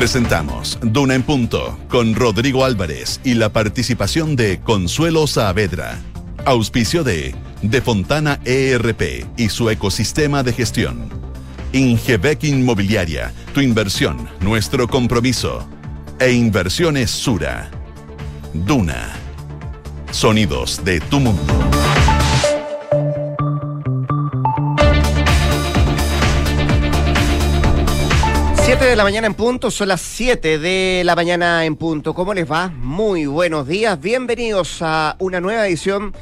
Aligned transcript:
Presentamos 0.00 0.78
Duna 0.80 1.14
en 1.14 1.22
Punto 1.22 1.78
con 1.90 2.14
Rodrigo 2.14 2.64
Álvarez 2.64 3.20
y 3.22 3.34
la 3.34 3.52
participación 3.52 4.34
de 4.34 4.58
Consuelo 4.58 5.26
Saavedra. 5.26 5.98
Auspicio 6.46 7.04
de 7.04 7.34
De 7.60 7.82
Fontana 7.82 8.40
ERP 8.46 9.26
y 9.36 9.50
su 9.50 9.68
ecosistema 9.68 10.42
de 10.42 10.54
gestión. 10.54 11.10
Ingebec 11.74 12.44
Inmobiliaria, 12.44 13.34
tu 13.52 13.60
inversión, 13.60 14.26
nuestro 14.40 14.88
compromiso. 14.88 15.68
E 16.18 16.32
Inversiones 16.32 17.10
Sura. 17.10 17.70
Duna. 18.54 19.10
Sonidos 20.12 20.82
de 20.82 21.00
tu 21.00 21.20
mundo. 21.20 21.79
7 28.80 28.92
de 28.92 28.96
la 28.96 29.04
mañana 29.04 29.26
en 29.26 29.34
punto, 29.34 29.70
son 29.70 29.88
las 29.88 30.00
7 30.00 30.58
de 30.58 31.02
la 31.04 31.14
mañana 31.14 31.66
en 31.66 31.76
punto. 31.76 32.14
¿Cómo 32.14 32.32
les 32.32 32.50
va? 32.50 32.68
Muy 32.68 33.26
buenos 33.26 33.68
días, 33.68 34.00
bienvenidos 34.00 34.78
a 34.80 35.16
una 35.18 35.38
nueva 35.38 35.68
edición 35.68 36.14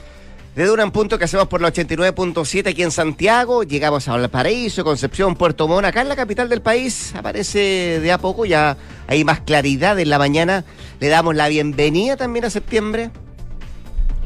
de 0.57 0.65
Duna 0.65 0.83
en 0.83 0.91
Punto 0.91 1.21
que 1.21 1.27
hacemos 1.27 1.47
por 1.47 1.61
la 1.61 1.73
89.7 1.73 2.71
aquí 2.71 2.83
en 2.83 2.91
Santiago. 2.91 3.63
Llegamos 3.63 4.09
a 4.09 4.16
Valparaíso, 4.16 4.83
Concepción, 4.83 5.37
Puerto 5.37 5.69
Montt, 5.69 5.87
acá 5.87 6.01
en 6.01 6.09
la 6.09 6.16
capital 6.16 6.49
del 6.49 6.61
país. 6.61 7.15
Aparece 7.15 8.01
de 8.01 8.11
a 8.11 8.19
poco, 8.19 8.45
ya 8.45 8.77
hay 9.07 9.23
más 9.23 9.38
claridad 9.38 9.97
en 10.01 10.11
la 10.11 10.19
mañana. 10.19 10.65
Le 10.99 11.07
damos 11.07 11.37
la 11.37 11.47
bienvenida 11.47 12.16
también 12.16 12.45
a 12.45 12.51
septiembre. 12.51 13.13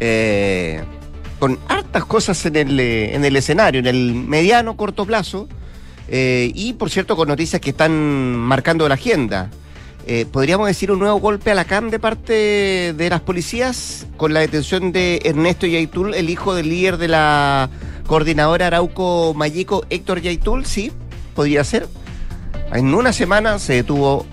Eh, 0.01 0.83
con 1.39 1.59
hartas 1.69 2.07
cosas 2.07 2.47
en 2.47 2.57
el, 2.57 2.81
en 2.81 3.27
el 3.27 3.37
escenario, 3.37 3.81
en 3.81 3.89
el 3.89 4.15
mediano, 4.15 4.75
corto 4.75 5.05
plazo. 5.05 5.49
Eh, 6.15 6.53
y 6.55 6.75
por 6.75 6.91
cierto, 6.91 7.17
con 7.17 7.27
noticias 7.27 7.59
que 7.59 7.71
están 7.71 8.37
marcando 8.37 8.87
la 8.87 8.97
agenda. 8.97 9.51
Eh, 10.07 10.27
podríamos 10.31 10.67
decir 10.67 10.93
un 10.93 10.99
nuevo 10.99 11.19
golpe 11.19 11.51
a 11.51 11.55
la 11.55 11.65
CAM 11.65 11.89
de 11.89 11.99
parte 11.99 12.93
de 12.93 13.09
las 13.09 13.23
policías 13.23 14.07
con 14.19 14.35
la 14.35 14.41
detención 14.41 14.93
de 14.93 15.23
Ernesto 15.25 15.67
Yaitul, 15.67 16.13
el 16.15 16.29
hijo 16.29 16.55
del 16.55 16.69
líder 16.69 16.99
de 16.99 17.09
la 17.09 17.71
coordinadora 18.07 18.67
Arauco 18.67 19.33
Mayico, 19.33 19.87
Héctor 19.89 20.21
Yaitul, 20.21 20.67
sí, 20.67 20.93
podría 21.35 21.65
ser. 21.65 21.89
En 22.75 22.93
una 22.95 23.15
semana 23.15 23.59
se 23.59 23.75
detuvo 23.75 24.27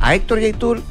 a 0.00 0.14
Héctor 0.14 0.40
Yaitul, 0.40 0.82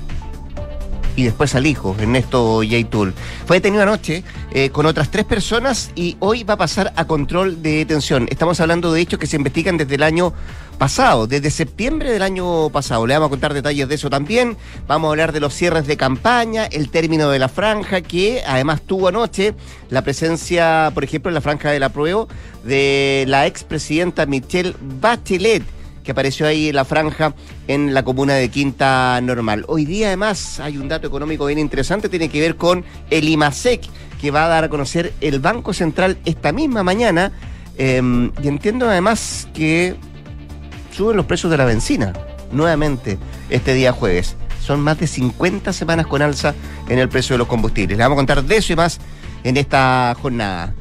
y 1.17 1.23
después 1.23 1.55
al 1.55 1.65
hijo, 1.65 1.95
Ernesto 1.99 2.61
Yaitul. 2.61 3.13
Fue 3.47 3.57
detenido 3.57 3.81
anoche 3.81 4.23
eh, 4.51 4.69
con 4.69 4.85
otras 4.85 5.09
tres 5.09 5.25
personas 5.25 5.91
y 5.95 6.15
hoy 6.19 6.43
va 6.43 6.53
a 6.53 6.57
pasar 6.57 6.93
a 6.95 7.05
control 7.05 7.63
de 7.63 7.77
detención. 7.77 8.27
Estamos 8.29 8.59
hablando 8.61 8.93
de 8.93 9.01
hechos 9.01 9.19
que 9.19 9.25
se 9.25 9.35
investigan 9.35 9.77
desde 9.77 9.95
el 9.95 10.03
año 10.03 10.31
pasado, 10.77 11.25
desde 11.25 11.49
septiembre 11.49 12.11
del 12.11 12.21
año 12.21 12.69
pasado. 12.69 13.07
Le 13.07 13.15
vamos 13.15 13.27
a 13.27 13.29
contar 13.31 13.55
detalles 13.55 13.89
de 13.89 13.95
eso 13.95 14.11
también. 14.11 14.57
Vamos 14.87 15.07
a 15.07 15.11
hablar 15.11 15.31
de 15.31 15.39
los 15.39 15.55
cierres 15.55 15.87
de 15.87 15.97
campaña, 15.97 16.65
el 16.65 16.89
término 16.89 17.31
de 17.31 17.39
la 17.39 17.49
franja, 17.49 18.01
que 18.01 18.43
además 18.45 18.83
tuvo 18.83 19.07
anoche 19.07 19.55
la 19.89 20.03
presencia, 20.03 20.91
por 20.93 21.03
ejemplo, 21.03 21.31
en 21.31 21.35
la 21.35 21.41
franja 21.41 21.71
de 21.71 21.79
la 21.79 21.89
prueba 21.89 22.27
de 22.63 23.25
la 23.27 23.47
expresidenta 23.47 24.27
Michelle 24.27 24.75
Bachelet 25.01 25.63
que 26.07 26.13
apareció 26.13 26.47
ahí 26.47 26.69
en 26.69 26.75
la 26.75 26.85
franja 26.85 27.33
en 27.67 27.93
la 27.93 28.05
comuna 28.05 28.35
de 28.35 28.47
Quinta 28.47 29.19
Normal. 29.21 29.65
Hoy 29.67 29.83
día 29.83 30.07
además 30.07 30.57
hay 30.61 30.77
un 30.77 30.87
dato 30.87 31.05
económico 31.05 31.45
bien 31.47 31.59
interesante, 31.59 32.07
tiene 32.07 32.29
que 32.29 32.39
ver 32.39 32.55
con 32.55 32.85
el 33.09 33.27
IMASEC, 33.27 33.81
que 34.21 34.31
va 34.31 34.45
a 34.45 34.47
dar 34.47 34.63
a 34.63 34.69
conocer 34.69 35.11
el 35.19 35.41
Banco 35.41 35.73
Central 35.73 36.17
esta 36.23 36.53
misma 36.53 36.81
mañana. 36.81 37.33
Em, 37.77 38.31
y 38.41 38.47
entiendo 38.47 38.89
además 38.89 39.49
que 39.53 39.97
suben 40.95 41.17
los 41.17 41.25
precios 41.25 41.51
de 41.51 41.57
la 41.57 41.65
benzina 41.65 42.13
nuevamente 42.53 43.17
este 43.49 43.73
día 43.73 43.91
jueves. 43.91 44.37
Son 44.61 44.79
más 44.79 44.97
de 44.99 45.07
50 45.07 45.73
semanas 45.73 46.07
con 46.07 46.21
alza 46.21 46.55
en 46.87 46.99
el 46.99 47.09
precio 47.09 47.33
de 47.33 47.39
los 47.39 47.49
combustibles. 47.49 47.97
Le 47.97 48.03
vamos 48.05 48.15
a 48.15 48.19
contar 48.19 48.45
de 48.45 48.55
eso 48.55 48.71
y 48.71 48.77
más 48.77 48.99
en 49.43 49.57
esta 49.57 50.15
jornada. 50.21 50.73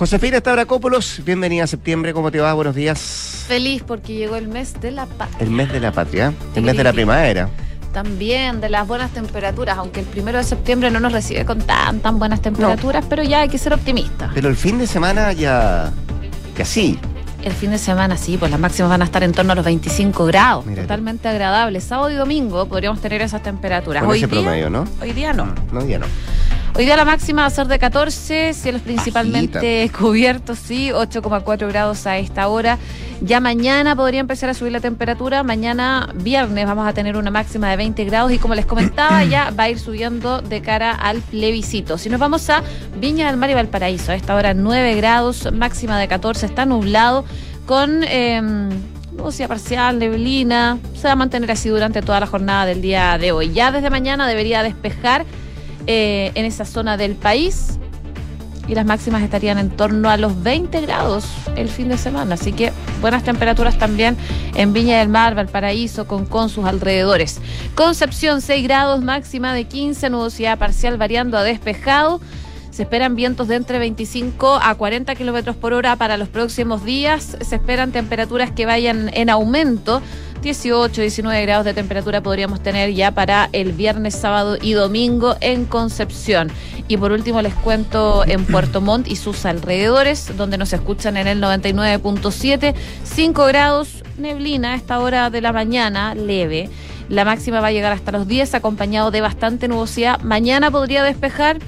Josefina 0.00 0.38
Estabracópolos, 0.38 1.20
bienvenida 1.26 1.64
a 1.64 1.66
septiembre, 1.66 2.14
¿cómo 2.14 2.30
te 2.30 2.40
va? 2.40 2.54
Buenos 2.54 2.74
días. 2.74 3.44
Feliz 3.46 3.82
porque 3.86 4.14
llegó 4.14 4.36
el 4.36 4.48
mes 4.48 4.80
de 4.80 4.92
la 4.92 5.04
patria. 5.04 5.36
El 5.40 5.50
mes 5.50 5.70
de 5.70 5.78
la 5.78 5.92
patria, 5.92 6.32
el 6.54 6.62
mes 6.62 6.74
de 6.74 6.84
la 6.84 6.94
primavera. 6.94 7.50
También 7.92 8.62
de 8.62 8.70
las 8.70 8.88
buenas 8.88 9.10
temperaturas, 9.10 9.76
aunque 9.76 10.00
el 10.00 10.06
primero 10.06 10.38
de 10.38 10.44
septiembre 10.44 10.90
no 10.90 11.00
nos 11.00 11.12
recibe 11.12 11.44
con 11.44 11.58
tan 11.60 12.00
tan 12.00 12.18
buenas 12.18 12.40
temperaturas, 12.40 13.04
pero 13.10 13.22
ya 13.22 13.40
hay 13.40 13.50
que 13.50 13.58
ser 13.58 13.74
optimista. 13.74 14.30
Pero 14.32 14.48
el 14.48 14.56
fin 14.56 14.78
de 14.78 14.86
semana 14.86 15.34
ya, 15.34 15.92
ya 16.56 16.64
sí. 16.64 16.98
El 17.42 17.52
fin 17.52 17.70
de 17.70 17.76
semana 17.76 18.16
sí, 18.16 18.38
pues 18.38 18.50
las 18.50 18.58
máximas 18.58 18.88
van 18.88 19.02
a 19.02 19.04
estar 19.04 19.22
en 19.22 19.32
torno 19.32 19.52
a 19.52 19.54
los 19.54 19.66
25 19.66 20.24
grados, 20.24 20.64
totalmente 20.64 21.28
agradable. 21.28 21.78
Sábado 21.82 22.08
y 22.10 22.14
domingo 22.14 22.64
podríamos 22.64 23.02
tener 23.02 23.20
esas 23.20 23.42
temperaturas. 23.42 24.02
hoy 24.04 24.16
ese 24.16 24.28
promedio, 24.28 24.70
¿no? 24.70 24.86
Hoy 25.02 25.12
día 25.12 25.34
no. 25.34 25.54
No, 25.70 25.80
hoy 25.80 25.88
día 25.88 25.98
no. 25.98 26.06
Hoy 26.76 26.84
día 26.84 26.96
la 26.96 27.04
máxima 27.04 27.42
va 27.42 27.48
a 27.48 27.50
ser 27.50 27.66
de 27.66 27.78
14, 27.78 28.54
cielos 28.54 28.80
principalmente 28.82 29.90
cubiertos, 29.98 30.58
sí, 30.58 30.90
8,4 30.90 31.68
grados 31.68 32.06
a 32.06 32.16
esta 32.16 32.48
hora. 32.48 32.78
Ya 33.20 33.40
mañana 33.40 33.96
podría 33.96 34.20
empezar 34.20 34.48
a 34.48 34.54
subir 34.54 34.72
la 34.72 34.80
temperatura. 34.80 35.42
Mañana, 35.42 36.08
viernes, 36.14 36.66
vamos 36.66 36.86
a 36.86 36.92
tener 36.92 37.16
una 37.16 37.30
máxima 37.30 37.70
de 37.70 37.76
20 37.76 38.04
grados 38.04 38.32
y 38.32 38.38
como 38.38 38.54
les 38.54 38.66
comentaba, 38.66 39.24
ya 39.30 39.50
va 39.50 39.64
a 39.64 39.70
ir 39.70 39.78
subiendo 39.78 40.40
de 40.40 40.62
cara 40.62 40.92
al 40.92 41.20
plebiscito. 41.20 41.98
Si 41.98 42.08
nos 42.08 42.20
vamos 42.20 42.48
a 42.48 42.62
Viña 42.98 43.26
del 43.26 43.36
Mar 43.36 43.50
y 43.50 43.54
Valparaíso, 43.54 44.12
a 44.12 44.14
esta 44.14 44.34
hora 44.36 44.54
9 44.54 44.94
grados, 44.94 45.52
máxima 45.52 45.98
de 45.98 46.08
14, 46.08 46.46
está 46.46 46.66
nublado 46.66 47.24
con... 47.66 48.04
Eh, 48.04 48.70
parcial, 49.48 49.98
neblina, 49.98 50.78
se 50.94 51.06
va 51.06 51.12
a 51.12 51.16
mantener 51.16 51.50
así 51.50 51.68
durante 51.68 52.00
toda 52.00 52.20
la 52.20 52.26
jornada 52.26 52.64
del 52.64 52.80
día 52.80 53.18
de 53.18 53.32
hoy. 53.32 53.52
Ya 53.52 53.70
desde 53.70 53.90
mañana 53.90 54.26
debería 54.26 54.62
despejar 54.62 55.26
eh, 55.86 56.32
en 56.34 56.44
esa 56.44 56.64
zona 56.64 56.96
del 56.96 57.14
país 57.14 57.78
y 58.70 58.74
las 58.74 58.86
máximas 58.86 59.22
estarían 59.22 59.58
en 59.58 59.70
torno 59.70 60.10
a 60.10 60.16
los 60.16 60.42
20 60.44 60.80
grados 60.82 61.24
el 61.56 61.68
fin 61.68 61.88
de 61.88 61.98
semana. 61.98 62.34
Así 62.34 62.52
que 62.52 62.72
buenas 63.00 63.24
temperaturas 63.24 63.76
también 63.78 64.16
en 64.54 64.72
Viña 64.72 65.00
del 65.00 65.08
Mar, 65.08 65.34
Valparaíso, 65.34 66.06
con, 66.06 66.24
con 66.24 66.48
sus 66.48 66.64
alrededores. 66.64 67.40
Concepción 67.74 68.40
6 68.40 68.62
grados, 68.62 69.02
máxima 69.02 69.54
de 69.54 69.64
15, 69.64 70.10
nubosidad 70.10 70.56
parcial 70.56 70.98
variando 70.98 71.36
a 71.36 71.42
despejado. 71.42 72.20
Se 72.70 72.84
esperan 72.84 73.16
vientos 73.16 73.48
de 73.48 73.56
entre 73.56 73.80
25 73.80 74.60
a 74.62 74.74
40 74.76 75.16
kilómetros 75.16 75.56
por 75.56 75.72
hora 75.72 75.96
para 75.96 76.16
los 76.16 76.28
próximos 76.28 76.84
días. 76.84 77.36
Se 77.40 77.56
esperan 77.56 77.90
temperaturas 77.90 78.52
que 78.52 78.66
vayan 78.66 79.10
en 79.14 79.30
aumento 79.30 80.00
18, 80.42 81.00
19 81.00 81.42
grados 81.42 81.64
de 81.64 81.74
temperatura 81.74 82.22
podríamos 82.22 82.62
tener 82.62 82.92
ya 82.92 83.10
para 83.10 83.48
el 83.52 83.72
viernes, 83.72 84.14
sábado 84.14 84.56
y 84.60 84.72
domingo 84.72 85.36
en 85.40 85.66
Concepción. 85.66 86.50
Y 86.88 86.96
por 86.96 87.12
último 87.12 87.42
les 87.42 87.54
cuento 87.54 88.24
en 88.26 88.46
Puerto 88.46 88.80
Montt 88.80 89.08
y 89.08 89.16
sus 89.16 89.44
alrededores, 89.44 90.36
donde 90.36 90.58
nos 90.58 90.72
escuchan 90.72 91.16
en 91.16 91.26
el 91.26 91.42
99.7, 91.42 92.74
5 93.04 93.46
grados, 93.46 94.02
neblina 94.18 94.72
a 94.72 94.76
esta 94.76 94.98
hora 94.98 95.30
de 95.30 95.40
la 95.40 95.52
mañana, 95.52 96.14
leve. 96.14 96.70
La 97.08 97.24
máxima 97.24 97.60
va 97.60 97.68
a 97.68 97.72
llegar 97.72 97.92
hasta 97.92 98.12
los 98.12 98.26
10, 98.26 98.54
acompañado 98.54 99.10
de 99.10 99.20
bastante 99.20 99.68
nubosidad. 99.68 100.20
Mañana 100.20 100.70
podría 100.70 101.02
despejar 101.02 101.58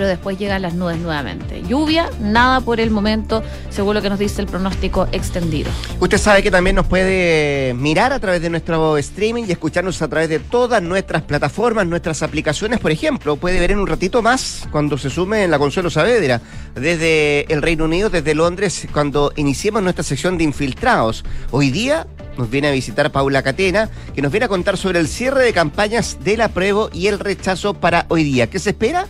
pero 0.00 0.08
después 0.08 0.38
llegan 0.38 0.62
las 0.62 0.72
nubes 0.72 0.96
nuevamente. 0.96 1.62
Lluvia, 1.68 2.08
nada 2.22 2.62
por 2.62 2.80
el 2.80 2.90
momento, 2.90 3.42
según 3.68 3.92
lo 3.92 4.00
que 4.00 4.08
nos 4.08 4.18
dice 4.18 4.40
el 4.40 4.46
pronóstico 4.46 5.06
extendido. 5.12 5.70
Usted 6.00 6.16
sabe 6.16 6.42
que 6.42 6.50
también 6.50 6.74
nos 6.74 6.86
puede 6.86 7.74
mirar 7.74 8.10
a 8.14 8.18
través 8.18 8.40
de 8.40 8.48
nuestro 8.48 8.96
streaming 8.96 9.44
y 9.46 9.52
escucharnos 9.52 10.00
a 10.00 10.08
través 10.08 10.30
de 10.30 10.38
todas 10.38 10.82
nuestras 10.82 11.20
plataformas, 11.20 11.86
nuestras 11.86 12.22
aplicaciones, 12.22 12.80
por 12.80 12.90
ejemplo. 12.92 13.36
Puede 13.36 13.60
ver 13.60 13.72
en 13.72 13.78
un 13.78 13.86
ratito 13.86 14.22
más 14.22 14.66
cuando 14.70 14.96
se 14.96 15.10
sume 15.10 15.44
en 15.44 15.50
la 15.50 15.58
Consuelo 15.58 15.90
Saavedra, 15.90 16.40
desde 16.74 17.44
el 17.52 17.60
Reino 17.60 17.84
Unido, 17.84 18.08
desde 18.08 18.34
Londres, 18.34 18.88
cuando 18.94 19.34
iniciemos 19.36 19.82
nuestra 19.82 20.02
sección 20.02 20.38
de 20.38 20.44
infiltrados. 20.44 21.26
Hoy 21.50 21.70
día 21.70 22.06
nos 22.38 22.48
viene 22.48 22.68
a 22.68 22.70
visitar 22.70 23.12
Paula 23.12 23.42
Catena, 23.42 23.90
que 24.14 24.22
nos 24.22 24.32
viene 24.32 24.46
a 24.46 24.48
contar 24.48 24.78
sobre 24.78 24.98
el 24.98 25.08
cierre 25.08 25.44
de 25.44 25.52
campañas 25.52 26.16
del 26.24 26.40
apruebo 26.40 26.88
y 26.90 27.08
el 27.08 27.18
rechazo 27.18 27.74
para 27.74 28.06
hoy 28.08 28.24
día. 28.24 28.48
¿Qué 28.48 28.58
se 28.58 28.70
espera? 28.70 29.06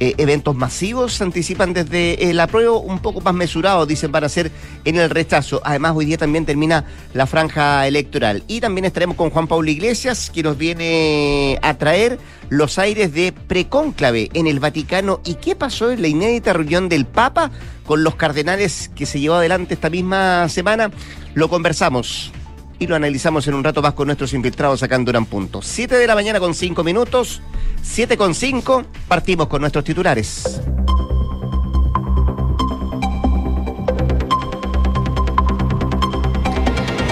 Eh, 0.00 0.14
eventos 0.18 0.54
masivos 0.54 1.14
se 1.14 1.24
anticipan 1.24 1.72
desde 1.72 2.30
el 2.30 2.38
apruebo, 2.38 2.78
un 2.78 3.00
poco 3.00 3.20
más 3.20 3.34
mesurados, 3.34 3.88
dicen, 3.88 4.12
para 4.12 4.28
ser 4.28 4.52
en 4.84 4.96
el 4.96 5.10
rechazo. 5.10 5.60
Además, 5.64 5.94
hoy 5.96 6.04
día 6.04 6.16
también 6.18 6.46
termina 6.46 6.84
la 7.14 7.26
franja 7.26 7.86
electoral. 7.86 8.44
Y 8.46 8.60
también 8.60 8.84
estaremos 8.84 9.16
con 9.16 9.30
Juan 9.30 9.48
Pablo 9.48 9.68
Iglesias, 9.68 10.30
que 10.30 10.44
nos 10.44 10.56
viene 10.56 11.58
a 11.62 11.74
traer 11.74 12.18
los 12.48 12.78
aires 12.78 13.12
de 13.12 13.32
precónclave 13.32 14.30
en 14.34 14.46
el 14.46 14.60
Vaticano 14.60 15.20
y 15.24 15.34
qué 15.34 15.56
pasó 15.56 15.90
en 15.90 16.00
la 16.00 16.08
inédita 16.08 16.52
reunión 16.52 16.88
del 16.88 17.04
Papa 17.04 17.50
con 17.84 18.04
los 18.04 18.14
cardenales 18.14 18.90
que 18.94 19.04
se 19.04 19.18
llevó 19.18 19.36
adelante 19.36 19.74
esta 19.74 19.90
misma 19.90 20.48
semana. 20.48 20.90
Lo 21.34 21.48
conversamos 21.48 22.32
y 22.78 22.86
lo 22.86 22.96
analizamos 22.96 23.46
en 23.48 23.54
un 23.54 23.64
rato 23.64 23.82
más 23.82 23.94
con 23.94 24.06
nuestros 24.06 24.32
infiltrados 24.32 24.82
acá 24.82 24.96
en 24.96 25.04
Punto. 25.26 25.62
Siete 25.62 25.96
de 25.96 26.06
la 26.06 26.14
mañana 26.14 26.40
con 26.40 26.54
cinco 26.54 26.84
minutos, 26.84 27.42
siete 27.82 28.16
con 28.16 28.34
cinco, 28.34 28.84
partimos 29.08 29.48
con 29.48 29.60
nuestros 29.60 29.84
titulares. 29.84 30.60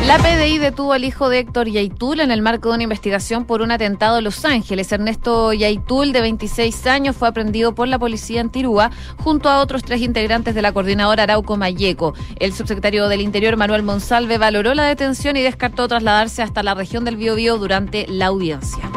La 0.06 0.18
PDI 0.18 0.58
detuvo 0.58 0.92
al 0.92 1.02
hijo 1.02 1.28
de 1.28 1.40
Héctor 1.40 1.68
Yaitul 1.68 2.20
en 2.20 2.30
el 2.30 2.40
marco 2.40 2.68
de 2.68 2.76
una 2.76 2.84
investigación 2.84 3.44
por 3.44 3.60
un 3.60 3.72
atentado 3.72 4.18
en 4.18 4.24
Los 4.24 4.44
Ángeles. 4.44 4.92
Ernesto 4.92 5.52
Yaitul, 5.52 6.12
de 6.12 6.20
26 6.20 6.86
años, 6.86 7.16
fue 7.16 7.26
aprendido 7.26 7.74
por 7.74 7.88
la 7.88 7.98
policía 7.98 8.40
en 8.40 8.50
Tirúa 8.50 8.92
junto 9.16 9.48
a 9.48 9.58
otros 9.58 9.82
tres 9.82 10.02
integrantes 10.02 10.54
de 10.54 10.62
la 10.62 10.70
coordinadora 10.70 11.24
Arauco 11.24 11.56
Mayeco. 11.56 12.14
El 12.38 12.52
subsecretario 12.52 13.08
del 13.08 13.20
Interior, 13.20 13.56
Manuel 13.56 13.82
Monsalve, 13.82 14.38
valoró 14.38 14.74
la 14.74 14.84
detención 14.84 15.36
y 15.36 15.42
descartó 15.42 15.88
trasladarse 15.88 16.40
hasta 16.40 16.62
la 16.62 16.74
región 16.74 17.04
del 17.04 17.16
Biobío 17.16 17.58
durante 17.58 18.06
la 18.06 18.26
audiencia. 18.26 18.88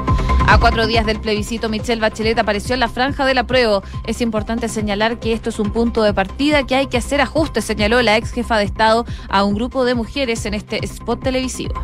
A 0.51 0.57
cuatro 0.57 0.87
días 0.87 1.05
del 1.05 1.19
plebiscito, 1.19 1.69
Michelle 1.69 2.01
Bachelet 2.01 2.39
apareció 2.39 2.73
en 2.73 2.79
la 2.79 2.87
franja 2.87 3.23
del 3.23 3.37
apruebo. 3.37 3.83
Es 4.07 4.19
importante 4.19 4.67
señalar 4.67 5.19
que 5.19 5.31
esto 5.31 5.49
es 5.51 5.59
un 5.59 5.69
punto 5.71 6.01
de 6.01 6.11
partida, 6.11 6.65
que 6.65 6.73
hay 6.73 6.87
que 6.87 6.97
hacer 6.97 7.21
ajustes, 7.21 7.65
señaló 7.65 8.01
la 8.01 8.17
ex 8.17 8.31
jefa 8.31 8.57
de 8.57 8.63
Estado 8.63 9.05
a 9.29 9.43
un 9.43 9.53
grupo 9.53 9.85
de 9.85 9.93
mujeres 9.93 10.47
en 10.47 10.55
este 10.55 10.83
spot 10.83 11.21
televisivo. 11.21 11.75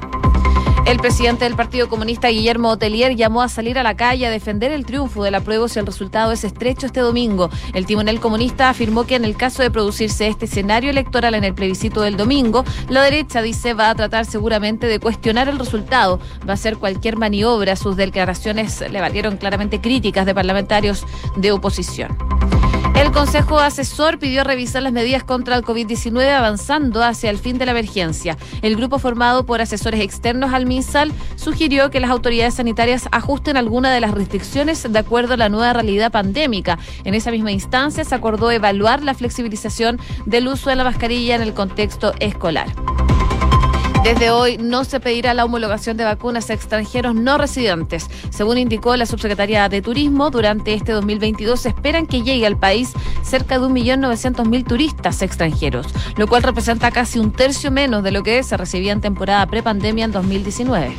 El 0.86 1.00
presidente 1.00 1.46
del 1.46 1.56
Partido 1.56 1.90
Comunista, 1.90 2.28
Guillermo 2.28 2.70
Hotelier, 2.70 3.16
llamó 3.16 3.42
a 3.42 3.50
salir 3.50 3.80
a 3.80 3.84
la 3.84 3.96
calle 3.96 4.28
a 4.28 4.30
defender 4.30 4.72
el 4.72 4.86
triunfo 4.86 5.24
del 5.24 5.34
apruebo 5.34 5.68
si 5.68 5.80
el 5.80 5.86
resultado 5.88 6.32
es 6.32 6.44
estrecho 6.44 6.86
este 6.86 7.00
domingo. 7.00 7.50
El 7.74 7.88
timonel 7.88 8.20
comunista 8.20 8.70
afirmó 8.70 9.04
que 9.06 9.16
en 9.16 9.26
el 9.26 9.36
caso 9.36 9.64
de 9.64 9.72
producirse 9.72 10.28
este 10.28 10.46
escenario 10.46 10.92
electoral 10.92 11.34
en 11.34 11.44
el 11.44 11.56
plebiscito 11.56 12.02
del 12.02 12.18
domingo, 12.18 12.64
la 12.88 13.02
derecha 13.02 13.42
dice 13.42 13.74
va 13.74 13.90
a 13.90 13.96
tratar 13.96 14.26
seguramente 14.26 14.86
de 14.86 15.00
cuestionar 15.00 15.50
el 15.50 15.58
resultado, 15.58 16.20
va 16.48 16.52
a 16.52 16.54
hacer 16.54 16.78
cualquier 16.78 17.18
maniobra. 17.18 17.76
Sus 17.76 17.96
declaraciones 17.96 18.80
le 18.88 19.02
valieron 19.02 19.38
claramente 19.38 19.82
críticas 19.82 20.28
de 20.28 20.36
parlamentarios 20.36 21.04
de 21.36 21.52
oposición. 21.52 22.16
El 22.96 23.12
Consejo 23.12 23.60
Asesor 23.60 24.20
pidió 24.20 24.46
revisar 24.46 24.82
las 24.82 24.94
medidas 24.94 25.24
contra 25.24 25.56
el 25.58 25.64
COVID-19 25.64 26.30
avanzando 26.30 27.04
hacia 27.04 27.30
el 27.30 27.38
fin 27.38 27.58
de 27.58 27.66
la 27.66 27.72
emergencia. 27.72 28.38
El 28.62 28.78
grupo 28.78 29.00
formado 29.00 29.46
por 29.46 29.60
asesores 29.60 30.00
externos 30.00 30.54
al 30.54 30.66
MinSal 30.66 31.12
sugirió 31.36 31.90
que 31.90 32.00
las 32.00 32.10
autoridades 32.10 32.54
sanitarias 32.54 33.10
ajusten 33.12 33.58
algunas 33.58 33.94
de 33.94 34.00
las 34.00 34.12
restricciones 34.12 34.90
de 34.90 35.00
acuerdo 35.00 35.34
a 35.34 35.38
la 35.38 35.50
nueva 35.50 35.74
realidad 35.74 36.12
pandémica. 36.12 36.80
En 37.04 37.16
esa 37.16 37.32
misma 37.32 37.52
instancia 37.52 38.06
se 38.06 38.16
acordó 38.16 38.50
evaluar 38.50 39.04
la 39.04 39.14
flexibilización 39.14 40.00
del 40.26 40.48
uso 40.48 40.70
de 40.70 40.78
la 40.78 40.86
mascarilla 40.86 41.36
en 41.36 41.42
el 41.42 41.54
contexto 41.54 42.14
escolar. 42.20 42.68
Desde 44.06 44.30
hoy 44.30 44.60
no 44.60 44.84
se 44.84 45.00
pedirá 45.00 45.34
la 45.34 45.46
homologación 45.46 45.98
de 45.98 46.04
vacunas 46.04 46.52
a 46.52 46.54
extranjeros 46.54 47.16
no 47.16 47.40
residentes. 47.40 48.08
Según 48.30 48.60
indicó 48.60 48.96
la 48.96 49.08
subsecretaria 49.08 49.68
de 49.68 49.82
Turismo, 49.82 50.30
durante 50.30 50.76
este 50.76 50.92
2022 50.92 51.60
se 51.60 51.70
esperan 51.70 52.06
que 52.06 52.22
llegue 52.22 52.46
al 52.46 52.56
país 52.56 52.94
cerca 53.24 53.58
de 53.58 53.66
1.900.000 53.66 54.68
turistas 54.68 55.24
extranjeros, 55.24 55.88
lo 56.18 56.28
cual 56.28 56.44
representa 56.44 56.92
casi 56.92 57.18
un 57.18 57.32
tercio 57.32 57.72
menos 57.72 58.04
de 58.04 58.12
lo 58.12 58.22
que 58.22 58.44
se 58.44 58.56
recibía 58.58 58.92
en 58.92 59.02
temporada 59.02 59.48
prepandemia 59.48 60.06
en 60.06 60.12
2019. 60.12 60.96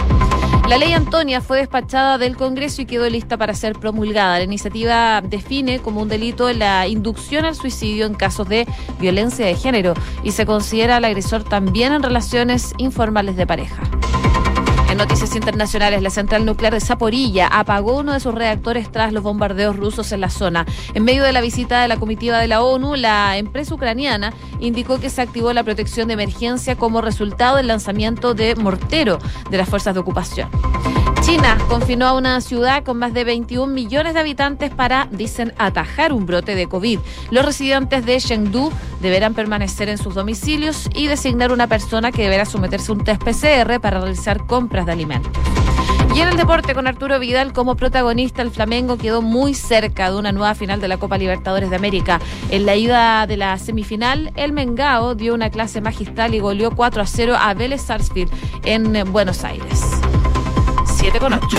La 0.69 0.79
ley 0.79 0.93
Antonia 0.95 1.41
fue 1.41 1.59
despachada 1.59 2.19
del 2.19 2.37
Congreso 2.37 2.83
y 2.83 2.87
quedó 2.87 3.09
lista 3.09 3.37
para 3.37 3.55
ser 3.55 3.79
promulgada. 3.79 4.39
La 4.39 4.45
iniciativa 4.45 5.21
define 5.21 5.79
como 5.79 6.03
un 6.03 6.09
delito 6.09 6.53
la 6.53 6.89
inducción 6.89 7.45
al 7.45 7.55
suicidio 7.55 8.05
en 8.05 8.15
casos 8.15 8.49
de 8.49 8.67
violencia 8.99 9.47
de 9.47 9.55
género 9.55 9.95
y 10.25 10.33
se 10.33 10.45
considera 10.45 10.97
al 10.97 11.05
agresor 11.05 11.45
también 11.45 11.93
en 11.93 12.03
relaciones 12.03 12.75
informales 12.79 13.37
de 13.37 13.47
pareja. 13.47 13.81
Noticias 14.97 15.37
internacionales, 15.37 16.01
la 16.01 16.09
central 16.09 16.47
nuclear 16.47 16.73
de 16.73 16.81
Zaporilla 16.81 17.49
apagó 17.49 17.99
uno 17.99 18.15
de 18.15 18.21
sus 18.21 18.35
reactores 18.35 18.91
tras 18.91 19.13
los 19.13 19.23
bombardeos 19.23 19.77
rusos 19.77 20.11
en 20.13 20.23
la 20.23 20.31
zona. 20.31 20.65
En 20.95 21.05
medio 21.05 21.23
de 21.23 21.33
la 21.33 21.43
visita 21.43 21.83
de 21.83 21.89
la 21.89 21.99
comitiva 21.99 22.39
de 22.39 22.49
la 22.49 22.63
ONU, 22.63 22.97
la 22.97 23.37
empresa 23.37 23.75
ucraniana 23.75 24.33
indicó 24.59 24.99
que 24.99 25.11
se 25.11 25.21
activó 25.21 25.53
la 25.53 25.65
protección 25.65 26.09
de 26.09 26.15
emergencia 26.15 26.77
como 26.77 27.03
resultado 27.03 27.59
del 27.59 27.67
lanzamiento 27.67 28.33
de 28.33 28.55
mortero 28.57 29.19
de 29.51 29.59
las 29.59 29.69
fuerzas 29.69 29.93
de 29.93 30.01
ocupación. 30.01 30.49
China 31.27 31.59
confinó 31.69 32.07
a 32.07 32.13
una 32.13 32.41
ciudad 32.41 32.85
con 32.85 32.99
más 32.99 33.13
de 33.13 33.25
21 33.25 33.73
millones 33.73 34.15
de 34.15 34.21
habitantes 34.21 34.71
para, 34.71 35.09
dicen, 35.11 35.53
atajar 35.59 36.13
un 36.13 36.25
brote 36.25 36.55
de 36.55 36.69
COVID. 36.69 37.01
Los 37.33 37.45
residentes 37.45 38.07
de 38.07 38.19
Chengdu 38.19 38.71
deberán 39.01 39.35
permanecer 39.35 39.89
en 39.89 39.99
sus 39.99 40.15
domicilios 40.15 40.89
y 40.95 41.09
designar 41.09 41.51
una 41.51 41.67
persona 41.67 42.13
que 42.13 42.23
deberá 42.23 42.45
someterse 42.45 42.93
a 42.93 42.95
un 42.95 43.03
test 43.03 43.25
PCR 43.25 43.81
para 43.81 43.99
realizar 43.99 44.47
compras 44.47 44.87
de 44.87 44.93
alimentos. 44.93 45.33
Y 46.15 46.21
en 46.21 46.29
el 46.29 46.37
deporte, 46.37 46.75
con 46.75 46.87
Arturo 46.87 47.19
Vidal 47.19 47.53
como 47.53 47.75
protagonista, 47.75 48.43
el 48.43 48.53
Flamengo 48.53 48.97
quedó 48.97 49.21
muy 49.21 49.53
cerca 49.53 50.13
de 50.13 50.19
una 50.19 50.31
nueva 50.31 50.55
final 50.55 50.81
de 50.81 50.87
la 50.87 50.97
Copa 50.97 51.19
Libertadores 51.19 51.71
de 51.71 51.77
América. 51.77 52.21
En 52.51 52.67
la 52.67 52.77
ida 52.77 53.27
de 53.27 53.37
la 53.37 53.59
semifinal, 53.59 54.33
el 54.37 54.53
Mengao 54.53 55.17
dio 55.17 55.35
una 55.35 55.51
clase 55.51 55.81
magistral 55.81 56.37
y 56.37 56.39
goleó 56.39 56.71
4 56.71 57.03
a 57.03 57.07
0 57.07 57.35
a 57.37 57.53
Vélez 57.55 57.83
Sarsfield 57.83 58.31
en 58.65 59.13
Buenos 59.13 59.43
Aires. 59.43 60.06
7 61.07 61.21
con 61.21 61.35
8. 61.35 61.57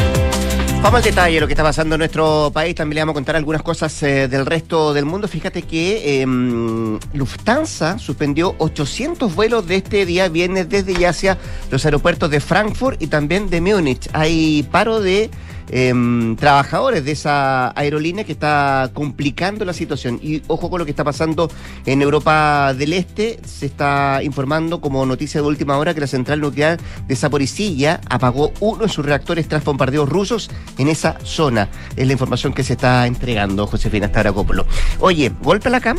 Vamos 0.82 0.98
al 0.98 1.04
detalle 1.04 1.36
de 1.36 1.40
lo 1.40 1.48
que 1.48 1.54
está 1.54 1.64
pasando 1.64 1.96
en 1.96 2.00
nuestro 2.00 2.52
país. 2.54 2.76
También 2.76 2.96
le 2.96 3.02
vamos 3.04 3.14
a 3.14 3.16
contar 3.16 3.38
algunas 3.38 3.62
cosas 3.62 4.04
eh, 4.04 4.28
del 4.28 4.46
resto 4.46 4.94
del 4.94 5.06
mundo. 5.06 5.30
Fíjate 5.30 5.62
que 5.62 6.22
em, 6.22 7.00
Lufthansa 7.14 7.98
suspendió 7.98 8.56
800 8.58 9.34
vuelos 9.34 9.66
de 9.66 9.78
este 9.78 10.06
día 10.06 10.28
viernes 10.28 10.68
desde 10.68 11.00
y 11.00 11.06
hacia 11.06 11.38
los 11.72 11.86
aeropuertos 11.86 12.30
de 12.30 12.42
Frankfurt 12.42 13.02
y 13.02 13.08
también 13.08 13.50
de 13.50 13.62
Múnich. 13.62 14.10
Hay 14.12 14.68
paro 14.70 15.00
de 15.00 15.30
Em, 15.70 16.38
trabajadores 16.38 17.04
de 17.04 17.12
esa 17.12 17.78
aerolínea 17.78 18.24
que 18.24 18.32
está 18.32 18.90
complicando 18.94 19.66
la 19.66 19.74
situación. 19.74 20.20
Y 20.22 20.42
ojo 20.48 20.70
con 20.70 20.80
lo 20.80 20.86
que 20.86 20.92
está 20.92 21.04
pasando 21.04 21.50
en 21.86 22.02
Europa 22.02 22.74
del 22.74 22.94
Este. 22.94 23.40
Se 23.46 23.66
está 23.66 24.22
informando 24.24 24.80
como 24.80 25.06
noticia 25.06 25.42
de 25.42 25.48
última 25.48 25.78
hora 25.78 25.94
que 25.94 26.00
la 26.00 26.08
central 26.08 26.40
nuclear 26.40 26.80
de 27.08 27.16
Zaporizhia 27.16 28.00
apagó 28.10 28.54
uno 28.60 28.84
de 28.84 28.90
sus 28.90 29.06
reactores 29.06 29.48
tras 29.48 29.64
bombardeos 29.64 30.08
rusos 30.08 30.50
en 30.78 30.88
esa 30.88 31.18
zona. 31.24 31.70
Es 31.96 32.08
la 32.08 32.14
información 32.14 32.54
que 32.54 32.64
se 32.64 32.74
está 32.74 33.06
entregando 33.06 33.68
Josefina 33.68 34.08
Staracopolo. 34.08 34.66
Oye, 35.00 35.32
golpe 35.42 35.68
a 35.68 35.72
la 35.72 35.82
cam. 35.82 35.98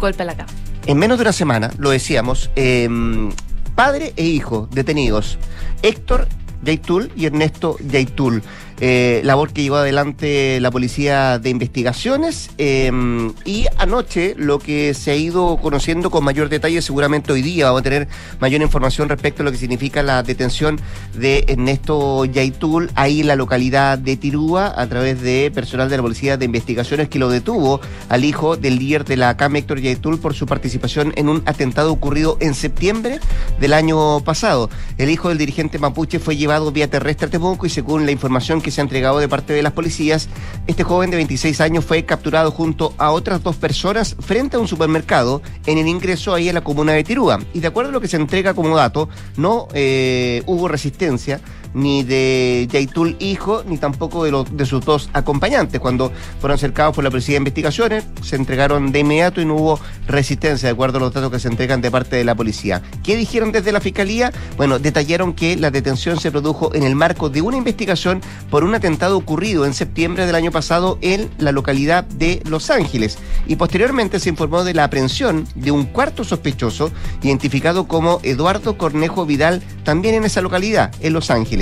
Golpe 0.00 0.22
a 0.22 0.26
la 0.26 0.36
cam. 0.36 0.46
En 0.86 0.98
menos 0.98 1.18
de 1.18 1.22
una 1.22 1.32
semana, 1.32 1.70
lo 1.78 1.90
decíamos, 1.90 2.50
em, 2.56 3.30
padre 3.76 4.12
e 4.16 4.24
hijo 4.24 4.68
detenidos. 4.72 5.38
Héctor 5.82 6.26
Yaitul 6.64 7.10
y 7.16 7.26
Ernesto 7.26 7.76
Yaitul. 7.90 8.42
Eh, 8.84 9.20
labor 9.22 9.52
que 9.52 9.62
llevó 9.62 9.76
adelante 9.76 10.58
la 10.58 10.72
Policía 10.72 11.38
de 11.38 11.50
Investigaciones. 11.50 12.50
Em, 12.58 13.32
y 13.44 13.66
anoche 13.78 14.34
lo 14.36 14.58
que 14.58 14.92
se 14.92 15.12
ha 15.12 15.14
ido 15.14 15.56
conociendo 15.58 16.10
con 16.10 16.24
mayor 16.24 16.48
detalle, 16.48 16.82
seguramente 16.82 17.32
hoy 17.32 17.42
día 17.42 17.66
vamos 17.66 17.82
a 17.82 17.84
tener 17.84 18.08
mayor 18.40 18.60
información 18.60 19.08
respecto 19.08 19.42
a 19.42 19.44
lo 19.44 19.52
que 19.52 19.58
significa 19.58 20.02
la 20.02 20.24
detención 20.24 20.80
de 21.14 21.44
Ernesto 21.46 22.24
Yaitul 22.24 22.90
ahí 22.96 23.20
en 23.20 23.28
la 23.28 23.36
localidad 23.36 23.98
de 23.98 24.16
Tirúa 24.16 24.74
a 24.76 24.88
través 24.88 25.22
de 25.22 25.52
personal 25.54 25.88
de 25.88 25.98
la 25.98 26.02
Policía 26.02 26.36
de 26.36 26.44
Investigaciones 26.44 27.08
que 27.08 27.20
lo 27.20 27.28
detuvo 27.28 27.80
al 28.08 28.24
hijo 28.24 28.56
del 28.56 28.80
líder 28.80 29.04
de 29.04 29.16
la 29.16 29.36
CAM, 29.36 29.54
Héctor 29.54 29.78
Yaitul, 29.78 30.18
por 30.18 30.34
su 30.34 30.46
participación 30.46 31.12
en 31.14 31.28
un 31.28 31.44
atentado 31.46 31.92
ocurrido 31.92 32.36
en 32.40 32.52
septiembre 32.54 33.20
del 33.60 33.74
año 33.74 34.24
pasado. 34.24 34.70
El 34.98 35.08
hijo 35.08 35.28
del 35.28 35.38
dirigente 35.38 35.78
mapuche 35.78 36.18
fue 36.18 36.36
llevado 36.36 36.72
vía 36.72 36.90
terrestre 36.90 37.28
a 37.28 37.30
Temuco 37.30 37.64
y 37.64 37.70
según 37.70 38.06
la 38.06 38.10
información 38.10 38.60
que 38.60 38.71
se 38.72 38.80
ha 38.80 38.82
entregado 38.82 39.18
de 39.18 39.28
parte 39.28 39.52
de 39.52 39.62
las 39.62 39.72
policías, 39.72 40.28
este 40.66 40.82
joven 40.82 41.10
de 41.10 41.16
26 41.16 41.60
años 41.60 41.84
fue 41.84 42.04
capturado 42.04 42.50
junto 42.50 42.94
a 42.98 43.10
otras 43.10 43.42
dos 43.42 43.56
personas 43.56 44.16
frente 44.18 44.56
a 44.56 44.60
un 44.60 44.68
supermercado 44.68 45.42
en 45.66 45.78
el 45.78 45.88
ingreso 45.88 46.34
ahí 46.34 46.48
a 46.48 46.52
la 46.52 46.64
comuna 46.64 46.92
de 46.92 47.04
Tirúa. 47.04 47.38
Y 47.52 47.60
de 47.60 47.68
acuerdo 47.68 47.90
a 47.90 47.92
lo 47.92 48.00
que 48.00 48.08
se 48.08 48.16
entrega 48.16 48.54
como 48.54 48.76
dato, 48.76 49.08
no 49.36 49.68
eh, 49.74 50.42
hubo 50.46 50.68
resistencia 50.68 51.40
ni 51.74 52.02
de 52.02 52.68
Yaitul 52.70 53.16
hijo, 53.18 53.62
ni 53.66 53.78
tampoco 53.78 54.24
de, 54.24 54.44
de 54.52 54.66
sus 54.66 54.84
dos 54.84 55.10
acompañantes. 55.12 55.80
Cuando 55.80 56.12
fueron 56.40 56.58
cercados 56.58 56.94
por 56.94 57.04
la 57.04 57.10
Policía 57.10 57.34
de 57.34 57.38
Investigaciones, 57.38 58.04
se 58.22 58.36
entregaron 58.36 58.92
de 58.92 59.00
inmediato 59.00 59.40
y 59.40 59.44
no 59.44 59.56
hubo 59.56 59.80
resistencia, 60.06 60.68
de 60.68 60.72
acuerdo 60.72 60.98
a 60.98 61.00
los 61.00 61.12
datos 61.12 61.30
que 61.30 61.38
se 61.38 61.48
entregan 61.48 61.80
de 61.80 61.90
parte 61.90 62.16
de 62.16 62.24
la 62.24 62.34
policía. 62.34 62.82
¿Qué 63.02 63.16
dijeron 63.16 63.52
desde 63.52 63.72
la 63.72 63.80
Fiscalía? 63.80 64.32
Bueno, 64.56 64.78
detallaron 64.78 65.32
que 65.32 65.56
la 65.56 65.70
detención 65.70 66.18
se 66.18 66.30
produjo 66.30 66.74
en 66.74 66.82
el 66.82 66.94
marco 66.94 67.30
de 67.30 67.42
una 67.42 67.56
investigación 67.56 68.20
por 68.50 68.64
un 68.64 68.74
atentado 68.74 69.16
ocurrido 69.16 69.66
en 69.66 69.74
septiembre 69.74 70.26
del 70.26 70.34
año 70.34 70.50
pasado 70.50 70.98
en 71.00 71.30
la 71.38 71.52
localidad 71.52 72.04
de 72.04 72.42
Los 72.48 72.70
Ángeles. 72.70 73.18
Y 73.46 73.56
posteriormente 73.56 74.20
se 74.20 74.28
informó 74.28 74.64
de 74.64 74.74
la 74.74 74.84
aprehensión 74.84 75.46
de 75.54 75.70
un 75.70 75.84
cuarto 75.84 76.24
sospechoso, 76.24 76.90
identificado 77.22 77.86
como 77.86 78.20
Eduardo 78.22 78.76
Cornejo 78.76 79.26
Vidal, 79.26 79.62
también 79.84 80.14
en 80.14 80.24
esa 80.24 80.40
localidad, 80.40 80.94
en 81.00 81.12
Los 81.12 81.30
Ángeles. 81.30 81.61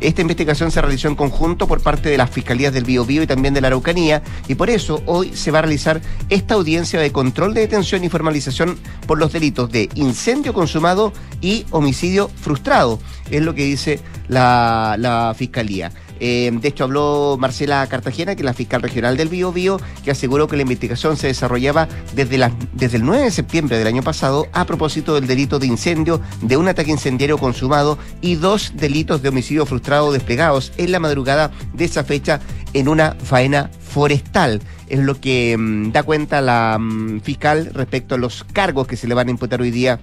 Esta 0.00 0.22
investigación 0.22 0.70
se 0.70 0.80
realizó 0.80 1.08
en 1.08 1.14
conjunto 1.14 1.66
por 1.66 1.82
parte 1.82 2.08
de 2.08 2.18
las 2.18 2.30
fiscalías 2.30 2.72
del 2.72 2.84
Biobío 2.84 3.22
y 3.22 3.26
también 3.26 3.54
de 3.54 3.60
la 3.60 3.68
Araucanía 3.68 4.22
y 4.46 4.54
por 4.54 4.70
eso 4.70 5.02
hoy 5.06 5.34
se 5.34 5.50
va 5.50 5.58
a 5.58 5.62
realizar 5.62 6.00
esta 6.28 6.54
audiencia 6.54 7.00
de 7.00 7.12
control 7.12 7.54
de 7.54 7.62
detención 7.62 8.04
y 8.04 8.08
formalización 8.08 8.78
por 9.06 9.18
los 9.18 9.32
delitos 9.32 9.70
de 9.70 9.88
incendio 9.94 10.54
consumado 10.54 11.12
y 11.40 11.66
homicidio 11.70 12.30
frustrado, 12.40 12.98
es 13.30 13.42
lo 13.42 13.54
que 13.54 13.64
dice 13.64 14.00
la, 14.28 14.96
la 14.98 15.34
fiscalía. 15.36 15.92
Eh, 16.20 16.50
de 16.52 16.68
hecho, 16.68 16.84
habló 16.84 17.36
Marcela 17.38 17.86
Cartagena, 17.86 18.34
que 18.34 18.42
es 18.42 18.44
la 18.44 18.54
fiscal 18.54 18.82
regional 18.82 19.16
del 19.16 19.28
Bio 19.28 19.52
Bio, 19.52 19.80
que 20.04 20.10
aseguró 20.10 20.48
que 20.48 20.56
la 20.56 20.62
investigación 20.62 21.16
se 21.16 21.28
desarrollaba 21.28 21.88
desde, 22.14 22.36
el 22.36 23.04
9 23.04 23.24
de 23.24 23.30
septiembre 23.30 23.78
del 23.78 23.86
año 23.86 24.02
pasado 24.02 24.46
a 24.52 24.64
propósito 24.64 25.14
del 25.14 25.26
delito 25.26 25.58
de 25.58 25.66
incendio, 25.66 26.20
de 26.42 26.56
un 26.56 26.68
ataque 26.68 26.90
incendiario 26.90 27.38
consumado 27.38 27.98
y 28.20 28.36
dos 28.36 28.72
delitos 28.74 29.22
de 29.22 29.28
homicidio 29.28 29.66
frustrado 29.66 30.12
desplegados 30.12 30.72
en 30.76 30.92
la 30.92 31.00
madrugada 31.00 31.50
de 31.74 31.84
esa 31.84 32.04
fecha 32.04 32.40
en 32.72 32.88
una 32.88 33.16
faena 33.22 33.70
forestal. 33.88 34.60
Es 34.88 35.00
lo 35.00 35.20
que 35.20 35.56
mm, 35.58 35.92
da 35.92 36.02
cuenta 36.02 36.40
la 36.40 36.78
mm, 36.78 37.20
fiscal 37.20 37.70
respecto 37.74 38.14
a 38.14 38.18
los 38.18 38.44
cargos 38.52 38.86
que 38.86 38.96
se 38.96 39.08
le 39.08 39.14
van 39.14 39.28
a 39.28 39.30
imputar 39.30 39.60
hoy 39.60 39.70
día 39.70 40.00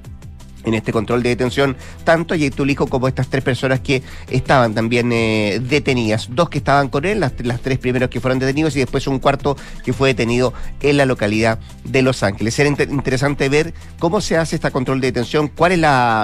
en 0.65 0.74
este 0.74 0.91
control 0.91 1.24
de 1.24 1.29
detención 1.29 1.77
tanto 2.03 2.34
a 2.34 2.38
Tulijo 2.50 2.88
como 2.88 3.07
estas 3.07 3.27
tres 3.27 3.43
personas 3.43 3.79
que 3.79 4.03
estaban 4.29 4.74
también 4.74 5.12
eh, 5.12 5.62
detenidas. 5.62 6.27
Dos 6.31 6.50
que 6.50 6.57
estaban 6.57 6.89
con 6.89 7.05
él, 7.05 7.19
las, 7.19 7.34
tres 7.62 7.79
primeros 7.79 8.10
que 8.10 8.19
fueron 8.19 8.39
detenidos 8.39 8.75
y 8.75 8.79
después 8.79 9.07
un 9.07 9.19
cuarto 9.19 9.57
que 9.84 9.93
fue 9.93 10.10
detenido 10.10 10.53
en 10.81 10.98
la 10.98 11.05
localidad 11.05 11.60
de 11.84 12.01
Los 12.01 12.24
Ángeles. 12.24 12.57
Era 12.60 12.69
interesante 12.69 13.50
ver 13.50 13.74
cómo 14.00 14.22
se 14.22 14.38
hace 14.38 14.55
este 14.55 14.72
control 14.72 15.01
de 15.01 15.07
detención, 15.07 15.48
cuáles 15.48 15.79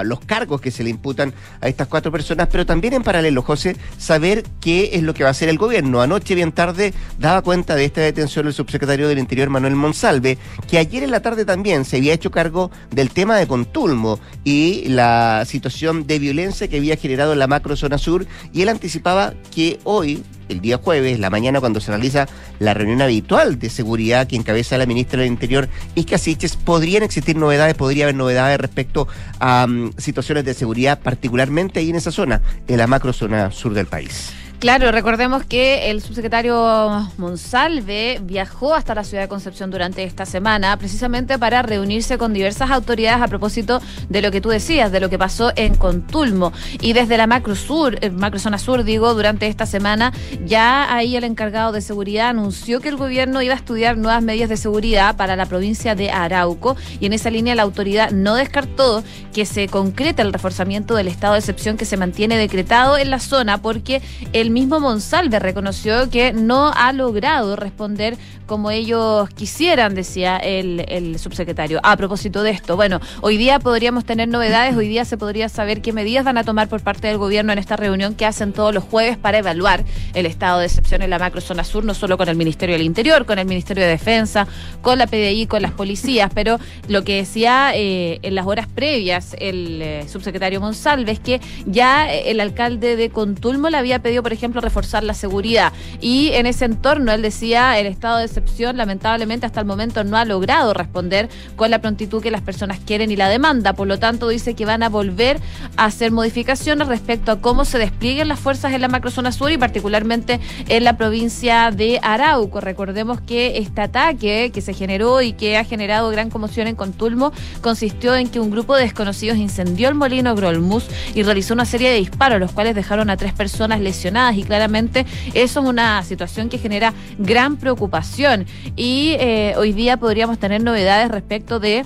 los 0.05 0.19
cargos 0.21 0.61
que 0.61 0.71
se 0.71 0.83
le 0.83 0.89
imputan 0.89 1.33
a 1.59 1.67
estas 1.67 1.87
cuatro 1.87 2.11
personas, 2.11 2.47
pero 2.51 2.65
también 2.65 2.93
en 2.93 3.03
paralelo, 3.03 3.41
José, 3.41 3.75
saber 3.97 4.43
qué 4.59 4.91
es 4.93 5.03
lo 5.03 5.13
que 5.13 5.23
va 5.23 5.29
a 5.29 5.31
hacer 5.31 5.49
el 5.49 5.57
gobierno. 5.57 6.01
Anoche, 6.01 6.35
bien 6.35 6.51
tarde, 6.51 6.93
daba 7.19 7.41
cuenta 7.41 7.75
de 7.75 7.85
esta 7.85 8.01
detención 8.01 8.47
el 8.47 8.53
subsecretario 8.53 9.07
del 9.07 9.19
Interior, 9.19 9.49
Manuel 9.49 9.75
Monsalve, 9.75 10.37
que 10.69 10.77
ayer 10.77 11.03
en 11.03 11.11
la 11.11 11.21
tarde 11.21 11.45
también 11.45 11.85
se 11.85 11.97
había 11.97 12.13
hecho 12.13 12.31
cargo 12.31 12.71
del 12.91 13.11
tema 13.11 13.37
de 13.37 13.47
Contulmo 13.47 14.19
y 14.43 14.85
la 14.89 15.43
situación 15.45 16.07
de 16.07 16.19
violencia 16.19 16.67
que 16.67 16.77
había 16.77 16.97
generado 16.97 17.33
en 17.33 17.39
la 17.39 17.47
macro 17.47 17.75
zona 17.75 17.97
sur 17.97 18.25
y 18.53 18.61
él 18.61 18.69
anticipaba 18.69 19.33
que 19.53 19.79
hoy 19.83 20.23
el 20.51 20.61
día 20.61 20.77
jueves, 20.77 21.19
la 21.19 21.29
mañana, 21.29 21.59
cuando 21.59 21.79
se 21.79 21.91
realiza 21.91 22.27
la 22.59 22.73
reunión 22.73 23.01
habitual 23.01 23.57
de 23.57 23.69
seguridad 23.69 24.27
que 24.27 24.35
encabeza 24.35 24.77
la 24.77 24.85
ministra 24.85 25.21
del 25.21 25.31
Interior, 25.31 25.69
Isca 25.95 26.17
Siches, 26.17 26.57
podrían 26.57 27.03
existir 27.03 27.37
novedades, 27.37 27.75
podría 27.75 28.05
haber 28.05 28.15
novedades 28.15 28.59
respecto 28.59 29.07
a 29.39 29.65
mm, 29.67 29.93
situaciones 29.97 30.45
de 30.45 30.53
seguridad, 30.53 30.99
particularmente 30.99 31.79
ahí 31.79 31.89
en 31.89 31.95
esa 31.95 32.11
zona, 32.11 32.41
en 32.67 32.77
la 32.77 32.87
macro 32.87 33.13
zona 33.13 33.51
sur 33.51 33.73
del 33.73 33.87
país. 33.87 34.33
Claro, 34.61 34.91
recordemos 34.91 35.43
que 35.43 35.89
el 35.89 36.03
subsecretario 36.03 37.09
Monsalve 37.17 38.19
viajó 38.21 38.75
hasta 38.75 38.93
la 38.93 39.03
ciudad 39.03 39.23
de 39.23 39.27
Concepción 39.27 39.71
durante 39.71 40.03
esta 40.03 40.27
semana 40.27 40.77
precisamente 40.77 41.39
para 41.39 41.63
reunirse 41.63 42.19
con 42.19 42.31
diversas 42.31 42.69
autoridades 42.69 43.23
a 43.23 43.27
propósito 43.27 43.81
de 44.09 44.21
lo 44.21 44.29
que 44.29 44.39
tú 44.39 44.49
decías, 44.49 44.91
de 44.91 44.99
lo 44.99 45.09
que 45.09 45.17
pasó 45.17 45.51
en 45.55 45.73
Contulmo. 45.73 46.53
Y 46.79 46.93
desde 46.93 47.17
la 47.17 47.25
macro 47.25 47.55
sur, 47.55 47.97
eh, 48.01 48.11
macro 48.11 48.37
zona 48.39 48.59
sur, 48.59 48.83
digo, 48.83 49.15
durante 49.15 49.47
esta 49.47 49.65
semana, 49.65 50.13
ya 50.45 50.93
ahí 50.95 51.15
el 51.15 51.23
encargado 51.23 51.71
de 51.71 51.81
seguridad 51.81 52.29
anunció 52.29 52.81
que 52.81 52.89
el 52.89 52.97
gobierno 52.97 53.41
iba 53.41 53.55
a 53.55 53.57
estudiar 53.57 53.97
nuevas 53.97 54.21
medidas 54.21 54.49
de 54.49 54.57
seguridad 54.57 55.15
para 55.15 55.35
la 55.35 55.47
provincia 55.47 55.95
de 55.95 56.11
Arauco. 56.11 56.75
Y 56.99 57.07
en 57.07 57.13
esa 57.13 57.31
línea 57.31 57.55
la 57.55 57.63
autoridad 57.63 58.11
no 58.11 58.35
descartó 58.35 59.03
que 59.33 59.47
se 59.47 59.67
concrete 59.67 60.21
el 60.21 60.31
reforzamiento 60.31 60.93
del 60.93 61.07
estado 61.07 61.33
de 61.33 61.39
excepción 61.39 61.77
que 61.77 61.85
se 61.85 61.97
mantiene 61.97 62.37
decretado 62.37 62.99
en 62.99 63.09
la 63.09 63.19
zona 63.19 63.59
porque 63.59 64.03
el 64.33 64.50
mismo 64.51 64.79
Monsalve 64.79 65.39
reconoció 65.39 66.09
que 66.09 66.33
no 66.33 66.71
ha 66.75 66.93
logrado 66.93 67.55
responder 67.55 68.17
como 68.51 68.69
ellos 68.69 69.29
quisieran, 69.29 69.95
decía 69.95 70.35
el, 70.35 71.17
subsecretario. 71.17 71.79
A 71.83 71.95
propósito 71.95 72.43
de 72.43 72.51
esto, 72.51 72.75
bueno, 72.75 72.99
hoy 73.21 73.37
día 73.37 73.59
podríamos 73.59 74.03
tener 74.03 74.27
novedades, 74.27 74.75
hoy 74.75 74.89
día 74.89 75.05
se 75.05 75.17
podría 75.17 75.47
saber 75.47 75.81
qué 75.81 75.93
medidas 75.93 76.25
van 76.25 76.37
a 76.37 76.43
tomar 76.43 76.67
por 76.67 76.81
parte 76.81 77.07
del 77.07 77.17
gobierno 77.17 77.53
en 77.53 77.59
esta 77.59 77.77
reunión 77.77 78.13
que 78.13 78.25
hacen 78.25 78.51
todos 78.51 78.73
los 78.73 78.83
jueves 78.83 79.15
para 79.15 79.37
evaluar 79.37 79.85
el 80.13 80.25
estado 80.25 80.59
de 80.59 80.65
excepción 80.65 81.01
en 81.01 81.11
la 81.11 81.17
macrozona 81.17 81.63
sur, 81.63 81.85
no 81.85 81.93
solo 81.93 82.17
con 82.17 82.27
el 82.27 82.35
Ministerio 82.35 82.75
del 82.75 82.85
Interior, 82.85 83.25
con 83.25 83.39
el 83.39 83.47
Ministerio 83.47 83.83
de 83.85 83.89
Defensa, 83.89 84.45
con 84.81 84.97
la 84.97 85.07
PDI, 85.07 85.47
con 85.47 85.61
las 85.61 85.71
policías, 85.71 86.29
pero 86.33 86.59
lo 86.89 87.05
que 87.05 87.15
decía 87.15 87.71
eh, 87.73 88.19
en 88.21 88.35
las 88.35 88.45
horas 88.45 88.67
previas 88.67 89.33
el 89.39 89.81
eh, 89.81 90.05
subsecretario 90.09 90.59
Monsalve 90.59 91.13
es 91.13 91.21
que 91.21 91.39
ya 91.65 92.11
el 92.11 92.41
alcalde 92.41 92.97
de 92.97 93.09
Contulmo 93.11 93.69
le 93.69 93.77
había 93.77 93.99
pedido, 93.99 94.23
por 94.23 94.33
ejemplo, 94.33 94.40
ejemplo, 94.41 94.59
reforzar 94.59 95.03
la 95.03 95.13
seguridad. 95.13 95.71
Y 96.01 96.29
en 96.33 96.47
ese 96.47 96.65
entorno, 96.65 97.11
él 97.11 97.21
decía, 97.21 97.77
el 97.77 97.85
estado 97.85 98.17
de 98.17 98.25
excepción 98.25 98.75
lamentablemente 98.75 99.45
hasta 99.45 99.59
el 99.59 99.67
momento 99.67 100.03
no 100.03 100.17
ha 100.17 100.25
logrado 100.25 100.73
responder 100.73 101.29
con 101.55 101.69
la 101.69 101.79
prontitud 101.79 102.23
que 102.23 102.31
las 102.31 102.41
personas 102.41 102.79
quieren 102.79 103.11
y 103.11 103.15
la 103.15 103.29
demanda. 103.29 103.73
Por 103.73 103.87
lo 103.87 103.99
tanto, 103.99 104.29
dice 104.29 104.55
que 104.55 104.65
van 104.65 104.81
a 104.81 104.89
volver 104.89 105.39
a 105.77 105.85
hacer 105.85 106.11
modificaciones 106.11 106.87
respecto 106.87 107.31
a 107.31 107.39
cómo 107.39 107.65
se 107.65 107.77
desplieguen 107.77 108.29
las 108.29 108.39
fuerzas 108.39 108.73
en 108.73 108.81
la 108.81 108.87
macrozona 108.87 109.31
sur 109.31 109.51
y 109.51 109.59
particularmente 109.59 110.39
en 110.67 110.83
la 110.83 110.97
provincia 110.97 111.69
de 111.69 111.99
Arauco. 112.01 112.61
Recordemos 112.61 113.21
que 113.21 113.59
este 113.59 113.81
ataque 113.81 114.49
que 114.51 114.61
se 114.61 114.73
generó 114.73 115.21
y 115.21 115.33
que 115.33 115.57
ha 115.57 115.63
generado 115.63 116.09
gran 116.09 116.31
conmoción 116.31 116.67
en 116.67 116.75
Contulmo 116.75 117.31
consistió 117.61 118.15
en 118.15 118.27
que 118.27 118.39
un 118.39 118.49
grupo 118.49 118.75
de 118.75 118.83
desconocidos 118.83 119.37
incendió 119.37 119.87
el 119.87 119.95
molino 119.95 120.33
Grolmus 120.33 120.87
y 121.13 121.21
realizó 121.21 121.53
una 121.53 121.65
serie 121.65 121.91
de 121.91 121.97
disparos, 121.97 122.39
los 122.39 122.51
cuales 122.51 122.73
dejaron 122.73 123.09
a 123.09 123.17
tres 123.17 123.33
personas 123.33 123.79
lesionadas 123.81 124.30
y 124.37 124.43
claramente 124.43 125.05
eso 125.33 125.61
es 125.61 125.65
una 125.65 126.03
situación 126.03 126.49
que 126.49 126.57
genera 126.57 126.93
gran 127.17 127.57
preocupación. 127.57 128.45
Y 128.75 129.15
eh, 129.19 129.53
hoy 129.57 129.73
día 129.73 129.97
podríamos 129.97 130.39
tener 130.39 130.63
novedades 130.63 131.09
respecto 131.09 131.59
de 131.59 131.85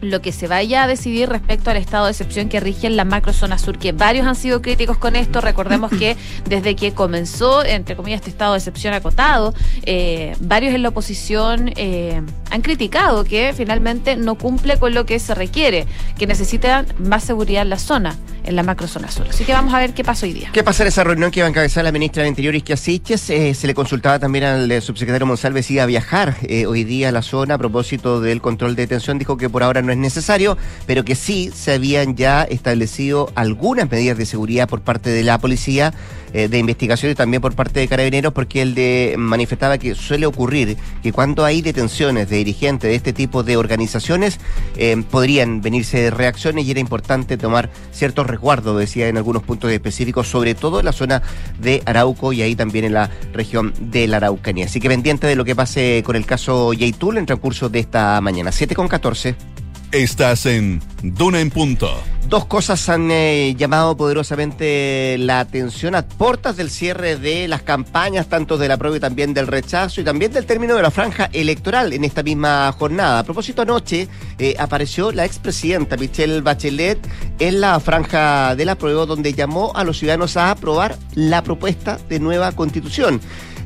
lo 0.00 0.20
que 0.20 0.32
se 0.32 0.46
vaya 0.46 0.84
a 0.84 0.86
decidir 0.86 1.28
respecto 1.28 1.70
al 1.70 1.76
estado 1.76 2.06
de 2.06 2.12
excepción 2.12 2.48
que 2.48 2.60
rige 2.60 2.86
en 2.86 2.96
la 2.96 3.04
macrozona 3.04 3.58
sur, 3.58 3.78
que 3.78 3.92
varios 3.92 4.26
han 4.26 4.36
sido 4.36 4.62
críticos 4.62 4.98
con 4.98 5.16
esto. 5.16 5.40
Recordemos 5.40 5.90
que 5.90 6.16
desde 6.46 6.76
que 6.76 6.92
comenzó, 6.92 7.64
entre 7.64 7.96
comillas, 7.96 8.20
este 8.20 8.30
estado 8.30 8.52
de 8.52 8.58
excepción 8.58 8.94
acotado, 8.94 9.54
eh, 9.84 10.34
varios 10.40 10.74
en 10.74 10.82
la 10.82 10.90
oposición 10.90 11.72
eh, 11.76 12.20
han 12.50 12.62
criticado 12.62 13.24
que 13.24 13.52
finalmente 13.56 14.16
no 14.16 14.36
cumple 14.36 14.78
con 14.78 14.94
lo 14.94 15.06
que 15.06 15.18
se 15.18 15.34
requiere, 15.34 15.86
que 16.18 16.26
necesitan 16.26 16.86
más 16.98 17.24
seguridad 17.24 17.62
en 17.62 17.70
la 17.70 17.78
zona 17.78 18.16
en 18.44 18.56
la 18.56 18.62
macrozona 18.62 19.10
sur. 19.10 19.26
Así 19.28 19.44
que 19.44 19.52
vamos 19.52 19.74
a 19.74 19.78
ver 19.78 19.92
qué 19.92 20.02
pasa 20.02 20.24
hoy 20.24 20.32
día. 20.32 20.48
¿Qué 20.52 20.64
pasa 20.64 20.82
en 20.82 20.88
esa 20.88 21.04
reunión 21.04 21.30
que 21.30 21.40
iba 21.40 21.46
a 21.46 21.50
encabezar 21.50 21.84
la 21.84 21.92
ministra 21.92 22.22
del 22.22 22.30
Interior, 22.30 22.54
Isquia 22.54 22.76
Siches? 22.76 23.28
Eh, 23.28 23.54
se 23.54 23.66
le 23.66 23.74
consultaba 23.74 24.18
también 24.18 24.44
al 24.44 24.82
subsecretario 24.82 25.26
Monsalve 25.26 25.62
si 25.62 25.74
iba 25.74 25.82
a 25.82 25.86
viajar 25.86 26.36
hoy 26.66 26.84
día 26.84 27.10
a 27.10 27.12
la 27.12 27.22
zona 27.22 27.54
a 27.54 27.58
propósito 27.58 28.20
del 28.20 28.40
control 28.40 28.76
de 28.76 28.82
detención. 28.82 29.18
Dijo 29.18 29.36
que 29.36 29.50
por 29.50 29.62
ahora 29.62 29.82
no 29.82 29.89
es 29.92 29.98
necesario, 29.98 30.56
pero 30.86 31.04
que 31.04 31.14
sí 31.14 31.50
se 31.54 31.74
habían 31.74 32.16
ya 32.16 32.42
establecido 32.42 33.30
algunas 33.34 33.90
medidas 33.90 34.18
de 34.18 34.26
seguridad 34.26 34.68
por 34.68 34.80
parte 34.82 35.10
de 35.10 35.24
la 35.24 35.38
policía 35.38 35.92
eh, 36.32 36.46
de 36.46 36.58
investigación 36.58 37.10
y 37.10 37.14
también 37.16 37.40
por 37.40 37.54
parte 37.54 37.80
de 37.80 37.88
carabineros, 37.88 38.32
porque 38.32 38.62
él 38.62 38.74
de, 38.74 39.16
manifestaba 39.18 39.78
que 39.78 39.96
suele 39.96 40.26
ocurrir 40.26 40.76
que 41.02 41.12
cuando 41.12 41.44
hay 41.44 41.60
detenciones 41.60 42.28
de 42.28 42.36
dirigentes 42.36 42.88
de 42.88 42.94
este 42.94 43.12
tipo 43.12 43.42
de 43.42 43.56
organizaciones, 43.56 44.38
eh, 44.76 45.02
podrían 45.10 45.60
venirse 45.60 46.10
reacciones 46.10 46.66
y 46.66 46.70
era 46.70 46.78
importante 46.78 47.36
tomar 47.36 47.68
ciertos 47.90 48.28
resguardos, 48.28 48.78
decía 48.78 49.08
en 49.08 49.16
algunos 49.16 49.42
puntos 49.42 49.72
específicos, 49.72 50.28
sobre 50.28 50.54
todo 50.54 50.78
en 50.78 50.86
la 50.86 50.92
zona 50.92 51.20
de 51.58 51.82
Arauco 51.84 52.32
y 52.32 52.42
ahí 52.42 52.54
también 52.54 52.84
en 52.84 52.94
la 52.94 53.10
región 53.32 53.74
de 53.80 54.06
la 54.06 54.18
Araucanía. 54.18 54.66
Así 54.66 54.78
que 54.78 54.88
pendiente 54.88 55.26
de 55.26 55.34
lo 55.34 55.44
que 55.44 55.56
pase 55.56 56.02
con 56.06 56.14
el 56.14 56.26
caso 56.26 56.72
Yaitul 56.72 57.18
en 57.18 57.26
transcurso 57.26 57.68
de 57.68 57.80
esta 57.80 58.20
mañana. 58.20 58.52
7 58.52 58.76
con 58.76 58.86
14. 58.86 59.49
Estás 59.92 60.46
en 60.46 60.80
Duna 61.02 61.40
en 61.40 61.50
Punto. 61.50 61.90
Dos 62.28 62.44
cosas 62.44 62.88
han 62.88 63.10
eh, 63.10 63.56
llamado 63.58 63.96
poderosamente 63.96 65.16
la 65.18 65.40
atención 65.40 65.96
a 65.96 66.06
puertas 66.06 66.56
del 66.56 66.70
cierre 66.70 67.16
de 67.16 67.48
las 67.48 67.62
campañas, 67.62 68.28
tanto 68.28 68.56
de 68.56 68.68
la 68.68 68.76
prueba 68.76 68.98
y 68.98 69.00
también 69.00 69.34
del 69.34 69.48
rechazo 69.48 70.00
y 70.00 70.04
también 70.04 70.32
del 70.32 70.46
término 70.46 70.76
de 70.76 70.82
la 70.82 70.92
franja 70.92 71.28
electoral 71.32 71.92
en 71.92 72.04
esta 72.04 72.22
misma 72.22 72.70
jornada. 72.70 73.18
A 73.18 73.24
propósito, 73.24 73.62
anoche 73.62 74.06
eh, 74.38 74.54
apareció 74.60 75.10
la 75.10 75.24
expresidenta 75.24 75.96
Michelle 75.96 76.40
Bachelet 76.40 77.00
en 77.40 77.60
la 77.60 77.80
franja 77.80 78.54
de 78.54 78.64
la 78.64 78.76
prueba 78.76 79.06
donde 79.06 79.32
llamó 79.32 79.72
a 79.74 79.82
los 79.82 79.98
ciudadanos 79.98 80.36
a 80.36 80.52
aprobar 80.52 80.96
la 81.16 81.42
propuesta 81.42 81.98
de 82.08 82.20
nueva 82.20 82.52
constitución. 82.52 83.20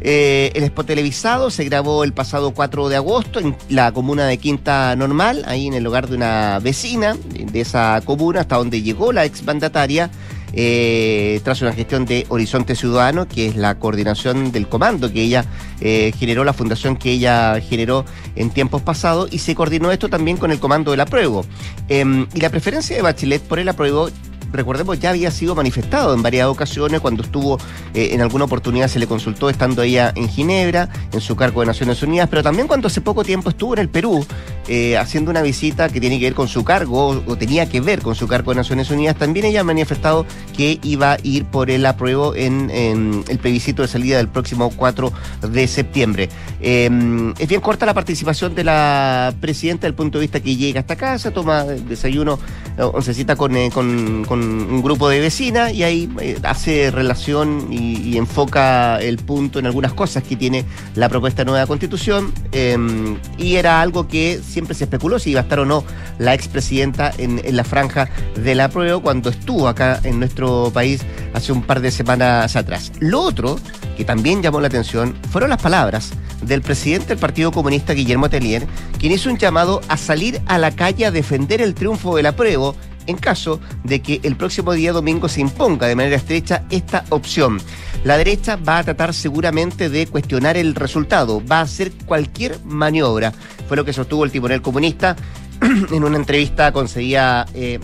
Eh, 0.07 0.53
el 0.55 0.65
spot 0.65 0.87
televisado 0.87 1.51
se 1.51 1.65
grabó 1.65 2.05
el 2.05 2.13
pasado 2.13 2.51
4 2.51 2.91
de 2.91 2.97
agosto 2.97 3.41
en 3.41 3.57
la 3.71 3.91
comuna 3.91 4.27
de 4.27 4.37
Quinta 4.37 4.95
Normal, 4.97 5.45
ahí 5.47 5.67
en 5.67 5.73
el 5.73 5.87
hogar 5.87 6.09
de 6.09 6.17
una 6.17 6.59
vecina 6.59 7.17
de 7.31 7.61
esa 7.61 8.03
comuna, 8.05 8.41
hasta 8.41 8.57
donde 8.57 8.83
llegó 8.83 9.13
la 9.13 9.25
exmandataria. 9.25 10.11
Eh, 10.57 11.41
tras 11.43 11.63
una 11.63 11.73
gestión 11.73 12.07
de 12.07 12.27
Horizonte 12.29 12.77
Ciudadano, 12.77 13.27
que 13.27 13.49
es 13.49 13.57
la 13.57 13.77
coordinación 13.77 14.53
del 14.53 14.69
comando 14.69 15.13
que 15.13 15.23
ella 15.23 15.45
eh, 15.81 16.13
generó, 16.17 16.45
la 16.45 16.53
fundación 16.53 16.97
que 16.97 17.11
ella 17.11 17.61
generó 17.61 18.05
en 18.37 18.51
tiempos 18.51 18.81
pasados, 18.83 19.33
y 19.33 19.39
se 19.39 19.57
coordinó 19.57 19.91
esto 19.91 20.09
también 20.09 20.37
con 20.37 20.53
el 20.53 20.61
comando 20.61 20.93
del 20.93 21.01
apruebo. 21.01 21.45
Em, 21.89 22.29
y 22.35 22.41
la 22.41 22.51
preferencia 22.51 22.95
de 22.95 23.03
Bachelet 23.03 23.43
por 23.43 23.59
el 23.59 23.69
apruebo 23.69 24.11
recordemos, 24.57 24.99
ya 24.99 25.11
había 25.11 25.31
sido 25.31 25.55
manifestado 25.55 26.15
en 26.15 26.23
varias 26.23 26.47
ocasiones 26.47 27.01
cuando 27.01 27.23
estuvo 27.23 27.59
eh, 27.95 28.11
en 28.13 28.21
alguna 28.21 28.45
oportunidad 28.45 28.89
se 28.89 28.99
le 28.99 29.07
consultó 29.07 29.51
estando 29.51 29.83
ella 29.83 30.13
en 30.15 30.29
Ginebra, 30.29 30.89
en 31.13 31.21
su 31.21 31.37
cargo 31.37 31.61
de 31.61 31.67
Naciones 31.67 32.03
Unidas, 32.03 32.29
pero 32.29 32.43
también 32.43 32.67
cuando 32.67 32.89
hace 32.89 33.01
poco 33.01 33.25
tiempo 33.25 33.51
estuvo 33.51 33.75
en 33.75 33.81
el 33.81 33.89
Perú 33.89 34.25
eh, 34.69 34.97
haciendo 34.97 35.31
una 35.31 35.43
visita 35.43 35.89
que 35.89 36.01
tiene 36.01 36.19
que 36.19 36.25
ver 36.25 36.35
con 36.35 36.49
su 36.49 36.65
cargo 36.65 37.23
o, 37.27 37.37
tenía 37.37 37.69
que 37.69 37.81
ver 37.81 38.01
con 38.01 38.15
su 38.15 38.27
cargo 38.27 38.53
de 38.53 38.57
Naciones 38.57 38.91
Unidas, 38.91 39.17
también 39.17 39.47
ella 39.47 39.61
ha 39.61 39.65
manifestado 39.65 40.27
que 40.57 40.79
iba 40.83 41.13
a 41.13 41.19
ir 41.23 41.45
por 41.45 41.71
el 41.71 41.85
apruebo 41.85 42.35
en, 42.35 42.71
el 42.71 43.39
plebiscito 43.39 43.83
de 43.83 43.89
salida 43.89 44.17
del 44.17 44.29
próximo 44.29 44.71
4 44.71 45.13
de 45.51 45.67
septiembre. 45.69 46.29
Em, 46.61 47.35
es 47.39 47.49
bien 47.49 47.61
corta 47.61 47.85
la 47.87 47.95
participación 47.95 48.55
de 48.55 48.65
la 48.65 49.35
presidenta 49.41 49.83
desde 49.83 49.89
el 49.89 49.95
punto 49.95 50.19
de 50.19 50.23
vista 50.23 50.41
que 50.41 50.57
llega 50.57 50.81
hasta 50.81 50.97
casa, 50.97 51.31
toma 51.31 51.65
desayuno, 51.65 52.39
oncecita 52.79 53.35
eh, 53.35 53.71
con, 53.73 54.25
con 54.25 54.44
un 54.45 54.83
grupo 54.83 55.09
de 55.09 55.21
vecinas 55.21 55.73
y 55.73 55.83
ahí 55.83 56.09
eh, 56.21 56.39
hace 56.43 56.91
relación 56.91 57.69
y, 57.71 58.05
enfoca 58.15 59.01
el 59.01 59.17
punto 59.19 59.59
en 59.59 59.67
algunas 59.67 59.93
cosas 59.93 60.23
que 60.23 60.37
tiene 60.37 60.65
la 60.95 61.09
propuesta 61.09 61.43
de 61.43 61.51
nueva 61.51 61.67
constitución 61.67 62.33
em, 62.53 63.17
y 63.39 63.57
era 63.57 63.81
algo 63.81 64.07
que 64.07 64.41
siempre 64.47 64.75
se 64.75 64.85
especuló 64.85 65.19
si 65.19 65.31
iba 65.31 65.41
a 65.41 65.43
estar 65.43 65.59
o 65.59 65.65
no 65.65 65.85
la 66.19 66.33
expresidenta 66.33 67.13
en, 67.19 67.41
en 67.45 67.57
la 67.57 67.65
franja 67.65 68.09
de 68.37 68.55
la 68.55 68.69
prueba 68.69 69.01
cuando 69.01 69.31
estuvo 69.31 69.67
acá 69.67 70.01
en 70.05 70.21
nuestro 70.21 70.71
país 70.73 71.01
hace 71.33 71.51
un 71.51 71.63
par 71.63 71.81
de 71.81 71.91
semanas 71.91 72.55
atrás. 72.55 72.93
Lo 73.01 73.21
otro 73.21 73.59
que 73.97 74.05
también 74.05 74.43
llamó 74.43 74.61
la 74.61 74.69
atención 74.69 75.17
fueron 75.31 75.51
las 75.51 75.61
palabras 75.61 76.13
del 76.43 76.63
presidente 76.63 77.09
del 77.09 77.19
Partido 77.19 77.53
Comunista, 77.53 77.93
Guillermo 77.95 78.29
Telier, 78.29 78.67
quien 78.99 79.13
hizo 79.13 79.31
un 79.31 79.39
llamado 79.39 79.81
a 79.89 79.97
salir 79.97 80.41
a 80.47 80.59
la 80.59 80.71
calle 80.71 81.07
a 81.07 81.11
defender 81.11 81.61
el 81.61 81.75
triunfo 81.75 82.17
del 82.17 82.27
apruebo 82.27 82.77
en 83.07 83.17
caso 83.17 83.61
de 83.83 84.01
que 84.01 84.21
el 84.23 84.37
próximo 84.37 84.73
día 84.73 84.93
domingo 84.93 85.29
se 85.29 85.41
imponga 85.41 85.87
de 85.87 85.97
manera 85.97 86.17
estrecha 86.17 86.65
esta 86.71 87.05
opción. 87.11 87.61
La 88.05 88.19
derecha 88.19 88.57
va 88.57 88.79
a 88.79 88.85
tratar 88.85 89.15
seguramente 89.15 89.89
de 89.89 90.07
cuestionar 90.07 90.57
el 90.57 90.75
resultado, 90.75 91.43
va 91.45 91.59
a 91.59 91.63
hacer 91.63 91.93
cualquier 92.05 92.63
maniobra. 92.65 93.33
Fue 93.67 93.77
lo 93.77 93.85
que 93.85 93.93
sostuvo 93.93 94.25
el 94.25 94.31
timonel 94.31 94.61
comunista 94.63 95.17
en 95.61 96.05
una 96.05 96.17
entrevista 96.17 96.73
concedida. 96.73 97.47
Eh, 97.55 97.81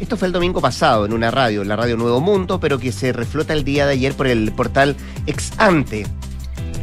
esto 0.00 0.16
fue 0.16 0.26
el 0.26 0.32
domingo 0.32 0.60
pasado 0.60 1.06
en 1.06 1.12
una 1.12 1.30
radio, 1.30 1.64
la 1.64 1.76
radio 1.76 1.96
Nuevo 1.96 2.20
Mundo, 2.20 2.58
pero 2.60 2.78
que 2.78 2.92
se 2.92 3.12
reflota 3.12 3.52
el 3.52 3.64
día 3.64 3.86
de 3.86 3.92
ayer 3.92 4.14
por 4.14 4.26
el 4.26 4.52
portal 4.52 4.96
Ex 5.26 5.52
Ante 5.58 6.06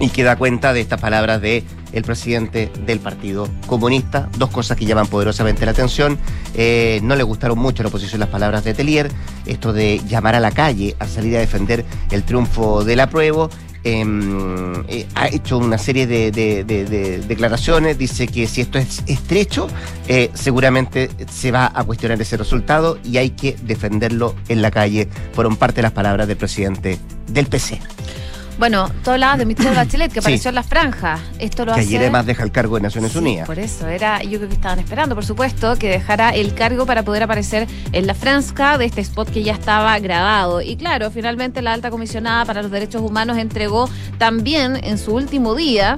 y 0.02 0.10
que 0.10 0.24
da 0.24 0.36
cuenta 0.36 0.74
de 0.74 0.82
estas 0.82 1.00
palabras 1.00 1.42
de 1.42 1.64
el 1.94 2.04
presidente 2.04 2.72
del 2.86 3.00
Partido 3.00 3.48
Comunista. 3.68 4.30
Dos 4.38 4.50
cosas 4.50 4.78
que 4.78 4.86
llaman 4.86 5.08
poderosamente 5.08 5.66
la 5.66 5.72
atención. 5.72 6.18
Eh, 6.56 7.00
no 7.04 7.16
le 7.16 7.24
gustaron 7.24 7.60
mucho 7.60 7.82
a 7.82 7.84
la 7.84 7.90
oposición 7.90 8.20
las 8.20 8.30
palabras 8.30 8.64
de 8.64 8.74
Telier, 8.74 9.10
esto 9.46 9.72
de 9.74 10.02
llamar 10.08 10.36
a 10.36 10.40
la 10.40 10.52
calle 10.52 10.96
a 11.00 11.08
salir 11.08 11.38
a 11.38 11.40
defender 11.40 11.86
el 12.10 12.24
triunfo 12.24 12.84
del 12.84 13.00
apruebo. 13.00 13.50
Em, 13.84 14.76
eh, 14.88 15.08
ha 15.16 15.28
hecho 15.28 15.58
una 15.58 15.80
serie 15.80 16.06
de, 16.06 17.24
declaraciones, 17.28 17.98
dice 17.98 18.28
que 18.28 18.46
si 18.48 18.62
esto 18.62 18.78
es 18.78 19.04
estrecho, 19.08 19.68
eh, 20.08 20.30
seguramente 20.36 21.10
se 21.32 21.52
va 21.52 21.72
a 21.74 21.84
cuestionar 21.84 22.22
ese 22.22 22.38
resultado 22.38 23.00
y 23.04 23.18
hay 23.18 23.32
que 23.32 23.56
defenderlo 23.64 24.36
en 24.50 24.62
la 24.62 24.70
calle. 24.70 25.08
Fueron 25.34 25.56
parte 25.56 25.78
de 25.78 25.84
las 25.84 25.94
palabras 25.94 26.28
del 26.28 26.38
presidente 26.38 27.00
del 27.28 27.48
PC. 27.48 27.82
Bueno, 28.60 28.92
tú 29.04 29.12
hablabas 29.12 29.40
de 29.40 29.46
Michelle 29.46 29.76
Bachelet, 29.76 30.12
que 30.12 30.20
apareció 30.20 30.50
en 30.50 30.56
la 30.56 30.64
franja. 30.64 31.20
Esto 31.40 31.66
lo 31.66 31.74
que 31.74 31.82
ayer 31.82 32.02
además 32.02 32.26
deja 32.26 32.44
el 32.44 32.52
cargo 32.52 32.76
de 32.76 32.82
Naciones 32.82 33.16
Unidas. 33.16 33.48
Por 33.48 33.58
eso, 33.58 33.88
era, 33.88 34.22
yo 34.24 34.38
creo 34.38 34.50
que 34.50 34.56
estaban 34.56 34.80
esperando, 34.80 35.16
por 35.16 35.26
supuesto, 35.26 35.76
que 35.78 35.90
dejara 35.90 36.30
el 36.30 36.54
cargo 36.54 36.86
para 36.86 37.04
poder 37.04 37.24
aparecer 37.24 37.68
en 37.92 38.06
la 38.06 38.14
franja 38.14 38.78
de 38.78 38.86
este 38.86 39.02
spot 39.02 39.32
que 39.32 39.44
ya 39.44 39.54
estaba 39.54 39.98
grabado. 40.00 40.62
Y 40.62 40.76
claro, 40.76 41.10
finalmente 41.12 41.62
la 41.62 41.74
alta 41.74 41.90
comisionada 41.90 42.46
para 42.46 42.62
los 42.62 42.72
derechos 42.72 43.02
humanos 43.02 43.38
entregó 43.38 43.90
también 44.18 44.80
en 44.84 44.98
su 44.98 45.16
último 45.16 45.56
día 45.56 45.96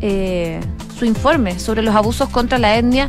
eh, 0.00 0.60
su 0.98 1.04
informe 1.04 1.58
sobre 1.60 1.82
los 1.82 1.94
abusos 1.94 2.28
contra 2.28 2.58
la 2.58 2.76
etnia 2.76 3.08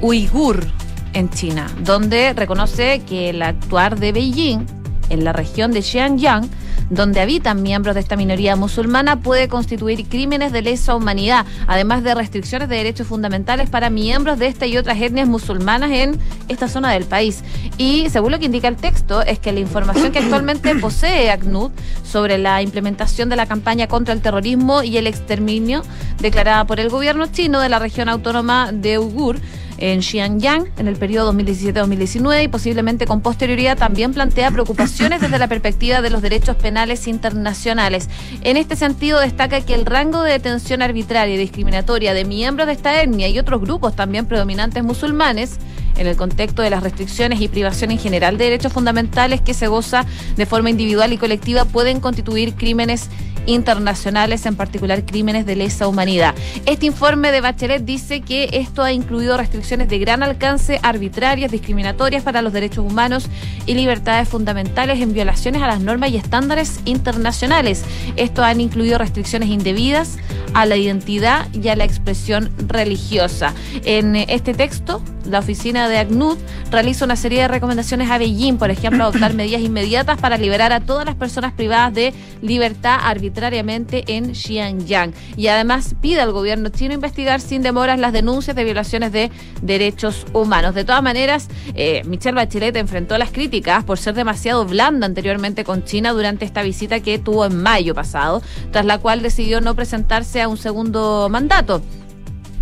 uigur 0.00 0.66
en 1.12 1.30
China, 1.30 1.66
donde 1.84 2.32
reconoce 2.32 3.02
que 3.08 3.30
el 3.30 3.42
actuar 3.42 3.98
de 3.98 4.12
Beijing 4.12 4.66
en 5.08 5.24
la 5.24 5.32
región 5.32 5.72
de 5.72 5.82
Xinjiang 5.82 6.48
donde 6.90 7.20
habitan 7.20 7.62
miembros 7.62 7.94
de 7.94 8.00
esta 8.00 8.16
minoría 8.16 8.56
musulmana 8.56 9.20
puede 9.20 9.48
constituir 9.48 10.08
crímenes 10.08 10.52
de 10.52 10.62
lesa 10.62 10.94
humanidad, 10.94 11.46
además 11.66 12.02
de 12.02 12.14
restricciones 12.14 12.68
de 12.68 12.76
derechos 12.76 13.06
fundamentales 13.06 13.70
para 13.70 13.90
miembros 13.90 14.38
de 14.38 14.46
esta 14.46 14.66
y 14.66 14.76
otras 14.76 15.00
etnias 15.00 15.28
musulmanas 15.28 15.90
en 15.90 16.18
esta 16.48 16.68
zona 16.68 16.92
del 16.92 17.04
país. 17.04 17.42
Y 17.76 18.08
según 18.10 18.32
lo 18.32 18.38
que 18.38 18.46
indica 18.46 18.68
el 18.68 18.76
texto, 18.76 19.22
es 19.22 19.38
que 19.38 19.52
la 19.52 19.60
información 19.60 20.12
que 20.12 20.20
actualmente 20.20 20.74
posee 20.80 21.30
ACNUD 21.30 21.70
sobre 22.04 22.38
la 22.38 22.62
implementación 22.62 23.28
de 23.28 23.36
la 23.36 23.46
campaña 23.46 23.86
contra 23.86 24.14
el 24.14 24.20
terrorismo 24.20 24.82
y 24.82 24.96
el 24.96 25.06
exterminio 25.06 25.82
declarada 26.20 26.64
por 26.64 26.80
el 26.80 26.88
gobierno 26.88 27.26
chino 27.26 27.60
de 27.60 27.68
la 27.68 27.78
región 27.78 28.08
autónoma 28.08 28.72
de 28.72 28.98
Uyghur 28.98 29.38
en 29.78 30.02
Xinjiang 30.02 30.66
en 30.76 30.88
el 30.88 30.96
periodo 30.96 31.32
2017-2019 31.32 32.44
y 32.44 32.48
posiblemente 32.48 33.06
con 33.06 33.20
posterioridad 33.20 33.78
también 33.78 34.12
plantea 34.12 34.50
preocupaciones 34.50 35.20
desde 35.20 35.38
la 35.38 35.48
perspectiva 35.48 36.02
de 36.02 36.10
los 36.10 36.22
derechos 36.22 36.56
penales 36.56 37.06
internacionales. 37.06 38.08
En 38.42 38.56
este 38.56 38.76
sentido, 38.76 39.20
destaca 39.20 39.60
que 39.60 39.74
el 39.74 39.86
rango 39.86 40.22
de 40.22 40.32
detención 40.32 40.82
arbitraria 40.82 41.34
y 41.34 41.38
discriminatoria 41.38 42.14
de 42.14 42.24
miembros 42.24 42.66
de 42.66 42.74
esta 42.74 43.02
etnia 43.02 43.28
y 43.28 43.38
otros 43.38 43.60
grupos 43.60 43.94
también 43.96 44.26
predominantes 44.26 44.82
musulmanes 44.82 45.58
en 45.96 46.06
el 46.06 46.16
contexto 46.16 46.62
de 46.62 46.70
las 46.70 46.82
restricciones 46.82 47.40
y 47.40 47.48
privación 47.48 47.90
en 47.90 47.98
general 47.98 48.38
de 48.38 48.44
derechos 48.44 48.72
fundamentales 48.72 49.40
que 49.40 49.54
se 49.54 49.66
goza 49.66 50.06
de 50.36 50.46
forma 50.46 50.70
individual 50.70 51.12
y 51.12 51.18
colectiva 51.18 51.64
pueden 51.64 52.00
constituir 52.00 52.54
crímenes 52.54 53.08
internacionales, 53.48 54.46
en 54.46 54.56
particular 54.56 55.04
crímenes 55.04 55.46
de 55.46 55.56
lesa 55.56 55.88
humanidad. 55.88 56.34
Este 56.66 56.86
informe 56.86 57.32
de 57.32 57.40
Bachelet 57.40 57.84
dice 57.84 58.20
que 58.20 58.50
esto 58.52 58.82
ha 58.82 58.92
incluido 58.92 59.36
restricciones 59.36 59.88
de 59.88 59.98
gran 59.98 60.22
alcance, 60.22 60.78
arbitrarias, 60.82 61.50
discriminatorias 61.50 62.22
para 62.22 62.42
los 62.42 62.52
derechos 62.52 62.84
humanos 62.84 63.28
y 63.66 63.74
libertades 63.74 64.28
fundamentales 64.28 65.00
en 65.00 65.12
violaciones 65.12 65.62
a 65.62 65.66
las 65.66 65.80
normas 65.80 66.10
y 66.10 66.16
estándares 66.16 66.80
internacionales. 66.84 67.84
Esto 68.16 68.44
han 68.44 68.60
incluido 68.60 68.98
restricciones 68.98 69.48
indebidas 69.48 70.18
a 70.54 70.66
la 70.66 70.76
identidad 70.76 71.48
y 71.54 71.68
a 71.68 71.76
la 71.76 71.84
expresión 71.84 72.50
religiosa. 72.66 73.54
En 73.84 74.14
este 74.16 74.54
texto, 74.54 75.02
la 75.28 75.40
oficina 75.40 75.88
de 75.88 75.98
ACNUD 75.98 76.38
realiza 76.70 77.04
una 77.04 77.16
serie 77.16 77.42
de 77.42 77.48
recomendaciones 77.48 78.10
a 78.10 78.18
Beijing, 78.18 78.56
por 78.56 78.70
ejemplo, 78.70 79.04
adoptar 79.04 79.34
medidas 79.34 79.60
inmediatas 79.60 80.18
para 80.18 80.36
liberar 80.36 80.72
a 80.72 80.80
todas 80.80 81.04
las 81.04 81.14
personas 81.14 81.52
privadas 81.52 81.94
de 81.94 82.14
libertad 82.42 82.98
arbitrariamente 83.02 84.04
en 84.08 84.34
Xinjiang. 84.34 85.12
Y 85.36 85.48
además 85.48 85.94
pide 86.00 86.20
al 86.20 86.32
gobierno 86.32 86.68
chino 86.70 86.94
investigar 86.94 87.40
sin 87.40 87.62
demoras 87.62 87.98
las 87.98 88.12
denuncias 88.12 88.56
de 88.56 88.64
violaciones 88.64 89.12
de 89.12 89.30
derechos 89.62 90.26
humanos. 90.32 90.74
De 90.74 90.84
todas 90.84 91.02
maneras, 91.02 91.48
eh, 91.74 92.02
Michelle 92.06 92.36
Bachelet 92.36 92.76
enfrentó 92.76 93.18
las 93.18 93.30
críticas 93.30 93.84
por 93.84 93.98
ser 93.98 94.14
demasiado 94.14 94.64
blanda 94.64 95.06
anteriormente 95.06 95.64
con 95.64 95.84
China 95.84 96.12
durante 96.12 96.44
esta 96.44 96.62
visita 96.62 97.00
que 97.00 97.18
tuvo 97.18 97.46
en 97.46 97.62
mayo 97.62 97.94
pasado, 97.94 98.42
tras 98.72 98.84
la 98.84 98.98
cual 98.98 99.22
decidió 99.22 99.60
no 99.60 99.74
presentarse 99.74 100.42
a 100.42 100.48
un 100.48 100.56
segundo 100.56 101.28
mandato. 101.30 101.82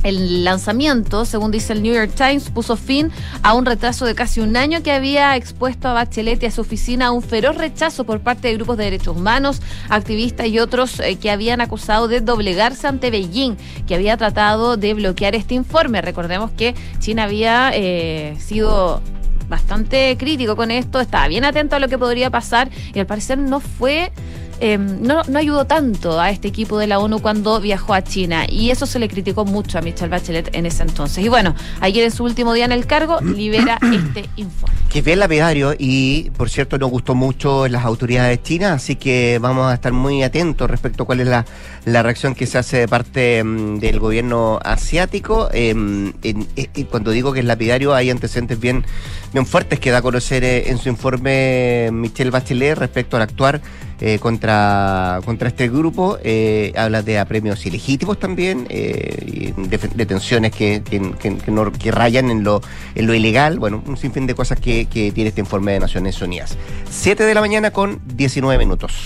El 0.03 0.45
lanzamiento, 0.45 1.25
según 1.25 1.51
dice 1.51 1.73
el 1.73 1.83
New 1.83 1.95
York 1.95 2.13
Times, 2.15 2.51
puso 2.51 2.77
fin 2.77 3.11
a 3.43 3.55
un 3.55 3.67
retraso 3.67 4.05
de 4.05 4.15
casi 4.15 4.41
un 4.41 4.57
año 4.57 4.83
que 4.83 4.93
había 4.93 5.35
expuesto 5.37 5.89
a 5.89 5.95
Bachelet 5.95 6.43
y 6.43 6.47
a 6.47 6.51
su 6.51 6.61
oficina 6.61 7.07
a 7.07 7.11
un 7.11 7.23
feroz 7.23 7.57
rechazo 7.57 8.05
por 8.05 8.21
parte 8.21 8.49
de 8.49 8.55
grupos 8.55 8.77
de 8.77 8.85
derechos 8.85 9.17
humanos, 9.17 9.61
activistas 9.89 10.47
y 10.47 10.59
otros 10.59 11.01
eh, 11.01 11.17
que 11.17 11.31
habían 11.31 11.61
acusado 11.61 12.09
de 12.09 12.21
doblegarse 12.21 12.87
ante 12.87 13.11
Beijing, 13.11 13.57
que 13.87 13.95
había 13.95 14.17
tratado 14.17 14.77
de 14.77 14.95
bloquear 14.95 15.35
este 15.35 15.55
informe. 15.55 16.01
Recordemos 16.03 16.51
que 16.53 16.75
China 17.01 17.25
había 17.25 17.71
eh, 17.75 18.37
sido 18.39 19.03
bastante 19.49 20.17
crítico 20.19 20.57
con 20.57 20.71
esto, 20.71 21.01
estaba 21.01 21.29
bien 21.29 21.45
atento 21.45 21.77
a 21.77 21.79
lo 21.79 21.89
que 21.89 21.99
podría 21.99 22.31
pasar 22.31 22.71
y 22.95 22.99
al 22.99 23.07
parecer 23.07 23.39
no 23.39 23.61
fue 23.61 24.13
Em, 24.61 25.03
no, 25.03 25.23
no 25.25 25.39
ayudó 25.39 25.67
tanto 25.67 26.19
a 26.19 26.31
este 26.31 26.49
equipo 26.49 26.79
de 26.79 26.87
la 26.87 26.99
ONU 26.99 27.21
cuando 27.21 27.61
viajó 27.61 27.93
a 27.95 28.03
China. 28.03 28.47
Y 28.49 28.71
eso 28.71 28.87
se 28.87 28.99
le 28.99 29.09
criticó 29.09 29.45
mucho 29.45 29.79
a 29.79 29.83
Michelle 29.83 30.09
Bachelet 30.09 30.55
en 30.55 30.67
ese 30.67 30.83
entonces. 30.83 31.25
Y 31.25 31.29
bueno, 31.29 31.55
ayer 31.81 32.05
en 32.05 32.11
su 32.11 32.25
último 32.25 32.55
día 32.55 32.65
en 32.65 32.73
el 32.73 32.87
cargo 32.87 33.21
libera 33.23 33.79
este 33.83 34.29
informe. 34.37 34.75
Que 34.89 35.01
es 35.01 35.05
bien 35.05 35.19
lapidario 35.19 35.75
y, 35.79 36.31
por 36.37 36.49
cierto, 36.49 36.79
nos 36.79 36.91
gustó 36.91 37.15
mucho 37.15 37.67
en 37.67 37.73
las 37.73 37.85
autoridades 37.85 38.43
chinas, 38.43 38.73
así 38.73 38.97
que 38.97 39.39
vamos 39.41 39.71
a 39.71 39.75
estar 39.75 39.93
muy 39.93 40.23
atentos 40.23 40.71
respecto 40.71 41.03
a 41.03 41.07
cuál 41.07 41.21
es 41.21 41.27
la, 41.27 41.45
reacción 42.03 42.35
que 42.35 42.47
se 42.47 42.57
hace 42.57 42.79
de 42.79 42.89
parte 42.89 43.43
mm, 43.45 43.79
del 43.79 43.99
gobierno 43.99 44.59
asiático. 44.65 45.49
Em, 45.53 46.13
cuando 46.91 47.11
digo 47.11 47.33
que 47.33 47.41
es 47.41 47.47
lapidario, 47.47 47.95
hay 47.95 48.11
antecedentes 48.11 48.59
bien, 48.59 48.85
bien 49.33 49.45
fuertes 49.45 49.81
que 49.81 49.91
da 49.91 49.99
a 49.99 50.03
conocer 50.03 50.45
eh, 50.45 50.71
en 50.71 50.79
su 50.79 50.89
informe 50.89 51.91
Michelle 51.93 52.31
Bachelet 52.31 52.79
respecto 52.79 53.17
al 53.17 53.23
actuar 53.23 53.61
eh, 54.01 54.19
contra, 54.19 55.21
contra 55.25 55.49
este 55.49 55.69
grupo. 55.69 56.19
Eh, 56.23 56.73
habla 56.77 57.03
de 57.03 57.19
apremios 57.19 57.65
ilegítimos 57.65 58.19
también, 58.19 58.67
eh, 58.69 59.55
detenciones 59.95 60.53
que, 60.53 60.83
que, 60.83 61.91
rayan 61.91 62.31
en 62.31 62.45
lo, 62.45 62.61
en 62.95 63.07
lo 63.07 63.15
ilegal. 63.15 63.59
Bueno, 63.59 63.83
un 63.87 63.97
sinfín 63.97 64.27
de 64.27 64.35
cosas 64.35 64.61
que, 64.61 64.87
que 64.87 65.13
tiene 65.13 65.29
este 65.29 65.41
informe 65.41 65.73
de 65.73 65.81
Naciones 65.81 66.21
Unidas. 66.21 66.57
7 66.91 67.25
de 67.25 67.35
la 67.35 67.41
mañana 67.41 67.71
con 67.71 68.01
19 68.17 68.59
minutos. 68.59 69.05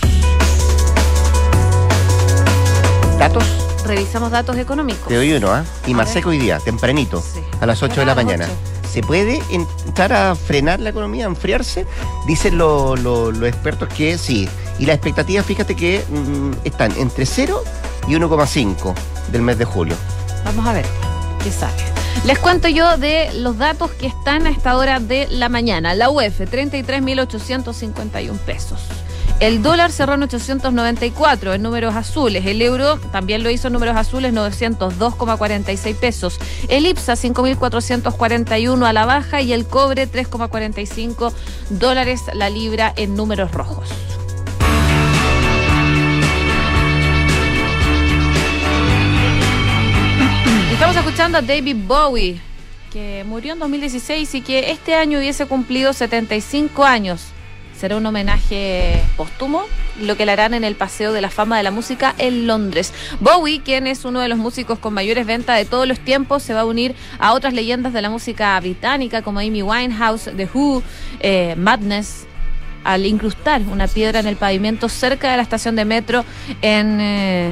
¿Datos? 3.17 3.43
Revisamos 3.85 4.31
datos 4.31 4.57
económicos. 4.57 5.07
Te 5.07 5.15
doy 5.15 5.31
uno, 5.33 5.51
¿ah? 5.51 5.63
Y 5.87 5.93
más 5.93 6.11
seco 6.11 6.29
hoy 6.29 6.37
día, 6.37 6.59
tempranito, 6.59 7.23
a 7.59 7.65
las 7.65 7.81
8 7.81 8.01
de 8.01 8.05
la 8.05 8.15
mañana. 8.15 8.47
¿Se 8.91 9.01
puede 9.01 9.41
entrar 9.51 10.11
a 10.11 10.35
frenar 10.35 10.81
la 10.81 10.89
economía, 10.89 11.25
a 11.25 11.29
enfriarse? 11.29 11.85
Dicen 12.27 12.57
los 12.57 13.41
expertos 13.43 13.87
que 13.89 14.17
sí. 14.17 14.49
Y 14.79 14.85
las 14.85 14.95
expectativas, 14.95 15.45
fíjate 15.45 15.75
que 15.75 16.03
mm, 16.09 16.65
están 16.65 16.91
entre 16.97 17.25
0 17.25 17.63
y 18.07 18.13
1,5 18.13 18.93
del 19.31 19.43
mes 19.43 19.57
de 19.57 19.65
julio. 19.65 19.95
Vamos 20.43 20.65
a 20.67 20.73
ver 20.73 20.85
qué 21.41 21.51
sale. 21.51 21.81
Les 22.25 22.37
cuento 22.37 22.67
yo 22.67 22.97
de 22.97 23.31
los 23.35 23.57
datos 23.57 23.91
que 23.91 24.07
están 24.07 24.45
a 24.45 24.49
esta 24.49 24.75
hora 24.75 24.99
de 24.99 25.27
la 25.29 25.47
mañana. 25.47 25.95
La 25.95 26.09
UEF, 26.09 26.41
33.851 26.41 28.37
pesos. 28.39 28.81
El 29.41 29.63
dólar 29.63 29.91
cerró 29.91 30.13
en 30.13 30.21
894 30.21 31.55
en 31.55 31.63
números 31.63 31.95
azules. 31.95 32.45
El 32.45 32.61
euro 32.61 32.99
también 33.11 33.41
lo 33.41 33.49
hizo 33.49 33.69
en 33.69 33.73
números 33.73 33.97
azules, 33.97 34.31
902,46 34.35 35.95
pesos. 35.95 36.37
El 36.69 36.85
IPSA, 36.85 37.13
5.441 37.13 38.85
a 38.85 38.93
la 38.93 39.05
baja 39.07 39.41
y 39.41 39.51
el 39.51 39.65
cobre, 39.65 40.07
3,45 40.07 41.33
dólares 41.71 42.21
la 42.35 42.51
libra 42.51 42.93
en 42.95 43.15
números 43.15 43.51
rojos. 43.51 43.89
Estamos 50.71 50.95
escuchando 50.95 51.39
a 51.39 51.41
David 51.41 51.77
Bowie, 51.87 52.39
que 52.93 53.23
murió 53.25 53.53
en 53.53 53.59
2016 53.59 54.35
y 54.35 54.41
que 54.41 54.69
este 54.69 54.93
año 54.93 55.17
hubiese 55.17 55.47
cumplido 55.47 55.93
75 55.93 56.85
años 56.85 57.33
será 57.81 57.97
un 57.97 58.05
homenaje 58.05 59.01
póstumo, 59.17 59.63
lo 59.99 60.15
que 60.15 60.27
le 60.27 60.33
harán 60.33 60.53
en 60.53 60.63
el 60.63 60.75
Paseo 60.75 61.13
de 61.13 61.19
la 61.19 61.31
Fama 61.31 61.57
de 61.57 61.63
la 61.63 61.71
Música 61.71 62.13
en 62.19 62.45
Londres. 62.45 62.93
Bowie, 63.19 63.61
quien 63.61 63.87
es 63.87 64.05
uno 64.05 64.19
de 64.19 64.27
los 64.27 64.37
músicos 64.37 64.77
con 64.77 64.93
mayores 64.93 65.25
ventas 65.25 65.57
de 65.57 65.65
todos 65.65 65.87
los 65.87 65.99
tiempos, 65.99 66.43
se 66.43 66.53
va 66.53 66.59
a 66.59 66.65
unir 66.65 66.93
a 67.17 67.33
otras 67.33 67.55
leyendas 67.55 67.91
de 67.91 68.03
la 68.03 68.11
música 68.11 68.59
británica 68.59 69.23
como 69.23 69.39
Amy 69.39 69.63
Winehouse, 69.63 70.29
The 70.37 70.47
Who, 70.53 70.83
eh, 71.21 71.55
Madness, 71.57 72.27
al 72.83 73.03
incrustar 73.07 73.63
una 73.63 73.87
piedra 73.87 74.19
en 74.19 74.27
el 74.27 74.35
pavimento 74.35 74.87
cerca 74.87 75.31
de 75.31 75.37
la 75.37 75.43
estación 75.43 75.75
de 75.75 75.83
metro 75.83 76.23
en 76.61 77.01
eh, 77.01 77.51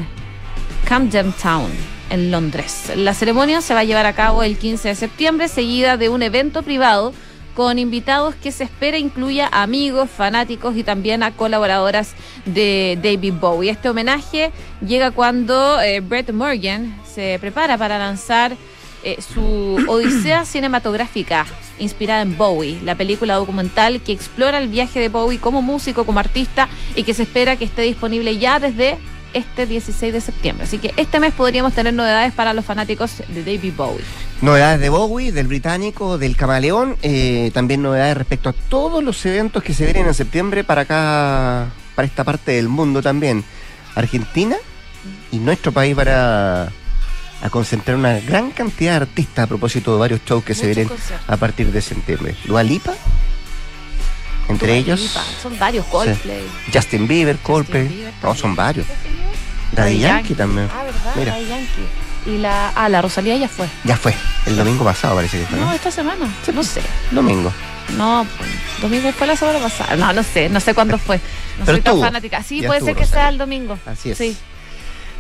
Camden 0.88 1.34
Town 1.42 1.72
en 2.12 2.30
Londres. 2.30 2.92
La 2.96 3.16
ceremonia 3.16 3.62
se 3.62 3.74
va 3.74 3.80
a 3.80 3.84
llevar 3.84 4.06
a 4.06 4.14
cabo 4.14 4.44
el 4.44 4.60
15 4.60 4.90
de 4.90 4.96
septiembre, 4.96 5.48
seguida 5.48 5.98
de 5.98 6.10
un 6.10 6.22
evento 6.22 6.62
privado 6.62 7.14
con 7.60 7.78
invitados 7.78 8.36
que 8.36 8.54
se 8.54 8.64
espera 8.64 8.98
incluya 8.98 9.50
amigos, 9.52 10.10
fanáticos 10.10 10.78
y 10.78 10.84
también 10.86 11.24
a 11.24 11.32
colaboradoras 11.32 12.14
de 12.46 12.98
David 13.04 13.34
Bowie. 13.34 13.70
Este 13.70 13.90
homenaje 13.90 14.54
llega 14.80 15.12
cuando 15.12 15.82
eh, 15.82 16.00
Brett 16.00 16.32
Morgan 16.32 16.98
se 17.04 17.38
prepara 17.42 17.78
para 17.78 18.00
lanzar 18.00 18.56
eh, 19.04 19.18
su 19.22 19.78
Odisea 19.90 20.46
cinematográfica 20.46 21.46
inspirada 21.80 22.22
en 22.22 22.38
Bowie, 22.38 22.80
la 22.86 22.96
película 22.96 23.36
documental 23.36 24.00
que 24.00 24.14
explora 24.14 24.60
el 24.60 24.70
viaje 24.70 25.02
de 25.02 25.10
Bowie 25.10 25.38
como 25.38 25.62
músico, 25.62 26.06
como 26.06 26.22
artista 26.22 26.70
y 26.96 27.04
que 27.04 27.14
se 27.14 27.24
espera 27.24 27.58
que 27.58 27.66
esté 27.66 27.82
disponible 27.82 28.38
ya 28.38 28.62
desde 28.62 28.98
este 29.34 29.66
16 29.66 30.14
de 30.14 30.22
septiembre. 30.22 30.64
Así 30.64 30.78
que 30.78 30.94
este 30.96 31.20
mes 31.20 31.34
podríamos 31.34 31.74
tener 31.74 31.94
novedades 31.94 32.32
para 32.32 32.54
los 32.54 32.64
fanáticos 32.64 33.18
de 33.28 33.44
David 33.44 33.74
Bowie. 33.76 34.29
Novedades 34.42 34.80
de 34.80 34.90
Bowie, 34.90 35.32
del 35.34 35.48
británico, 35.48 36.18
del 36.18 36.38
camaleón, 36.38 36.96
eh, 37.02 37.52
también 37.54 37.82
novedades 37.82 38.18
respecto 38.18 38.50
a 38.50 38.54
todos 38.54 39.04
los 39.04 39.26
eventos 39.26 39.62
que 39.64 39.74
se 39.74 39.84
vienen 39.84 40.08
en 40.08 40.14
septiembre 40.14 40.64
para 40.64 40.82
acá, 40.82 41.68
para 41.94 42.06
esta 42.06 42.24
parte 42.24 42.54
del 42.54 42.70
mundo 42.70 43.02
también. 43.02 43.44
Argentina 43.96 44.56
y 45.32 45.40
nuestro 45.40 45.74
país 45.74 45.94
para 45.96 46.72
a 47.42 47.50
concentrar 47.50 47.98
una 47.98 48.20
gran 48.20 48.52
cantidad 48.52 48.92
de 48.92 48.98
artistas 48.98 49.46
a 49.46 49.48
propósito 49.48 49.94
de 49.94 50.00
varios 50.00 50.22
shows 50.26 50.44
que 50.44 50.54
se 50.54 50.68
vienen 50.68 50.90
a 51.28 51.38
partir 51.38 51.72
de 51.72 51.82
septiembre. 51.82 52.36
Lipa 52.64 52.94
entre 54.50 54.78
ellos. 54.78 55.18
Son 55.42 55.58
varios, 55.60 55.86
Coldplay. 55.86 56.42
Justin 56.74 57.08
Bieber, 57.08 57.38
Coldplay. 57.38 58.12
No, 58.24 58.34
son 58.34 58.56
varios. 58.56 58.88
Daddy 59.74 60.00
Yankee, 60.00 60.34
también. 60.34 60.68
Ah, 60.74 60.84
¿verdad? 60.84 61.14
Mira. 61.16 61.32
Daddy 61.34 61.48
Yankee. 61.48 62.09
Y 62.26 62.38
la. 62.38 62.70
Ah, 62.76 62.90
la 62.90 63.02
Rosalía 63.02 63.36
ya 63.38 63.48
fue. 63.48 63.68
Ya 63.84 63.98
fue. 63.98 64.14
El 64.46 64.56
domingo 64.58 64.84
pasado 64.84 65.16
parece 65.16 65.40
que 65.40 65.46
fue. 65.46 65.60
No, 65.60 65.72
esta 65.72 65.92
semana. 65.92 66.28
no 66.54 66.64
sé. 66.64 66.82
Domingo. 67.12 67.52
No, 67.98 68.26
domingo 68.82 69.12
fue 69.14 69.28
la 69.28 69.36
semana 69.36 69.60
pasada. 69.60 69.96
No, 69.96 70.14
no 70.14 70.24
sé. 70.24 70.50
No 70.50 70.60
sé 70.60 70.74
cuándo 70.74 70.98
fue. 70.98 71.18
No 71.58 71.66
Pero 71.66 71.78
soy 71.78 71.82
tan 71.82 72.00
fanática. 72.00 72.44
Sí, 72.44 72.62
puede 72.62 72.82
ser 72.82 72.96
que 72.96 73.06
sea 73.06 73.30
el 73.30 73.38
domingo. 73.38 73.78
Así 73.86 74.12
es. 74.12 74.18
Sí. 74.18 74.38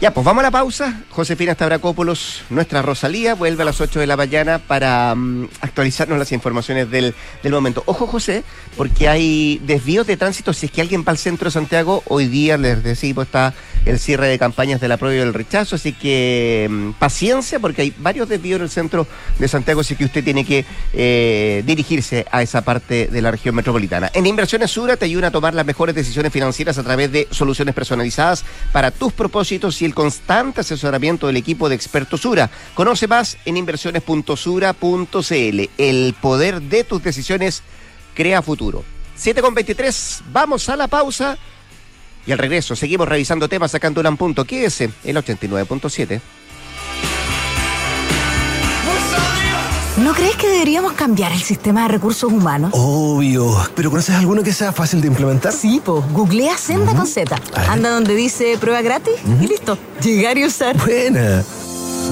Ya, 0.01 0.13
pues 0.13 0.23
vamos 0.23 0.39
a 0.39 0.43
la 0.43 0.51
pausa. 0.51 1.01
Josefina 1.09 1.53
Stavrakopoulos, 1.55 2.43
nuestra 2.49 2.81
Rosalía, 2.81 3.35
vuelve 3.35 3.63
a 3.63 3.65
las 3.65 3.81
8 3.81 3.99
de 3.99 4.07
la 4.07 4.15
mañana 4.15 4.57
para 4.57 5.13
mm, 5.13 5.49
actualizarnos 5.59 6.17
las 6.17 6.31
informaciones 6.31 6.89
del, 6.89 7.13
del, 7.43 7.51
momento. 7.51 7.83
Ojo, 7.85 8.07
José, 8.07 8.45
porque 8.77 9.09
hay 9.09 9.59
desvíos 9.65 10.07
de 10.07 10.15
tránsito. 10.15 10.53
Si 10.53 10.67
es 10.67 10.71
que 10.71 10.79
alguien 10.79 11.03
va 11.05 11.11
al 11.11 11.17
centro 11.17 11.47
de 11.47 11.51
Santiago, 11.51 12.01
hoy 12.07 12.27
día 12.27 12.57
les 12.57 12.81
decimos 12.81 13.25
está 13.25 13.53
el 13.85 13.99
cierre 13.99 14.27
de 14.27 14.39
campañas 14.39 14.79
del 14.79 14.93
apruebo 14.93 15.15
y 15.15 15.19
del 15.19 15.33
rechazo. 15.33 15.75
Así 15.75 15.91
que 15.91 16.69
mm, 16.69 16.91
paciencia, 16.91 17.59
porque 17.59 17.81
hay 17.81 17.93
varios 17.97 18.29
desvíos 18.29 18.59
en 18.59 18.63
el 18.63 18.69
centro 18.69 19.05
de 19.37 19.49
Santiago, 19.49 19.81
así 19.81 19.97
que 19.97 20.05
usted 20.05 20.23
tiene 20.23 20.45
que 20.45 20.63
eh, 20.93 21.61
dirigirse 21.65 22.25
a 22.31 22.41
esa 22.41 22.61
parte 22.61 23.07
de 23.07 23.21
la 23.21 23.31
región 23.31 23.53
metropolitana. 23.53 24.09
En 24.13 24.25
Inversiones 24.25 24.71
Sura 24.71 24.95
te 24.95 25.03
ayuda 25.03 25.27
a 25.27 25.31
tomar 25.31 25.53
las 25.53 25.65
mejores 25.65 25.93
decisiones 25.93 26.31
financieras 26.31 26.77
a 26.77 26.83
través 26.83 27.11
de 27.11 27.27
soluciones 27.31 27.75
personalizadas 27.75 28.45
para 28.71 28.91
tus 28.91 29.11
propósitos 29.11 29.81
y 29.81 29.88
el 29.89 29.95
constante 29.95 30.61
asesoramiento 30.61 31.27
del 31.27 31.37
equipo 31.37 31.67
de 31.67 31.75
expertos 31.75 32.21
Sura. 32.21 32.49
Conoce 32.75 33.07
más 33.07 33.37
en 33.45 33.57
inversiones.sura.cl. 33.57 35.69
El 35.77 36.15
poder 36.21 36.61
de 36.61 36.83
tus 36.83 37.03
decisiones 37.03 37.63
crea 38.13 38.41
futuro. 38.41 38.83
7 39.15 39.41
con 39.41 39.53
23, 39.53 40.23
vamos 40.31 40.69
a 40.69 40.77
la 40.77 40.87
pausa. 40.87 41.37
Y 42.25 42.31
al 42.31 42.37
regreso 42.37 42.75
seguimos 42.75 43.07
revisando 43.07 43.49
temas 43.49 43.71
sacando 43.71 44.01
un 44.01 44.17
punto. 44.17 44.45
¿Qué 44.45 44.65
es 44.65 44.81
el 44.81 44.93
89.7? 45.03 46.21
¿No 50.03 50.13
crees 50.13 50.37
que 50.37 50.47
deberíamos 50.47 50.93
cambiar 50.93 51.33
el 51.33 51.41
sistema 51.41 51.81
de 51.83 51.89
recursos 51.89 52.31
humanos? 52.31 52.71
Obvio. 52.73 53.53
¿Pero 53.75 53.89
conoces 53.89 54.15
alguno 54.15 54.43
que 54.43 54.53
sea 54.53 54.71
fácil 54.71 55.01
de 55.01 55.07
implementar? 55.07 55.51
Sí, 55.51 55.81
pues. 55.83 56.03
Googlea 56.13 56.57
Senda 56.57 56.95
con 56.95 57.05
Z. 57.05 57.35
Anda 57.67 57.89
donde 57.89 58.15
dice 58.15 58.57
prueba 58.59 58.81
gratis 58.81 59.15
y 59.41 59.47
listo. 59.47 59.77
Llegar 60.01 60.37
y 60.37 60.45
usar. 60.45 60.77
Buena. 60.77 61.43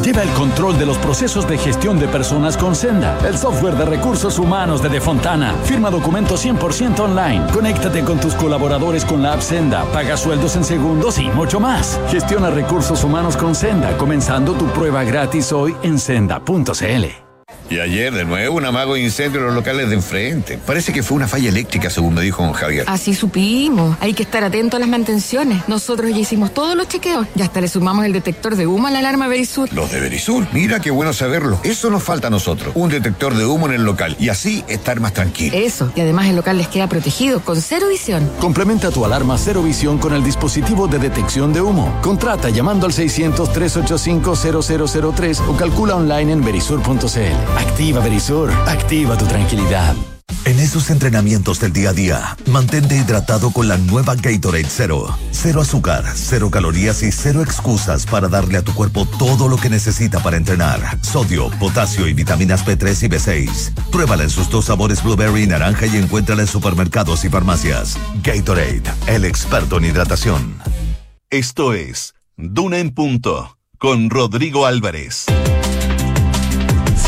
Lleva 0.03 0.21
el 0.21 0.29
control 0.31 0.77
de 0.77 0.85
los 0.85 0.97
procesos 0.97 1.47
de 1.47 1.57
gestión 1.57 1.97
de 1.97 2.07
personas 2.07 2.57
con 2.57 2.75
Senda, 2.75 3.17
el 3.25 3.37
software 3.37 3.75
de 3.75 3.85
recursos 3.85 4.37
humanos 4.37 4.83
de 4.83 4.89
Defontana. 4.89 5.55
Firma 5.63 5.89
documentos 5.89 6.45
100% 6.45 6.99
online. 6.99 7.47
Conéctate 7.53 8.03
con 8.03 8.19
tus 8.19 8.35
colaboradores 8.35 9.05
con 9.05 9.23
la 9.23 9.33
app 9.33 9.41
Senda, 9.41 9.85
paga 9.93 10.17
sueldos 10.17 10.55
en 10.55 10.65
segundos 10.65 11.17
y 11.19 11.29
mucho 11.29 11.59
más. 11.59 11.99
Gestiona 12.11 12.49
recursos 12.49 13.03
humanos 13.03 13.37
con 13.37 13.55
Senda, 13.55 13.97
comenzando 13.97 14.53
tu 14.53 14.65
prueba 14.67 15.03
gratis 15.03 15.51
hoy 15.51 15.73
en 15.81 15.97
senda.cl. 15.97 17.26
Y 17.69 17.79
ayer, 17.79 18.13
de 18.13 18.23
nuevo, 18.25 18.55
un 18.55 18.65
amago 18.65 18.95
incendio 18.95 19.41
en 19.41 19.47
los 19.47 19.55
locales 19.55 19.89
de 19.89 19.95
enfrente. 19.95 20.57
Parece 20.65 20.93
que 20.93 21.03
fue 21.03 21.17
una 21.17 21.27
falla 21.27 21.49
eléctrica, 21.49 21.89
según 21.89 22.13
me 22.13 22.21
dijo 22.21 22.41
don 22.43 22.53
Javier. 22.53 22.85
Así 22.87 23.13
supimos. 23.13 23.97
Hay 23.99 24.13
que 24.13 24.23
estar 24.23 24.41
atento 24.43 24.77
a 24.77 24.79
las 24.79 24.87
mantenciones. 24.87 25.67
Nosotros 25.67 26.11
ya 26.11 26.19
hicimos 26.19 26.53
todos 26.53 26.77
los 26.77 26.87
chequeos. 26.87 27.27
Ya 27.35 27.43
hasta 27.45 27.59
le 27.59 27.67
sumamos 27.67 28.05
el 28.05 28.13
detector 28.13 28.55
de 28.55 28.67
humo 28.67 28.87
a 28.87 28.91
la 28.91 28.99
alarma 28.99 29.27
Berisur. 29.27 29.67
Los 29.73 29.91
de 29.91 29.99
Berisur. 29.99 30.47
Mira 30.53 30.79
qué 30.79 30.91
bueno 30.91 31.11
saberlo. 31.13 31.59
Eso 31.63 31.89
nos 31.89 32.03
falta 32.03 32.27
a 32.27 32.29
nosotros. 32.29 32.71
Un 32.75 32.89
detector 32.89 33.35
de 33.35 33.45
humo 33.45 33.65
en 33.67 33.73
el 33.73 33.83
local. 33.83 34.15
Y 34.19 34.29
así 34.29 34.63
estar 34.67 34.99
más 35.01 35.11
tranquilo. 35.13 35.57
Eso. 35.57 35.91
Y 35.95 36.01
además 36.01 36.27
el 36.27 36.35
local 36.37 36.57
les 36.57 36.67
queda 36.69 36.87
protegido 36.87 37.41
con 37.41 37.61
cero 37.61 37.87
visión. 37.89 38.31
Complementa 38.39 38.91
tu 38.91 39.03
alarma 39.03 39.37
cero 39.37 39.61
visión 39.61 39.97
con 39.97 40.13
el 40.13 40.23
dispositivo 40.23 40.87
de 40.87 40.99
detección 40.99 41.51
de 41.51 41.59
humo. 41.61 41.99
Contrata 42.01 42.49
llamando 42.49 42.85
al 42.85 42.93
600-385-0003 42.93 45.41
o 45.47 45.57
calcula 45.57 45.95
online 45.95 46.31
en 46.31 46.41
berisur.cl. 46.43 47.56
Activa 47.57 48.01
Berisur. 48.01 48.51
Activa 48.67 49.17
tu 49.17 49.25
tranquilidad. 49.25 49.95
En 50.45 50.59
esos 50.59 50.91
entrenamientos 50.91 51.59
del 51.59 51.73
día 51.73 51.89
a 51.89 51.93
día, 51.93 52.37
mantente 52.45 52.95
hidratado 52.95 53.51
con 53.51 53.67
la 53.67 53.77
nueva 53.77 54.15
Gatorade 54.15 54.69
Zero. 54.69 55.17
Cero 55.31 55.61
azúcar, 55.61 56.05
cero 56.15 56.49
calorías 56.51 57.01
y 57.03 57.11
cero 57.11 57.41
excusas 57.41 58.05
para 58.05 58.27
darle 58.27 58.57
a 58.57 58.61
tu 58.61 58.73
cuerpo 58.73 59.05
todo 59.17 59.49
lo 59.49 59.57
que 59.57 59.69
necesita 59.69 60.19
para 60.19 60.37
entrenar. 60.37 60.99
Sodio, 61.03 61.49
potasio 61.59 62.07
y 62.07 62.13
vitaminas 62.13 62.65
B3 62.65 63.03
y 63.03 63.09
B6. 63.09 63.89
Pruébala 63.91 64.23
en 64.23 64.29
sus 64.29 64.49
dos 64.49 64.65
sabores 64.65 65.03
blueberry 65.03 65.43
y 65.43 65.47
naranja 65.47 65.87
y 65.87 65.97
encuéntrala 65.97 66.43
en 66.43 66.47
supermercados 66.47 67.25
y 67.25 67.29
farmacias. 67.29 67.97
Gatorade, 68.23 68.83
el 69.07 69.25
experto 69.25 69.79
en 69.79 69.85
hidratación. 69.85 70.59
Esto 71.29 71.73
es 71.73 72.13
Duna 72.37 72.77
en 72.77 72.91
Punto 72.91 73.57
con 73.79 74.09
Rodrigo 74.09 74.65
Álvarez. 74.65 75.25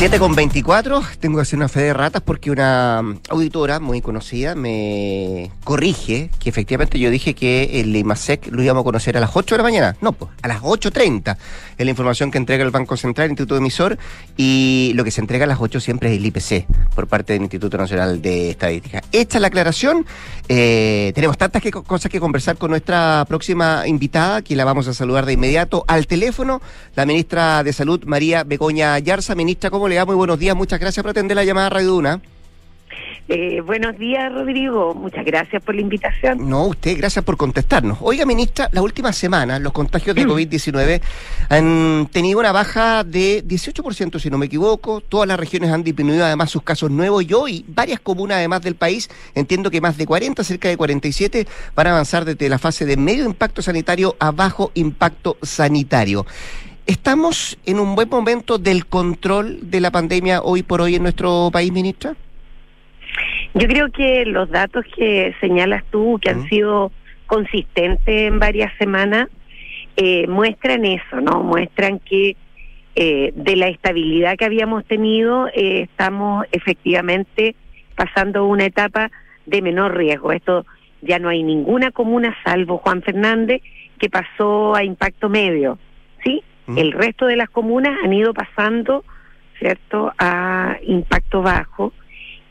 7 0.00 0.18
con 0.18 0.34
24, 0.34 1.02
tengo 1.18 1.36
que 1.36 1.42
hacer 1.42 1.58
una 1.58 1.68
fe 1.68 1.82
de 1.82 1.92
ratas 1.92 2.22
porque 2.22 2.50
una 2.50 3.02
auditora 3.28 3.80
muy 3.80 4.00
conocida 4.00 4.54
me 4.54 5.50
corrige 5.62 6.30
que 6.38 6.48
efectivamente 6.48 6.98
yo 6.98 7.10
dije 7.10 7.34
que 7.34 7.82
el 7.82 7.94
IMASEC 7.94 8.46
lo 8.50 8.62
íbamos 8.62 8.80
a 8.80 8.84
conocer 8.84 9.18
a 9.18 9.20
las 9.20 9.32
8 9.34 9.56
de 9.56 9.58
la 9.58 9.62
mañana. 9.62 9.96
No, 10.00 10.12
pues 10.12 10.30
a 10.40 10.48
las 10.48 10.62
8.30 10.62 11.36
es 11.76 11.84
la 11.84 11.90
información 11.90 12.30
que 12.30 12.38
entrega 12.38 12.64
el 12.64 12.70
Banco 12.70 12.96
Central, 12.96 13.26
el 13.26 13.32
Instituto 13.32 13.58
Emisor, 13.58 13.98
y 14.38 14.92
lo 14.94 15.04
que 15.04 15.10
se 15.10 15.20
entrega 15.20 15.44
a 15.44 15.46
las 15.46 15.60
8 15.60 15.78
siempre 15.80 16.10
es 16.10 16.16
el 16.16 16.24
IPC 16.24 16.64
por 16.94 17.06
parte 17.06 17.34
del 17.34 17.42
Instituto 17.42 17.76
Nacional 17.76 18.22
de 18.22 18.52
Estadística. 18.52 19.02
Hecha 19.12 19.38
la 19.38 19.48
aclaración, 19.48 20.06
eh, 20.48 21.12
tenemos 21.14 21.36
tantas 21.36 21.62
cosas 21.86 22.10
que 22.10 22.20
conversar 22.20 22.56
con 22.56 22.70
nuestra 22.70 23.26
próxima 23.28 23.86
invitada, 23.86 24.40
que 24.40 24.56
la 24.56 24.64
vamos 24.64 24.88
a 24.88 24.94
saludar 24.94 25.26
de 25.26 25.34
inmediato 25.34 25.84
al 25.86 26.06
teléfono, 26.06 26.62
la 26.96 27.04
ministra 27.04 27.62
de 27.62 27.74
Salud, 27.74 28.02
María 28.06 28.44
Begoña 28.44 28.98
Yarza. 28.98 29.34
Ministra, 29.34 29.68
¿cómo 29.68 29.89
muy 29.90 30.14
buenos 30.14 30.38
días. 30.38 30.56
Muchas 30.56 30.78
gracias 30.78 31.02
por 31.02 31.10
atender 31.10 31.36
la 31.36 31.44
llamada 31.44 31.66
a 31.66 31.70
Radio 31.70 31.88
Duna. 31.88 32.20
Eh, 33.28 33.60
buenos 33.60 33.96
días, 33.98 34.32
Rodrigo. 34.32 34.94
Muchas 34.94 35.24
gracias 35.24 35.62
por 35.62 35.74
la 35.74 35.80
invitación. 35.80 36.48
No, 36.48 36.66
usted, 36.66 36.96
gracias 36.98 37.24
por 37.24 37.36
contestarnos. 37.36 37.98
Oiga, 38.00 38.24
ministra, 38.24 38.68
la 38.72 38.82
última 38.82 39.12
semana 39.12 39.58
los 39.58 39.72
contagios 39.72 40.16
de 40.16 40.26
COVID-19 40.26 41.00
han 41.48 42.08
tenido 42.10 42.40
una 42.40 42.50
baja 42.50 43.04
de 43.04 43.44
18%, 43.44 44.18
si 44.18 44.30
no 44.30 44.38
me 44.38 44.46
equivoco. 44.46 45.00
Todas 45.00 45.28
las 45.28 45.38
regiones 45.38 45.70
han 45.70 45.84
disminuido 45.84 46.24
además 46.24 46.50
sus 46.50 46.62
casos 46.62 46.90
nuevos 46.90 47.24
y 47.28 47.32
hoy 47.32 47.64
varias 47.68 48.00
comunas 48.00 48.38
además 48.38 48.62
del 48.62 48.74
país, 48.74 49.08
entiendo 49.34 49.70
que 49.70 49.80
más 49.80 49.96
de 49.96 50.06
40, 50.06 50.42
cerca 50.42 50.68
de 50.68 50.76
47, 50.76 51.46
van 51.76 51.86
a 51.86 51.90
avanzar 51.90 52.24
desde 52.24 52.48
la 52.48 52.58
fase 52.58 52.84
de 52.84 52.96
medio 52.96 53.24
impacto 53.24 53.60
sanitario 53.60 54.16
a 54.18 54.30
bajo 54.30 54.72
impacto 54.74 55.36
sanitario. 55.42 56.26
¿Estamos 56.90 57.56
en 57.66 57.78
un 57.78 57.94
buen 57.94 58.08
momento 58.08 58.58
del 58.58 58.84
control 58.84 59.70
de 59.70 59.80
la 59.80 59.92
pandemia 59.92 60.42
hoy 60.42 60.64
por 60.64 60.80
hoy 60.80 60.96
en 60.96 61.04
nuestro 61.04 61.48
país, 61.52 61.70
ministra? 61.70 62.16
Yo 63.54 63.68
creo 63.68 63.92
que 63.92 64.24
los 64.26 64.50
datos 64.50 64.84
que 64.96 65.32
señalas 65.40 65.84
tú, 65.92 66.18
que 66.20 66.30
han 66.30 66.48
sido 66.48 66.90
consistentes 67.28 68.08
en 68.08 68.40
varias 68.40 68.76
semanas, 68.76 69.28
eh, 69.96 70.26
muestran 70.26 70.84
eso, 70.84 71.20
¿no? 71.20 71.44
Muestran 71.44 72.00
que 72.00 72.34
eh, 72.96 73.30
de 73.36 73.54
la 73.54 73.68
estabilidad 73.68 74.36
que 74.36 74.46
habíamos 74.46 74.84
tenido, 74.84 75.46
eh, 75.54 75.82
estamos 75.82 76.44
efectivamente 76.50 77.54
pasando 77.94 78.46
una 78.46 78.64
etapa 78.64 79.12
de 79.46 79.62
menor 79.62 79.96
riesgo. 79.96 80.32
Esto 80.32 80.66
ya 81.02 81.20
no 81.20 81.28
hay 81.28 81.44
ninguna 81.44 81.92
comuna, 81.92 82.36
salvo 82.44 82.78
Juan 82.78 83.00
Fernández, 83.02 83.62
que 84.00 84.10
pasó 84.10 84.74
a 84.74 84.82
impacto 84.82 85.28
medio, 85.28 85.78
¿sí? 86.24 86.42
El 86.76 86.92
resto 86.92 87.26
de 87.26 87.36
las 87.36 87.50
comunas 87.50 87.98
han 88.02 88.12
ido 88.12 88.34
pasando, 88.34 89.04
¿cierto?, 89.58 90.12
a 90.18 90.76
impacto 90.82 91.42
bajo 91.42 91.92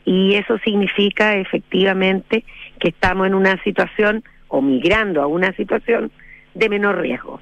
y 0.04 0.34
eso 0.34 0.58
significa 0.58 1.36
efectivamente 1.36 2.44
que 2.78 2.88
estamos 2.88 3.26
en 3.26 3.34
una 3.34 3.62
situación 3.62 4.24
o 4.48 4.62
migrando 4.62 5.22
a 5.22 5.26
una 5.26 5.52
situación 5.52 6.10
de 6.54 6.68
menor 6.68 7.00
riesgo. 7.00 7.40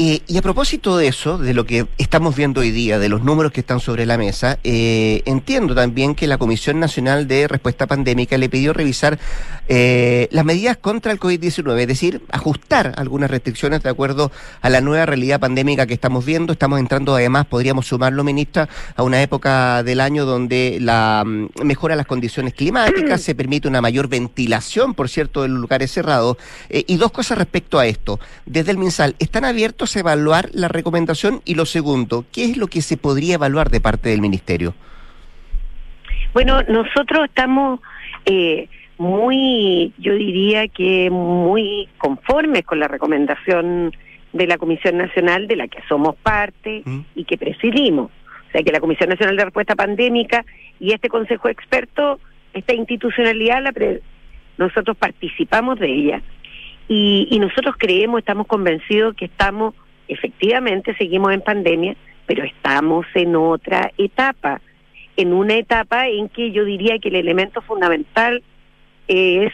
Eh, 0.00 0.22
y 0.28 0.38
a 0.38 0.42
propósito 0.42 0.96
de 0.96 1.08
eso, 1.08 1.38
de 1.38 1.52
lo 1.54 1.66
que 1.66 1.88
estamos 1.98 2.36
viendo 2.36 2.60
hoy 2.60 2.70
día, 2.70 3.00
de 3.00 3.08
los 3.08 3.24
números 3.24 3.50
que 3.50 3.58
están 3.58 3.80
sobre 3.80 4.06
la 4.06 4.16
mesa, 4.16 4.60
eh, 4.62 5.22
entiendo 5.24 5.74
también 5.74 6.14
que 6.14 6.28
la 6.28 6.38
Comisión 6.38 6.78
Nacional 6.78 7.26
de 7.26 7.48
Respuesta 7.48 7.88
Pandémica 7.88 8.38
le 8.38 8.48
pidió 8.48 8.72
revisar 8.72 9.18
eh, 9.66 10.28
las 10.30 10.44
medidas 10.44 10.76
contra 10.76 11.10
el 11.10 11.18
COVID-19, 11.18 11.80
es 11.80 11.88
decir, 11.88 12.22
ajustar 12.30 12.94
algunas 12.96 13.28
restricciones 13.28 13.82
de 13.82 13.90
acuerdo 13.90 14.30
a 14.60 14.70
la 14.70 14.80
nueva 14.80 15.04
realidad 15.04 15.40
pandémica 15.40 15.84
que 15.84 15.94
estamos 15.94 16.24
viendo. 16.24 16.52
Estamos 16.52 16.78
entrando, 16.78 17.16
además, 17.16 17.46
podríamos 17.46 17.88
sumarlo, 17.88 18.22
ministra, 18.22 18.68
a 18.94 19.02
una 19.02 19.20
época 19.20 19.82
del 19.82 20.00
año 20.00 20.26
donde 20.26 20.78
la 20.80 21.24
mm, 21.26 21.64
mejora 21.64 21.96
las 21.96 22.06
condiciones 22.06 22.54
climáticas, 22.54 23.20
se 23.22 23.34
permite 23.34 23.66
una 23.66 23.80
mayor 23.80 24.06
ventilación, 24.06 24.94
por 24.94 25.08
cierto, 25.08 25.42
de 25.42 25.48
los 25.48 25.58
lugares 25.58 25.90
cerrados. 25.90 26.36
y 26.70 26.96
dos 26.98 27.10
cosas 27.10 27.36
respecto 27.36 27.80
a 27.80 27.86
esto. 27.88 28.20
Desde 28.46 28.70
el 28.70 28.78
MinSal, 28.78 29.16
¿están 29.18 29.44
abiertos 29.44 29.87
evaluar 29.96 30.48
la 30.52 30.68
recomendación? 30.68 31.40
Y 31.44 31.54
lo 31.54 31.66
segundo, 31.66 32.24
¿qué 32.32 32.44
es 32.44 32.56
lo 32.56 32.66
que 32.66 32.82
se 32.82 32.96
podría 32.96 33.34
evaluar 33.34 33.70
de 33.70 33.80
parte 33.80 34.08
del 34.10 34.20
Ministerio? 34.20 34.74
Bueno, 36.32 36.62
nosotros 36.62 37.24
estamos 37.24 37.80
eh, 38.26 38.68
muy, 38.98 39.92
yo 39.98 40.14
diría 40.14 40.68
que 40.68 41.10
muy 41.10 41.88
conformes 41.98 42.64
con 42.64 42.80
la 42.80 42.88
recomendación 42.88 43.92
de 44.32 44.46
la 44.46 44.58
Comisión 44.58 44.98
Nacional 44.98 45.46
de 45.46 45.56
la 45.56 45.68
que 45.68 45.82
somos 45.88 46.16
parte 46.16 46.82
mm. 46.84 47.00
y 47.14 47.24
que 47.24 47.38
presidimos. 47.38 48.10
O 48.48 48.50
sea, 48.52 48.62
que 48.62 48.72
la 48.72 48.80
Comisión 48.80 49.10
Nacional 49.10 49.36
de 49.36 49.44
Respuesta 49.44 49.74
Pandémica 49.74 50.44
y 50.80 50.92
este 50.92 51.08
Consejo 51.08 51.48
Experto, 51.48 52.18
esta 52.52 52.74
institucionalidad, 52.74 53.62
la 53.62 53.72
nosotros 54.58 54.96
participamos 54.96 55.78
de 55.78 55.86
ella. 55.86 56.22
Y, 56.88 57.28
y 57.30 57.38
nosotros 57.38 57.74
creemos, 57.78 58.18
estamos 58.18 58.46
convencidos 58.46 59.14
que 59.14 59.26
estamos, 59.26 59.74
efectivamente, 60.08 60.94
seguimos 60.96 61.32
en 61.32 61.42
pandemia, 61.42 61.96
pero 62.26 62.44
estamos 62.44 63.06
en 63.14 63.36
otra 63.36 63.92
etapa, 63.98 64.60
en 65.16 65.32
una 65.32 65.54
etapa 65.54 66.08
en 66.08 66.28
que 66.28 66.50
yo 66.52 66.64
diría 66.64 66.98
que 66.98 67.08
el 67.08 67.16
elemento 67.16 67.60
fundamental 67.62 68.42
es 69.06 69.52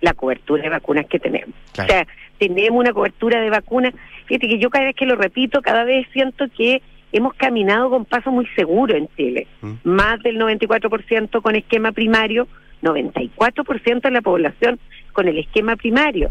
la 0.00 0.14
cobertura 0.14 0.62
de 0.62 0.68
vacunas 0.68 1.06
que 1.06 1.18
tenemos. 1.18 1.54
O 1.78 1.84
sea, 1.86 2.06
tenemos 2.38 2.78
una 2.78 2.92
cobertura 2.92 3.40
de 3.40 3.50
vacunas. 3.50 3.94
Fíjate 4.26 4.48
que 4.48 4.58
yo 4.58 4.70
cada 4.70 4.86
vez 4.86 4.96
que 4.96 5.06
lo 5.06 5.16
repito, 5.16 5.62
cada 5.62 5.84
vez 5.84 6.06
siento 6.12 6.46
que 6.56 6.82
hemos 7.12 7.32
caminado 7.34 7.90
con 7.90 8.04
paso 8.04 8.30
muy 8.30 8.46
seguro 8.56 8.96
en 8.96 9.08
Chile. 9.16 9.46
Mm. 9.62 9.72
Más 9.84 10.20
del 10.22 10.38
94% 10.38 11.40
con 11.40 11.56
esquema 11.56 11.92
primario, 11.92 12.48
94% 12.82 14.00
de 14.02 14.10
la 14.10 14.20
población 14.20 14.78
con 15.12 15.28
el 15.28 15.38
esquema 15.38 15.76
primario 15.76 16.30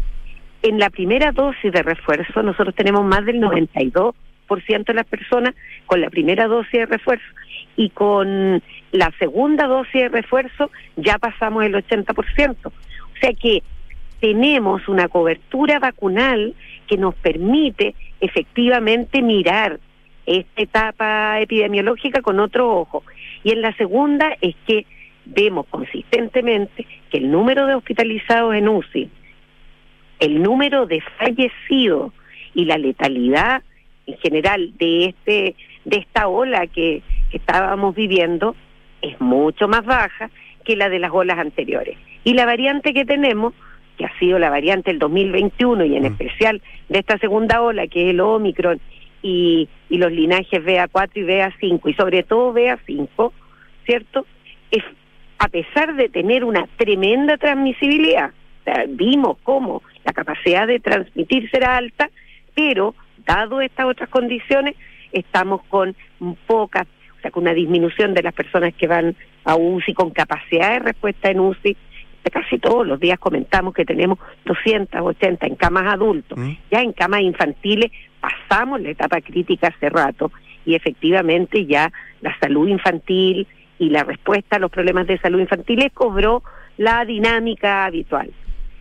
en 0.64 0.78
la 0.78 0.88
primera 0.88 1.30
dosis 1.30 1.70
de 1.70 1.82
refuerzo 1.82 2.42
nosotros 2.42 2.74
tenemos 2.74 3.04
más 3.04 3.24
del 3.26 3.38
92% 3.38 4.14
de 4.86 4.94
las 4.94 5.06
personas 5.06 5.54
con 5.84 6.00
la 6.00 6.08
primera 6.08 6.46
dosis 6.46 6.72
de 6.72 6.86
refuerzo 6.86 7.24
y 7.76 7.90
con 7.90 8.62
la 8.90 9.12
segunda 9.18 9.66
dosis 9.66 9.92
de 9.92 10.08
refuerzo 10.08 10.70
ya 10.96 11.18
pasamos 11.18 11.64
el 11.64 11.74
80%. 11.74 12.56
O 12.64 12.72
sea 13.20 13.32
que 13.34 13.62
tenemos 14.20 14.88
una 14.88 15.08
cobertura 15.08 15.78
vacunal 15.78 16.54
que 16.86 16.96
nos 16.96 17.14
permite 17.14 17.94
efectivamente 18.20 19.20
mirar 19.20 19.80
esta 20.24 20.62
etapa 20.62 21.40
epidemiológica 21.40 22.22
con 22.22 22.40
otro 22.40 22.74
ojo. 22.74 23.02
Y 23.42 23.52
en 23.52 23.60
la 23.60 23.76
segunda 23.76 24.34
es 24.40 24.54
que 24.66 24.86
vemos 25.26 25.66
consistentemente 25.66 26.86
que 27.10 27.18
el 27.18 27.30
número 27.30 27.66
de 27.66 27.74
hospitalizados 27.74 28.54
en 28.54 28.68
UCI 28.68 29.10
el 30.20 30.42
número 30.42 30.86
de 30.86 31.00
fallecidos 31.18 32.12
y 32.54 32.64
la 32.64 32.78
letalidad 32.78 33.62
en 34.06 34.16
general 34.18 34.72
de 34.78 35.06
este 35.06 35.54
de 35.84 35.98
esta 35.98 36.28
ola 36.28 36.66
que, 36.66 37.02
estábamos 37.32 37.96
viviendo 37.96 38.54
es 39.02 39.20
mucho 39.20 39.66
más 39.66 39.84
baja 39.84 40.30
que 40.64 40.76
la 40.76 40.88
de 40.88 41.00
las 41.00 41.10
olas 41.10 41.36
anteriores. 41.36 41.98
Y 42.22 42.34
la 42.34 42.46
variante 42.46 42.94
que 42.94 43.04
tenemos, 43.04 43.54
que 43.98 44.04
ha 44.04 44.18
sido 44.20 44.38
la 44.38 44.50
variante 44.50 44.92
del 44.92 45.00
2021 45.00 45.84
y 45.84 45.96
en 45.96 46.04
mm. 46.04 46.06
especial 46.06 46.62
de 46.88 47.00
esta 47.00 47.18
segunda 47.18 47.60
ola, 47.60 47.88
que 47.88 48.04
es 48.04 48.10
el 48.10 48.20
Omicron 48.20 48.80
y, 49.20 49.68
y 49.88 49.98
los 49.98 50.12
linajes 50.12 50.64
BA4 50.64 51.10
y 51.14 51.22
BA5, 51.22 51.90
y 51.90 51.94
sobre 51.94 52.22
todo 52.22 52.54
BA5, 52.54 53.32
¿cierto? 53.84 54.26
Es, 54.70 54.84
a 55.40 55.48
pesar 55.48 55.96
de 55.96 56.08
tener 56.08 56.44
una 56.44 56.68
tremenda 56.76 57.36
transmisibilidad, 57.36 58.30
vimos 58.90 59.38
cómo 59.42 59.82
la 60.04 60.12
capacidad 60.12 60.66
de 60.66 60.80
transmitir 60.80 61.50
será 61.50 61.76
alta, 61.76 62.10
pero 62.54 62.94
dado 63.26 63.60
estas 63.60 63.86
otras 63.86 64.08
condiciones, 64.08 64.76
estamos 65.12 65.62
con 65.68 65.96
pocas, 66.46 66.86
o 67.18 67.20
sea, 67.20 67.30
con 67.30 67.44
una 67.44 67.54
disminución 67.54 68.14
de 68.14 68.22
las 68.22 68.34
personas 68.34 68.74
que 68.74 68.86
van 68.86 69.16
a 69.44 69.56
UCI 69.56 69.94
con 69.94 70.10
capacidad 70.10 70.72
de 70.72 70.78
respuesta 70.80 71.30
en 71.30 71.40
UCI. 71.40 71.76
Casi 72.32 72.58
todos 72.58 72.86
los 72.86 72.98
días 72.98 73.18
comentamos 73.18 73.74
que 73.74 73.84
tenemos 73.84 74.18
280 74.46 75.46
en 75.46 75.56
camas 75.56 75.92
adultos. 75.92 76.38
Mm. 76.38 76.52
Ya 76.70 76.80
en 76.80 76.92
camas 76.92 77.20
infantiles 77.20 77.92
pasamos 78.18 78.80
la 78.80 78.90
etapa 78.90 79.20
crítica 79.20 79.68
hace 79.68 79.90
rato 79.90 80.32
y 80.64 80.74
efectivamente 80.74 81.66
ya 81.66 81.92
la 82.22 82.36
salud 82.40 82.66
infantil 82.68 83.46
y 83.78 83.90
la 83.90 84.04
respuesta 84.04 84.56
a 84.56 84.58
los 84.58 84.70
problemas 84.70 85.06
de 85.06 85.18
salud 85.18 85.38
infantiles 85.38 85.92
cobró 85.92 86.42
la 86.78 87.04
dinámica 87.04 87.84
habitual. 87.84 88.32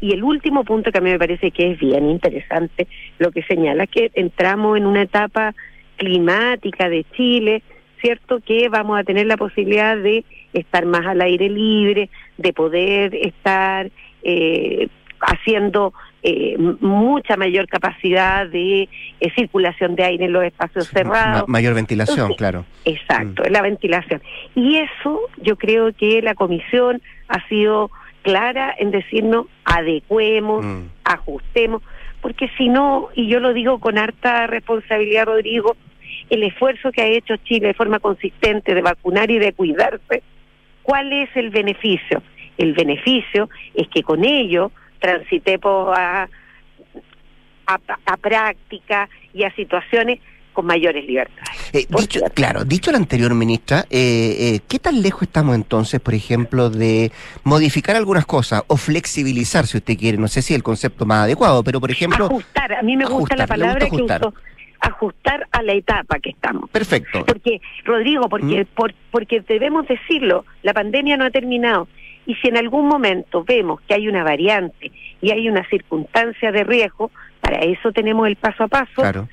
Y 0.04 0.12
el 0.12 0.22
último 0.22 0.66
punto 0.66 0.92
que 0.92 0.98
a 0.98 1.02
mí 1.02 1.12
me 1.12 1.18
parece 1.18 1.52
que 1.52 1.72
es 1.72 1.80
bien 1.80 2.10
interesante, 2.10 2.90
lo 3.20 3.32
que 3.32 3.42
señala 3.44 3.88
que 3.88 4.12
entramos 4.16 4.76
en 4.76 4.86
una 4.86 5.04
etapa 5.04 5.56
climática 5.96 6.90
de 6.90 7.06
Chile, 7.16 7.64
¿cierto? 8.02 8.42
Que 8.42 8.68
vamos 8.68 9.00
a 9.00 9.06
tener 9.06 9.28
la 9.28 9.38
posibilidad 9.38 9.96
de 9.96 10.26
estar 10.52 10.86
más 10.86 11.06
al 11.06 11.22
aire 11.22 11.48
libre, 11.48 12.10
de 12.38 12.52
poder 12.52 13.16
estar 13.16 13.90
eh, 14.24 14.90
haciendo 15.22 15.94
eh, 16.22 16.58
mucha 16.58 17.38
mayor 17.38 17.70
capacidad 17.70 18.46
de 18.46 18.90
eh, 19.22 19.32
circulación 19.38 19.96
de 19.96 20.04
aire 20.04 20.26
en 20.26 20.34
los 20.34 20.44
espacios 20.44 20.90
cerrados. 20.90 21.48
mayor 21.48 21.76
ventilación, 21.76 22.34
claro. 22.34 22.66
Exacto, 22.84 23.44
mm. 23.44 23.52
la 23.54 23.62
ventilación. 23.62 24.22
Y 24.54 24.80
eso 24.80 25.22
yo 25.42 25.56
creo 25.56 25.94
que 25.94 26.22
la 26.22 26.36
comisión 26.36 27.02
ha 27.30 27.48
sido 27.48 27.90
clara 28.24 28.74
en 28.78 28.90
decirnos 28.90 29.46
adecuemos, 29.66 30.66
mm. 30.66 30.82
ajustemos, 31.04 31.84
porque 32.22 32.50
si 32.58 32.70
no, 32.70 33.10
y 33.14 33.28
yo 33.28 33.40
lo 33.40 33.54
digo 33.54 33.80
con 33.80 33.98
harta 33.98 34.48
responsabilidad, 34.48 35.26
Rodrigo, 35.26 35.76
el 36.30 36.44
esfuerzo 36.44 36.92
que 36.92 37.02
ha 37.02 37.08
hecho 37.08 37.36
Chile 37.38 37.68
de 37.68 37.74
forma 37.74 38.00
consistente 38.00 38.74
de 38.74 38.82
vacunar 38.82 39.30
y 39.30 39.40
de 39.40 39.54
cuidarse, 39.54 40.24
¿cuál 40.82 41.14
es 41.14 41.30
el 41.36 41.50
beneficio? 41.50 42.24
El 42.58 42.74
beneficio 42.74 43.50
es 43.76 43.88
que 43.90 44.04
con 44.04 44.24
ello 44.24 44.72
transitemos 45.00 45.96
a, 45.96 46.30
a, 47.68 47.80
a 48.06 48.18
práctica 48.18 49.10
y 49.34 49.44
a 49.44 49.54
situaciones 49.56 50.20
con 50.54 50.66
mayores 50.66 51.06
libertades. 51.06 51.74
Eh, 51.74 51.86
dicho, 51.90 52.22
claro, 52.34 52.64
dicho 52.64 52.92
lo 52.92 52.98
anterior, 52.98 53.34
ministra, 53.34 53.86
eh, 53.90 54.36
eh, 54.40 54.60
¿qué 54.68 54.80
tan 54.80 55.02
lejos 55.02 55.24
estamos 55.24 55.56
entonces, 55.56 56.00
por 56.00 56.14
ejemplo, 56.14 56.70
de 56.70 57.12
modificar 57.44 57.96
algunas 57.96 58.26
cosas 58.26 58.64
o 58.68 58.78
flexibilizar, 58.78 59.68
si 59.68 59.78
usted 59.78 59.98
quiere? 59.98 60.18
No 60.18 60.28
sé 60.28 60.42
si 60.42 60.54
el 60.54 60.64
concepto 60.64 61.06
más 61.06 61.24
adecuado, 61.24 61.64
pero 61.64 61.82
por 61.82 61.92
ejemplo... 61.92 62.26
Ajustar, 62.26 62.74
a 62.74 62.82
mí 62.84 62.96
me 62.96 63.06
gusta 63.06 63.36
la 63.36 63.48
palabra 63.48 63.90
que 63.90 64.02
usó, 64.02 64.34
ajustar 64.80 65.48
a 65.52 65.62
la 65.64 65.74
etapa 65.74 66.20
que 66.20 66.30
estamos. 66.30 66.70
Perfecto. 66.70 67.26
Porque, 67.26 67.62
Rodrigo, 67.84 68.30
porque, 68.30 68.64
¿Mm? 68.64 68.76
por, 68.76 68.94
porque 69.12 69.42
debemos 69.42 69.88
decirlo, 69.88 70.46
la 70.62 70.74
pandemia 70.74 71.18
no 71.18 71.26
ha 71.26 71.32
terminado. 71.32 71.88
Y 72.26 72.36
si 72.36 72.48
en 72.48 72.58
algún 72.58 72.88
momento 72.88 73.44
vemos 73.44 73.82
que 73.82 73.96
hay 73.96 74.08
una 74.08 74.24
variante 74.24 74.92
y 75.22 75.32
hay 75.32 75.50
una 75.50 75.68
circunstancia 75.70 76.52
de 76.52 76.64
riesgo, 76.64 77.12
para 77.42 77.60
eso 77.60 77.92
tenemos 77.92 78.28
el 78.28 78.38
paso 78.38 78.64
a 78.64 78.68
paso. 78.68 78.94
Claro 78.96 79.28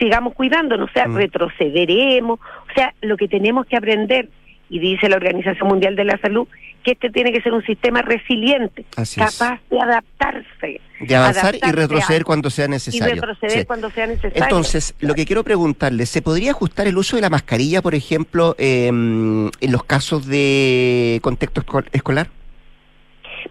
sigamos 0.00 0.34
cuidándonos, 0.34 0.90
o 0.90 0.92
sea, 0.92 1.06
mm. 1.06 1.14
retrocederemos, 1.14 2.40
o 2.40 2.74
sea, 2.74 2.94
lo 3.02 3.16
que 3.16 3.28
tenemos 3.28 3.66
que 3.66 3.76
aprender, 3.76 4.28
y 4.68 4.78
dice 4.78 5.08
la 5.08 5.16
Organización 5.16 5.68
Mundial 5.68 5.94
de 5.96 6.04
la 6.04 6.18
Salud, 6.18 6.48
que 6.82 6.92
este 6.92 7.10
tiene 7.10 7.32
que 7.32 7.42
ser 7.42 7.52
un 7.52 7.62
sistema 7.64 8.02
resiliente, 8.02 8.84
capaz 8.94 9.60
de 9.68 9.80
adaptarse. 9.80 10.80
De 11.00 11.16
avanzar 11.16 11.56
y 11.56 11.72
retroceder 11.72 12.24
cuando 12.24 12.48
sea 12.50 12.68
necesario. 12.68 13.16
Y 13.16 13.20
retroceder 13.20 13.66
cuando 13.66 13.90
sea 13.90 14.06
necesario. 14.06 14.42
Entonces, 14.42 14.94
lo 15.00 15.14
que 15.14 15.26
quiero 15.26 15.44
preguntarle, 15.44 16.06
¿se 16.06 16.22
podría 16.22 16.52
ajustar 16.52 16.86
el 16.86 16.96
uso 16.96 17.16
de 17.16 17.22
la 17.22 17.30
mascarilla, 17.30 17.82
por 17.82 17.94
ejemplo, 17.94 18.54
em, 18.58 19.48
en 19.60 19.72
los 19.72 19.84
casos 19.84 20.26
de 20.26 21.18
contexto 21.22 21.62
escolar? 21.92 22.28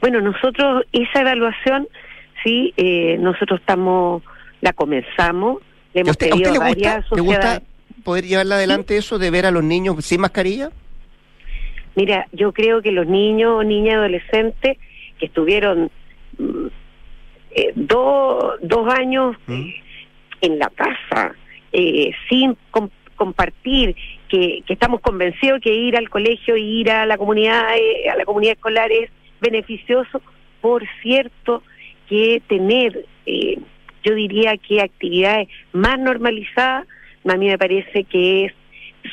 Bueno, 0.01 0.21
nosotros 0.21 0.85
esa 0.93 1.21
evaluación, 1.21 1.87
sí, 2.43 2.73
eh, 2.77 3.17
nosotros 3.19 3.59
estamos, 3.59 4.23
la 4.61 4.73
comenzamos, 4.73 5.61
¿A 5.95 6.11
usted, 6.11 6.31
le 6.35 7.21
gusta, 7.21 7.61
poder 8.03 8.25
llevarla 8.25 8.55
adelante 8.55 8.97
eso 8.97 9.17
de 9.17 9.31
ver 9.31 9.45
a 9.45 9.51
los 9.51 9.63
niños 9.63 10.05
sin 10.05 10.21
mascarilla? 10.21 10.69
Mira, 11.95 12.27
yo 12.31 12.53
creo 12.53 12.81
que 12.81 12.91
los 12.91 13.07
niños, 13.07 13.65
niñas, 13.65 13.95
adolescentes 13.95 14.77
que 15.19 15.25
estuvieron 15.25 15.89
mm, 16.37 16.67
eh, 17.51 17.71
dos, 17.75 18.55
dos 18.61 18.93
años 18.93 19.35
¿Mm? 19.47 19.69
en 20.41 20.59
la 20.59 20.69
casa, 20.69 21.35
eh, 21.71 22.11
sin 22.29 22.55
compartir, 23.15 23.95
que, 24.29 24.61
que, 24.65 24.73
estamos 24.73 25.01
convencidos 25.01 25.59
que 25.61 25.73
ir 25.73 25.97
al 25.97 26.09
colegio 26.09 26.55
e 26.55 26.59
ir 26.59 26.91
a 26.91 27.05
la 27.05 27.17
comunidad, 27.17 27.63
eh, 27.75 28.09
a 28.09 28.15
la 28.15 28.25
comunidad 28.25 28.53
escolar 28.53 28.91
es 28.91 29.09
beneficioso. 29.41 30.21
Por 30.61 30.85
cierto, 31.01 31.63
que 32.07 32.41
tener 32.47 33.05
eh, 33.25 33.59
yo 34.03 34.15
diría 34.15 34.57
que 34.57 34.81
actividades 34.81 35.47
más 35.73 35.99
normalizadas, 35.99 36.87
a 37.27 37.37
mí 37.37 37.47
me 37.47 37.57
parece 37.57 38.03
que 38.05 38.45
es 38.45 38.53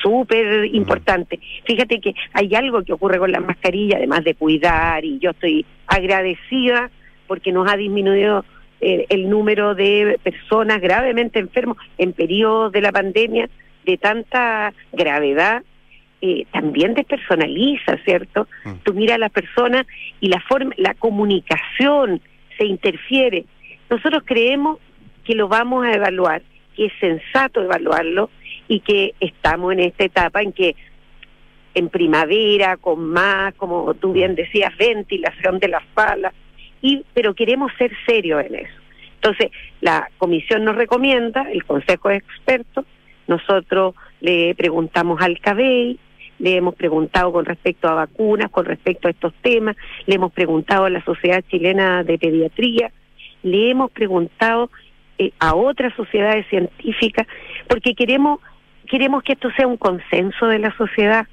súper 0.03 0.67
importante. 0.75 1.39
Fíjate 1.65 2.01
que 2.01 2.15
hay 2.33 2.55
algo 2.55 2.83
que 2.83 2.93
ocurre 2.93 3.19
con 3.19 3.33
la 3.33 3.41
mascarilla, 3.41 3.97
además 3.97 4.25
de 4.25 4.35
cuidar, 4.35 5.05
y 5.05 5.19
yo 5.19 5.31
estoy 5.31 5.65
agradecida 5.87 6.91
porque 7.27 7.53
nos 7.53 7.71
ha 7.71 7.77
disminuido 7.77 8.45
eh, 8.81 9.07
el 9.09 9.29
número 9.31 9.75
de 9.75 10.19
personas 10.23 10.81
gravemente 10.81 11.39
enfermos 11.39 11.79
en 11.99 12.13
periodos 12.13 12.73
de 12.73 12.81
la 12.81 12.93
pandemia 12.93 13.49
de 13.85 13.97
tanta 13.97 14.73
gravedad. 14.93 15.63
Eh, 16.23 16.47
también 16.51 16.95
despersonaliza, 16.95 17.99
¿cierto? 18.05 18.49
Mm. 18.65 18.73
Tú 18.85 18.95
miras 18.95 19.17
a 19.17 19.19
las 19.19 19.33
personas 19.33 19.87
y 20.21 20.29
la 20.29 20.41
forma, 20.41 20.73
la 20.77 20.95
comunicación 20.95 22.21
se 22.57 22.65
interfiere. 22.65 23.45
Nosotros 23.91 24.23
creemos 24.25 24.79
que 25.25 25.35
lo 25.35 25.49
vamos 25.49 25.85
a 25.85 25.93
evaluar, 25.93 26.43
que 26.75 26.87
es 26.87 26.93
sensato 27.01 27.63
evaluarlo 27.63 28.31
y 28.69 28.81
que 28.81 29.15
estamos 29.21 29.73
en 29.73 29.81
esta 29.81 30.05
etapa 30.05 30.43
en 30.43 30.53
que 30.53 30.77
en 31.75 31.91
primavera, 31.91 32.79
con 32.79 33.05
más, 33.11 33.55
como 33.55 33.93
tú 33.95 34.13
bien 34.13 34.35
decías, 34.35 34.75
ventilación 34.79 35.59
de 35.59 35.69
las 35.69 35.85
palas, 35.93 36.33
y, 36.81 37.05
pero 37.13 37.35
queremos 37.35 37.71
ser 37.77 37.93
serios 38.07 38.45
en 38.47 38.55
eso. 38.55 38.75
Entonces, 39.17 39.51
la 39.81 40.09
comisión 40.17 40.65
nos 40.65 40.77
recomienda, 40.77 41.51
el 41.53 41.65
Consejo 41.65 42.09
de 42.09 42.17
Expertos, 42.17 42.87
nosotros 43.27 43.95
le 44.21 44.55
preguntamos 44.55 45.21
al 45.21 45.39
CABEI, 45.39 45.99
le 46.39 46.57
hemos 46.57 46.75
preguntado 46.75 47.33
con 47.33 47.45
respecto 47.45 47.89
a 47.89 47.95
vacunas, 47.95 48.51
con 48.51 48.65
respecto 48.65 49.09
a 49.09 49.11
estos 49.11 49.35
temas, 49.43 49.77
le 50.07 50.15
hemos 50.15 50.33
preguntado 50.33 50.85
a 50.85 50.91
la 50.91 51.05
Sociedad 51.05 51.45
Chilena 51.51 52.05
de 52.05 52.19
Pediatría, 52.19 52.91
le 53.47 53.71
hemos 53.71 53.91
preguntado 53.91 54.71
eh, 55.19 55.33
a 55.39 55.55
otras 55.55 55.95
sociedades 55.95 56.47
científicas, 56.49 57.27
porque 57.69 57.95
queremos, 57.95 58.41
queremos 58.89 59.23
que 59.23 59.33
esto 59.33 59.51
sea 59.57 59.67
un 59.67 59.77
consenso 59.77 60.47
de 60.47 60.59
la 60.59 60.77
sociedad, 60.77 61.27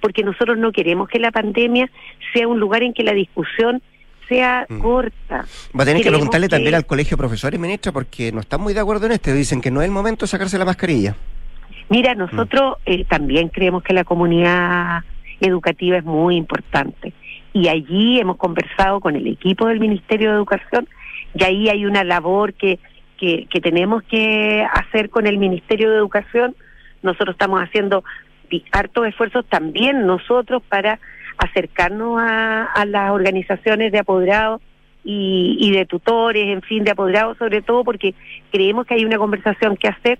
porque 0.00 0.22
nosotros 0.22 0.56
no 0.56 0.72
queremos 0.72 1.08
que 1.08 1.18
la 1.18 1.30
pandemia 1.30 1.90
sea 2.32 2.48
un 2.48 2.60
lugar 2.60 2.82
en 2.82 2.94
que 2.94 3.02
la 3.02 3.12
discusión 3.12 3.82
sea 4.28 4.66
mm. 4.68 4.80
corta. 4.80 5.44
Va 5.76 5.82
a 5.82 5.86
tener 5.86 6.02
que 6.02 6.10
preguntarle 6.10 6.48
también 6.48 6.74
al 6.74 6.86
colegio 6.86 7.16
de 7.16 7.18
profesores, 7.18 7.58
ministra, 7.58 7.92
porque 7.92 8.30
no 8.32 8.40
están 8.40 8.60
muy 8.60 8.74
de 8.74 8.80
acuerdo 8.80 9.06
en 9.06 9.12
esto. 9.12 9.32
Dicen 9.32 9.60
que 9.60 9.70
no 9.70 9.80
es 9.80 9.86
el 9.86 9.92
momento 9.92 10.24
de 10.24 10.28
sacarse 10.28 10.58
la 10.58 10.64
mascarilla. 10.64 11.16
Mira, 11.88 12.14
nosotros 12.14 12.76
mm. 12.86 12.90
eh, 12.92 13.04
también 13.08 13.48
creemos 13.48 13.82
que 13.82 13.94
la 13.94 14.04
comunidad 14.04 15.02
educativa 15.40 15.96
es 15.96 16.04
muy 16.04 16.36
importante. 16.36 17.12
Y 17.52 17.68
allí 17.68 18.20
hemos 18.20 18.36
conversado 18.36 19.00
con 19.00 19.16
el 19.16 19.26
equipo 19.26 19.66
del 19.66 19.80
Ministerio 19.80 20.30
de 20.30 20.36
Educación 20.36 20.88
y 21.34 21.44
ahí 21.44 21.68
hay 21.68 21.86
una 21.86 22.04
labor 22.04 22.54
que 22.54 22.78
que, 23.18 23.60
tenemos 23.60 24.02
que 24.04 24.66
hacer 24.72 25.10
con 25.10 25.26
el 25.26 25.38
Ministerio 25.38 25.90
de 25.90 25.96
Educación. 25.96 26.54
Nosotros 27.02 27.34
estamos 27.34 27.60
haciendo 27.60 28.04
hartos 28.72 29.06
esfuerzos 29.06 29.44
también 29.46 30.06
nosotros 30.06 30.62
para 30.68 30.98
acercarnos 31.36 32.18
a, 32.18 32.84
las 32.86 33.10
organizaciones 33.10 33.92
de 33.92 33.98
apoderados 33.98 34.62
y, 35.04 35.70
de 35.72 35.86
tutores, 35.86 36.46
en 36.48 36.62
fin, 36.62 36.84
de 36.84 36.90
apoderados 36.92 37.38
sobre 37.38 37.62
todo 37.62 37.84
porque 37.84 38.14
creemos 38.50 38.86
que 38.86 38.94
hay 38.94 39.04
una 39.04 39.18
conversación 39.18 39.76
que 39.76 39.88
hacer. 39.88 40.18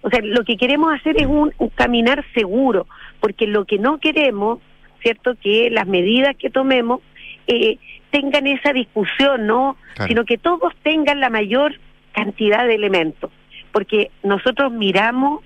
O 0.00 0.10
sea, 0.10 0.20
lo 0.22 0.44
que 0.44 0.56
queremos 0.56 0.92
hacer 0.94 1.20
es 1.20 1.26
un, 1.26 1.52
caminar 1.74 2.24
seguro, 2.34 2.86
porque 3.20 3.46
lo 3.46 3.64
que 3.64 3.78
no 3.78 3.98
queremos, 3.98 4.60
¿cierto? 5.02 5.34
Que 5.40 5.70
las 5.70 5.86
medidas 5.86 6.36
que 6.36 6.50
tomemos 6.50 7.00
eh, 7.48 7.78
tengan 8.10 8.46
esa 8.46 8.72
discusión, 8.72 9.46
¿no? 9.46 9.76
Sino 10.06 10.24
que 10.24 10.38
todos 10.38 10.74
tengan 10.82 11.18
la 11.18 11.30
mayor 11.30 11.74
cantidad 12.12 12.66
de 12.66 12.74
elementos, 12.74 13.30
porque 13.72 14.10
nosotros 14.22 14.70
miramos 14.70 15.42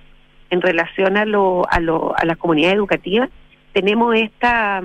en 0.50 0.60
relación 0.60 1.16
a, 1.16 1.24
lo, 1.24 1.62
a, 1.70 1.80
lo, 1.80 2.14
a 2.16 2.24
las 2.24 2.36
comunidades 2.36 2.76
educativas, 2.76 3.30
tenemos 3.72 4.14
esta, 4.14 4.82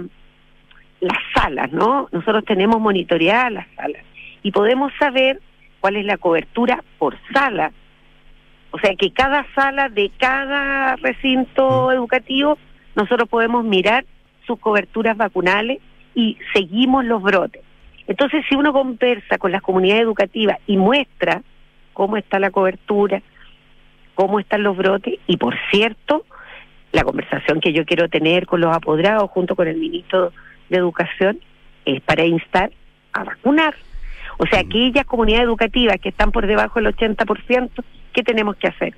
las 1.01 1.17
salas, 1.33 1.71
¿no? 1.71 2.07
Nosotros 2.11 2.45
tenemos 2.45 2.79
monitoreadas 2.79 3.51
las 3.51 3.67
salas 3.75 4.03
y 4.43 4.51
podemos 4.51 4.93
saber 4.97 5.41
cuál 5.79 5.97
es 5.97 6.05
la 6.05 6.17
cobertura 6.17 6.83
por 6.97 7.17
sala. 7.33 7.71
O 8.71 8.79
sea 8.79 8.95
que 8.95 9.11
cada 9.11 9.45
sala 9.55 9.89
de 9.89 10.11
cada 10.17 10.95
recinto 10.97 11.87
mm. 11.87 11.91
educativo, 11.91 12.57
nosotros 12.95 13.27
podemos 13.27 13.63
mirar 13.63 14.05
sus 14.45 14.59
coberturas 14.59 15.17
vacunales 15.17 15.79
y 16.17 16.35
seguimos 16.51 17.05
los 17.05 17.21
brotes. 17.21 17.61
Entonces, 18.07 18.43
si 18.49 18.55
uno 18.55 18.73
conversa 18.73 19.37
con 19.37 19.51
las 19.51 19.61
comunidades 19.61 20.01
educativas 20.01 20.57
y 20.65 20.75
muestra 20.75 21.43
cómo 21.93 22.17
está 22.17 22.39
la 22.39 22.49
cobertura, 22.49 23.21
cómo 24.15 24.39
están 24.39 24.63
los 24.63 24.75
brotes 24.75 25.19
y 25.27 25.37
por 25.37 25.55
cierto, 25.69 26.25
la 26.91 27.03
conversación 27.03 27.59
que 27.61 27.71
yo 27.71 27.85
quiero 27.85 28.09
tener 28.09 28.47
con 28.47 28.61
los 28.61 28.75
apoderados 28.75 29.29
junto 29.29 29.55
con 29.55 29.67
el 29.67 29.77
ministro 29.77 30.31
de 30.69 30.77
Educación 30.77 31.39
es 31.85 32.01
para 32.01 32.25
instar 32.25 32.71
a 33.13 33.23
vacunar. 33.23 33.75
O 34.39 34.47
sea, 34.47 34.63
Mm. 34.63 34.65
aquellas 34.67 35.05
comunidades 35.05 35.45
educativas 35.45 35.97
que 36.01 36.09
están 36.09 36.31
por 36.31 36.47
debajo 36.47 36.79
del 36.79 36.87
80%, 36.87 37.83
¿qué 38.11 38.23
tenemos 38.23 38.55
que 38.55 38.67
hacer? 38.69 38.95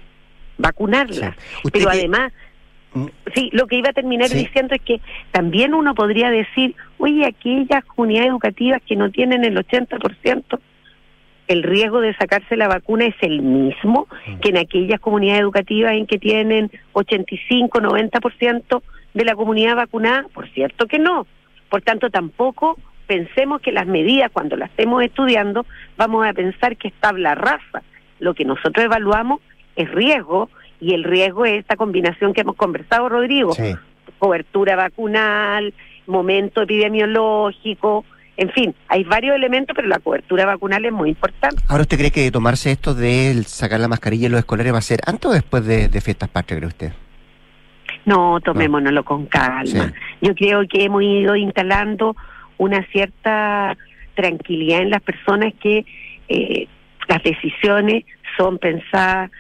Vacunarlas. 0.58 1.36
Sí. 1.64 1.70
Pero 1.74 1.90
que- 1.92 1.98
además. 1.98 2.32
Sí, 3.36 3.50
lo 3.54 3.68
que 3.68 3.78
iba 3.78 3.90
a 3.90 3.94
terminar 3.94 4.28
Sí. 4.28 4.40
diciendo 4.40 4.76
es 4.76 4.82
que 4.82 5.00
también 5.32 5.74
uno 5.74 5.94
podría 5.96 6.30
decir, 6.30 6.76
oye, 6.98 7.26
aquellas 7.26 7.84
comunidades 7.86 8.30
educativas 8.30 8.82
que 8.88 8.96
no 8.96 9.12
tienen 9.12 9.44
el 9.46 9.58
80%, 9.58 10.60
el 11.48 11.64
riesgo 11.64 12.00
de 12.02 12.14
sacarse 12.16 12.56
la 12.58 12.68
vacuna 12.68 13.06
es 13.06 13.16
el 13.22 13.42
mismo 13.42 14.08
Mm. 14.28 14.40
que 14.40 14.50
en 14.50 14.58
aquellas 14.58 15.00
comunidades 15.00 15.42
educativas 15.42 15.94
en 15.94 16.06
que 16.06 16.20
tienen 16.20 16.72
85, 16.94 17.80
90% 17.82 18.84
de 19.14 19.26
la 19.26 19.36
comunidad 19.36 19.76
vacunada, 19.76 20.26
por 20.34 20.48
cierto 20.50 20.86
que 20.88 21.00
no. 21.00 21.26
Por 21.70 21.82
tanto, 21.82 22.10
tampoco 22.10 22.78
pensemos 23.08 23.62
que 23.62 23.72
las 23.72 23.88
medidas, 23.88 24.30
cuando 24.32 24.56
las 24.56 24.70
estemos 24.70 25.04
estudiando, 25.04 25.66
vamos 25.98 26.28
a 26.28 26.34
pensar 26.34 26.78
que 26.78 26.90
es 26.90 26.94
tabla 27.00 27.34
rasa. 27.34 27.82
Lo 28.20 28.36
que 28.36 28.46
nosotros 28.46 28.86
evaluamos 28.86 29.40
es 29.76 29.90
riesgo, 29.92 30.50
y 30.80 30.94
el 30.94 31.04
riesgo 31.04 31.46
es 31.46 31.60
esta 31.60 31.76
combinación 31.76 32.34
que 32.34 32.42
hemos 32.42 32.56
conversado, 32.56 33.10
Rodrigo. 33.10 33.54
Sí. 33.54 33.76
Cobertura 34.18 34.76
vacunal, 34.76 35.74
momento 36.08 36.62
epidemiológico, 36.62 38.06
en 38.40 38.50
fin, 38.52 38.74
hay 38.88 39.04
varios 39.04 39.36
elementos, 39.36 39.76
pero 39.76 39.90
la 39.90 40.00
cobertura 40.00 40.46
vacunal 40.46 40.86
es 40.86 40.94
muy 40.94 41.10
importante. 41.10 41.62
Ahora, 41.68 41.82
¿usted 41.82 41.98
cree 41.98 42.12
que 42.12 42.32
tomarse 42.32 42.72
esto 42.72 42.94
de 42.94 43.44
sacar 43.44 43.82
la 43.82 43.90
mascarilla 43.90 44.28
en 44.28 44.32
los 44.32 44.40
escolares 44.40 44.74
va 44.74 44.78
a 44.78 44.82
ser 44.82 45.02
antes 45.06 45.26
o 45.26 45.34
después 45.34 45.66
de, 45.66 45.90
de 45.90 46.00
fiestas 46.00 46.30
patrias, 46.30 46.60
cree 46.60 46.68
usted? 46.70 46.94
No, 48.06 48.40
tomémonoslo 48.40 49.04
con 49.04 49.26
calma. 49.26 49.66
Sí. 49.66 49.80
Yo 50.22 50.34
creo 50.36 50.66
que 50.70 50.86
hemos 50.86 51.04
ido 51.04 51.36
instalando 51.36 52.16
una 52.58 52.82
cierta 52.94 53.76
tranquilidad 54.16 54.84
en 54.84 54.92
las 54.92 55.02
personas 55.02 55.54
que 55.62 55.86
eh, 56.30 56.68
las 57.10 57.22
decisiones 57.22 58.06
son 58.38 58.58
pensadas, 58.58 59.32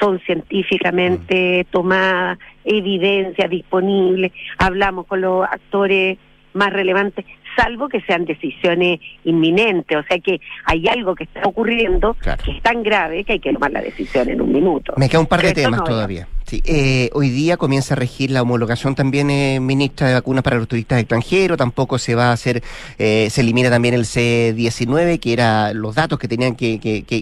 son 0.00 0.20
científicamente 0.20 1.66
tomadas, 1.70 2.38
evidencia 2.64 3.48
disponible, 3.48 4.32
hablamos 4.58 5.06
con 5.06 5.20
los 5.20 5.44
actores 5.44 6.18
más 6.54 6.72
relevantes, 6.72 7.24
salvo 7.56 7.88
que 7.88 8.00
sean 8.02 8.24
decisiones 8.24 9.00
inminentes, 9.24 9.96
o 9.96 10.02
sea 10.02 10.18
que 10.18 10.40
hay 10.64 10.86
algo 10.88 11.14
que 11.14 11.24
está 11.24 11.42
ocurriendo 11.44 12.14
Claro. 12.14 12.42
que 12.44 12.50
es 12.52 12.62
tan 12.62 12.82
grave 12.82 13.24
que 13.24 13.34
hay 13.34 13.40
que 13.40 13.52
tomar 13.52 13.70
la 13.72 13.80
decisión 13.82 14.28
en 14.28 14.40
un 14.40 14.52
minuto. 14.52 14.94
Me 14.96 15.08
queda 15.08 15.20
un 15.20 15.26
par 15.26 15.40
de 15.42 15.48
Pero 15.54 15.62
temas 15.68 15.80
no, 15.80 15.84
todavía. 15.84 16.26
Sí, 16.46 16.62
eh, 16.64 17.10
hoy 17.12 17.30
día 17.30 17.56
comienza 17.56 17.94
a 17.94 17.96
regir 17.96 18.30
la 18.30 18.40
homologación 18.40 18.94
también, 18.94 19.30
eh, 19.30 19.58
ministra, 19.58 20.06
de 20.06 20.14
vacunas 20.14 20.44
para 20.44 20.58
los 20.58 20.68
turistas 20.68 21.00
extranjeros. 21.00 21.58
Tampoco 21.58 21.98
se 21.98 22.14
va 22.14 22.28
a 22.28 22.32
hacer, 22.32 22.62
eh, 23.00 23.26
se 23.30 23.40
elimina 23.40 23.68
también 23.68 23.94
el 23.94 24.04
C19, 24.04 25.18
que 25.18 25.32
era 25.32 25.74
los 25.74 25.96
datos 25.96 26.20
que 26.20 26.28
tenían 26.28 26.54
que, 26.54 26.78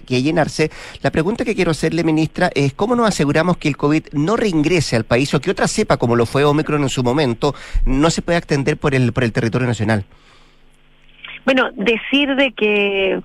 llenarse. 0.07 0.69
La 1.01 1.09
pregunta 1.09 1.43
que 1.43 1.55
quiero 1.55 1.71
hacerle, 1.71 2.03
ministra, 2.03 2.51
es 2.53 2.73
cómo 2.75 2.95
nos 2.95 3.07
aseguramos 3.07 3.57
que 3.57 3.67
el 3.67 3.77
COVID 3.77 4.09
no 4.11 4.35
reingrese 4.35 4.95
al 4.95 5.05
país 5.05 5.33
o 5.33 5.41
que 5.41 5.49
otra 5.49 5.67
cepa, 5.67 5.97
como 5.97 6.15
lo 6.15 6.27
fue 6.27 6.43
Omicron 6.43 6.83
en 6.83 6.89
su 6.89 7.01
momento, 7.01 7.55
no 7.83 8.11
se 8.11 8.21
pueda 8.21 8.37
extender 8.37 8.77
por 8.77 8.93
el, 8.93 9.11
por 9.11 9.23
el 9.23 9.31
territorio 9.31 9.67
nacional. 9.67 10.05
Bueno, 11.45 11.71
decir 11.75 12.35
de 12.35 12.51
que 12.51 13.21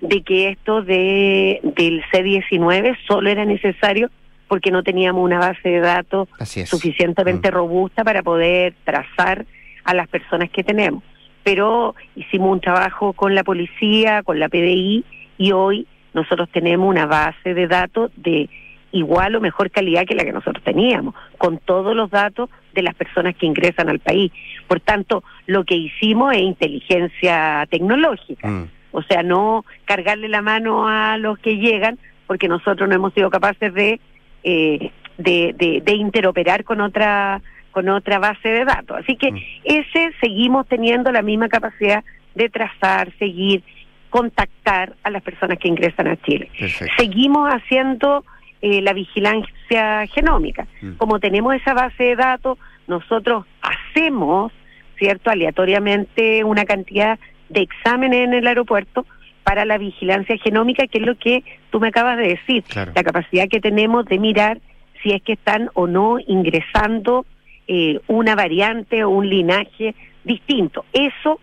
de 0.00 0.22
que 0.22 0.50
esto 0.50 0.82
de 0.82 1.60
del 1.62 2.02
C19 2.12 2.98
solo 3.06 3.30
era 3.30 3.44
necesario 3.44 4.10
porque 4.48 4.70
no 4.70 4.82
teníamos 4.82 5.22
una 5.24 5.38
base 5.38 5.68
de 5.68 5.80
datos 5.80 6.28
suficientemente 6.66 7.50
Mm. 7.50 7.54
robusta 7.54 8.04
para 8.04 8.22
poder 8.22 8.74
trazar 8.84 9.44
a 9.84 9.94
las 9.94 10.08
personas 10.08 10.50
que 10.50 10.62
tenemos. 10.64 11.02
Pero 11.42 11.94
hicimos 12.16 12.50
un 12.52 12.60
trabajo 12.60 13.12
con 13.12 13.34
la 13.34 13.44
policía, 13.44 14.22
con 14.22 14.38
la 14.38 14.48
PDI 14.48 15.04
y 15.38 15.52
hoy 15.52 15.86
nosotros 16.14 16.48
tenemos 16.50 16.88
una 16.88 17.06
base 17.06 17.54
de 17.54 17.66
datos 17.66 18.10
de 18.16 18.48
igual 18.92 19.34
o 19.36 19.40
mejor 19.40 19.70
calidad 19.70 20.06
que 20.06 20.14
la 20.14 20.24
que 20.24 20.32
nosotros 20.32 20.64
teníamos, 20.64 21.14
con 21.38 21.58
todos 21.58 21.94
los 21.94 22.10
datos 22.10 22.48
de 22.72 22.82
las 22.82 22.94
personas 22.94 23.36
que 23.36 23.46
ingresan 23.46 23.88
al 23.90 23.98
país. 23.98 24.32
Por 24.66 24.80
tanto, 24.80 25.22
lo 25.46 25.64
que 25.64 25.74
hicimos 25.74 26.32
es 26.34 26.40
inteligencia 26.42 27.66
tecnológica. 27.70 28.48
Mm. 28.48 28.68
O 28.92 29.02
sea, 29.02 29.22
no 29.22 29.64
cargarle 29.84 30.28
la 30.28 30.40
mano 30.40 30.88
a 30.88 31.18
los 31.18 31.38
que 31.38 31.58
llegan, 31.58 31.98
porque 32.26 32.48
nosotros 32.48 32.88
no 32.88 32.94
hemos 32.94 33.12
sido 33.12 33.28
capaces 33.28 33.74
de, 33.74 34.00
eh, 34.42 34.90
de, 35.18 35.54
de, 35.56 35.80
de 35.84 35.92
interoperar 35.94 36.64
con 36.64 36.80
otra 36.80 37.40
con 37.70 37.90
otra 37.90 38.18
base 38.18 38.48
de 38.48 38.64
datos. 38.64 38.96
Así 38.98 39.16
que 39.16 39.32
Mm. 39.32 39.38
ese 39.64 40.10
seguimos 40.20 40.66
teniendo 40.66 41.12
la 41.12 41.20
misma 41.20 41.48
capacidad 41.48 42.02
de 42.34 42.48
trazar, 42.48 43.12
seguir, 43.18 43.62
contactar 44.08 44.94
a 45.02 45.10
las 45.10 45.22
personas 45.22 45.58
que 45.58 45.68
ingresan 45.68 46.08
a 46.08 46.16
Chile. 46.16 46.48
Perfecto. 46.58 46.94
Seguimos 46.96 47.50
haciendo 47.52 48.24
eh, 48.62 48.80
la 48.80 48.94
vigilancia 48.94 50.06
genómica. 50.06 50.66
Mm. 50.80 50.92
Como 50.92 51.20
tenemos 51.20 51.54
esa 51.54 51.74
base 51.74 52.02
de 52.02 52.16
datos, 52.16 52.56
nosotros 52.86 53.44
hacemos, 53.60 54.52
¿cierto?, 54.98 55.30
aleatoriamente 55.30 56.44
una 56.44 56.64
cantidad 56.64 57.18
de 57.50 57.60
exámenes 57.60 58.24
en 58.26 58.32
el 58.32 58.46
aeropuerto 58.46 59.04
para 59.46 59.64
la 59.64 59.78
vigilancia 59.78 60.36
genómica, 60.38 60.88
que 60.88 60.98
es 60.98 61.06
lo 61.06 61.14
que 61.14 61.44
tú 61.70 61.78
me 61.78 61.86
acabas 61.88 62.18
de 62.18 62.26
decir, 62.30 62.64
Claro. 62.64 62.90
la 62.96 63.04
capacidad 63.04 63.46
que 63.48 63.60
tenemos 63.60 64.04
de 64.06 64.18
mirar 64.18 64.58
si 65.04 65.12
es 65.12 65.22
que 65.22 65.34
están 65.34 65.70
o 65.74 65.86
no 65.86 66.18
ingresando 66.26 67.24
eh, 67.68 68.00
una 68.08 68.34
variante 68.34 69.04
o 69.04 69.10
un 69.10 69.28
linaje 69.30 69.94
distinto. 70.24 70.84
Eso 70.92 71.38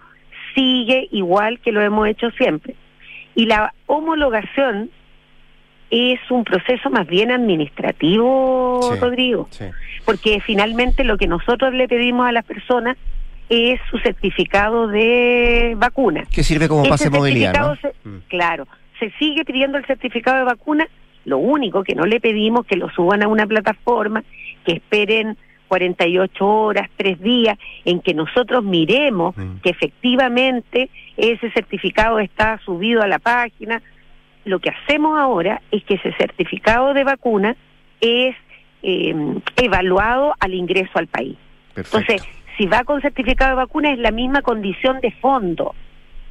sigue 0.54 1.08
igual 1.12 1.60
que 1.62 1.72
lo 1.72 1.80
hemos 1.82 2.06
hecho 2.10 2.30
siempre. 2.32 2.76
Y 3.36 3.46
la 3.46 3.74
homologación 3.88 4.90
es 5.90 6.20
un 6.30 6.44
proceso 6.44 6.90
más 6.90 7.08
bien 7.08 7.32
administrativo, 7.32 8.82
Sí. 8.94 9.00
Rodrigo, 9.00 9.48
Sí. 9.50 9.66
porque 10.06 10.42
finalmente 10.42 11.06
lo 11.06 11.18
que 11.18 11.28
nosotros 11.28 11.74
le 11.74 11.88
pedimos 11.88 12.28
a 12.28 12.34
las 12.34 12.44
personas 12.44 12.98
es 13.50 13.80
su 13.90 13.98
certificado 14.00 14.88
de 14.88 15.74
vacuna. 15.78 16.26
Que 16.32 16.44
sirve 16.44 16.68
como 16.68 16.84
pase 16.88 17.10
de 17.10 17.18
movilidad, 17.18 17.54
¿no? 17.54 17.76
certificado 17.76 17.94
se- 18.04 18.10
Mm. 18.10 18.22
Claro, 18.30 18.68
se 19.00 19.12
sigue 19.20 19.44
pidiendo 19.46 19.78
el 19.78 19.86
certificado 19.86 20.38
de 20.38 20.44
vacuna, 20.46 20.88
lo 21.26 21.38
único 21.38 21.84
que 21.84 21.96
no 21.96 22.06
le 22.06 22.20
pedimos 22.20 22.62
es 22.62 22.68
que 22.68 22.76
lo 22.78 22.90
suban 22.92 23.24
a 23.24 23.28
una 23.28 23.46
plataforma, 23.48 24.24
que 24.66 24.74
esperen 24.74 25.38
48 25.68 26.46
horas, 26.48 26.90
tres 26.98 27.20
días, 27.22 27.58
en 27.86 28.00
que 28.02 28.14
nosotros 28.14 28.64
miremos 28.64 29.36
Mm. 29.38 29.58
que 29.64 29.70
efectivamente 29.72 30.90
ese 31.18 31.50
certificado 31.52 32.20
está 32.20 32.60
subido 32.66 33.02
a 33.02 33.08
la 33.08 33.20
página. 33.20 33.82
Lo 34.46 34.60
que 34.60 34.70
hacemos 34.70 35.18
ahora 35.18 35.62
es 35.72 35.84
que 35.86 35.96
ese 35.96 36.12
certificado 36.14 36.94
de 36.94 37.04
vacuna 37.04 37.56
es 38.02 38.36
eh, 38.86 39.16
evaluado 39.56 40.34
al 40.42 40.54
ingreso 40.54 40.92
al 40.96 41.08
país. 41.08 41.38
Perfecto. 41.74 41.98
Entonces, 42.00 42.28
si 42.58 42.66
va 42.66 42.84
con 42.84 43.02
certificado 43.02 43.52
de 43.52 43.64
vacuna 43.64 43.92
es 43.92 44.00
la 44.00 44.12
misma 44.12 44.42
condición 44.42 45.00
de 45.02 45.12
fondo. 45.12 45.76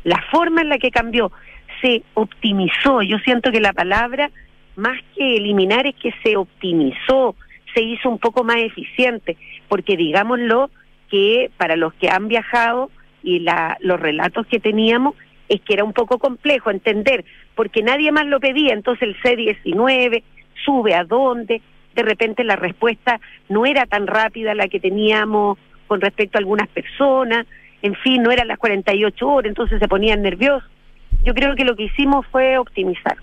La 0.05 0.23
forma 0.31 0.63
en 0.63 0.69
la 0.69 0.79
que 0.79 0.91
cambió 0.91 1.33
se 1.81 2.03
optimizó. 2.15 3.03
Yo 3.03 3.19
siento 3.19 3.51
que 3.51 3.61
la 3.61 3.73
palabra, 3.73 4.31
más 4.77 4.99
que 5.17 5.37
eliminar, 5.37 5.87
es 5.87 5.95
que 5.97 6.13
se 6.23 6.37
optimizó, 6.37 7.35
se 7.75 7.83
hizo 7.83 8.09
un 8.09 8.19
poco 8.19 8.45
más 8.45 8.59
eficiente, 8.59 9.37
porque 9.69 9.97
digámoslo 9.97 10.71
que 11.11 11.51
para 11.57 11.77
los 11.77 11.93
que 11.95 12.09
han 12.09 12.29
viajado 12.29 12.91
y 13.23 13.41
la, 13.41 13.77
los 13.81 14.01
relatos 14.01 14.47
que 14.47 14.61
teníamos, 14.61 15.15
es 15.49 15.61
que 15.61 15.75
era 15.75 15.85
un 15.85 15.93
poco 15.93 16.19
complejo 16.19 16.71
entender, 16.71 17.25
porque 17.55 17.83
nadie 17.83 18.11
más 18.13 18.27
lo 18.27 18.41
pedía, 18.41 18.73
entonces 18.73 19.09
el 19.09 19.17
C-19 19.23 20.23
sube 20.65 20.95
a 20.95 21.05
dónde, 21.05 21.61
de 21.95 22.03
repente 22.03 22.43
la 22.45 22.57
respuesta 22.57 23.21
no 23.49 23.67
era 23.67 23.87
tan 23.87 24.07
rápida 24.07 24.55
la 24.55 24.69
que 24.69 24.81
teníamos 24.81 25.59
con 25.93 26.01
respecto 26.01 26.39
a 26.39 26.41
algunas 26.41 26.69
personas, 26.71 27.47
en 27.83 27.95
fin, 27.97 28.23
no 28.23 28.31
eran 28.31 28.49
las 28.49 28.57
48 28.57 29.29
horas, 29.29 29.51
entonces 29.51 29.79
se 29.79 29.89
ponían 29.89 30.23
nerviosos. 30.23 30.67
Yo 31.23 31.35
creo 31.35 31.55
que 31.55 31.67
lo 31.67 31.77
que 31.77 31.83
hicimos 31.83 32.25
fue 32.33 32.57
optimizar. 32.57 33.19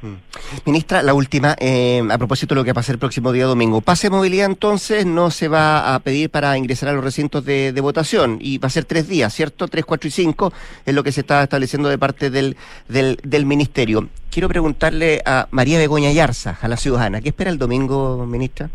Ministra, 0.67 1.01
la 1.01 1.15
última, 1.15 1.55
eh, 1.59 2.03
a 2.07 2.17
propósito 2.19 2.53
de 2.53 2.61
lo 2.61 2.63
que 2.63 2.69
va 2.69 2.73
a 2.73 2.75
pasar 2.75 2.93
el 2.93 2.99
próximo 2.99 3.31
día 3.31 3.45
domingo. 3.45 3.81
Pase 3.81 4.05
de 4.05 4.15
movilidad 4.15 4.45
entonces 4.45 5.07
no 5.07 5.31
se 5.31 5.47
va 5.47 5.95
a 5.95 5.99
pedir 6.01 6.29
para 6.29 6.55
ingresar 6.59 6.89
a 6.89 6.93
los 6.93 7.03
recintos 7.03 7.43
de, 7.43 7.73
de 7.73 7.81
votación 7.81 8.37
y 8.39 8.59
va 8.59 8.67
a 8.67 8.69
ser 8.69 8.85
tres 8.85 9.09
días, 9.09 9.33
¿cierto? 9.33 9.67
Tres, 9.67 9.83
cuatro 9.83 10.07
y 10.07 10.11
cinco 10.11 10.53
es 10.85 10.93
lo 10.93 11.03
que 11.03 11.11
se 11.11 11.21
está 11.21 11.41
estableciendo 11.41 11.89
de 11.89 11.97
parte 11.97 12.29
del, 12.29 12.55
del, 12.87 13.17
del 13.23 13.47
Ministerio. 13.47 14.07
Quiero 14.29 14.47
preguntarle 14.47 15.23
a 15.25 15.47
María 15.49 15.79
Begoña 15.79 16.11
Yarza, 16.11 16.59
a 16.61 16.67
la 16.67 16.77
ciudadana, 16.77 17.19
¿qué 17.19 17.29
espera 17.29 17.49
el 17.49 17.57
domingo, 17.57 18.27
ministra? 18.27 18.69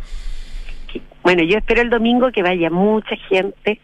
Bueno, 1.22 1.42
yo 1.42 1.58
espero 1.58 1.80
el 1.80 1.90
domingo 1.90 2.30
que 2.32 2.42
vaya 2.42 2.70
mucha 2.70 3.16
gente, 3.28 3.80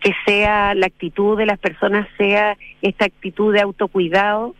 que 0.00 0.12
sea 0.26 0.74
la 0.74 0.86
actitud 0.86 1.38
de 1.38 1.46
las 1.46 1.58
personas, 1.58 2.06
sea 2.18 2.56
esta 2.82 3.06
actitud 3.06 3.54
de 3.54 3.60
autocuidado, 3.60 4.54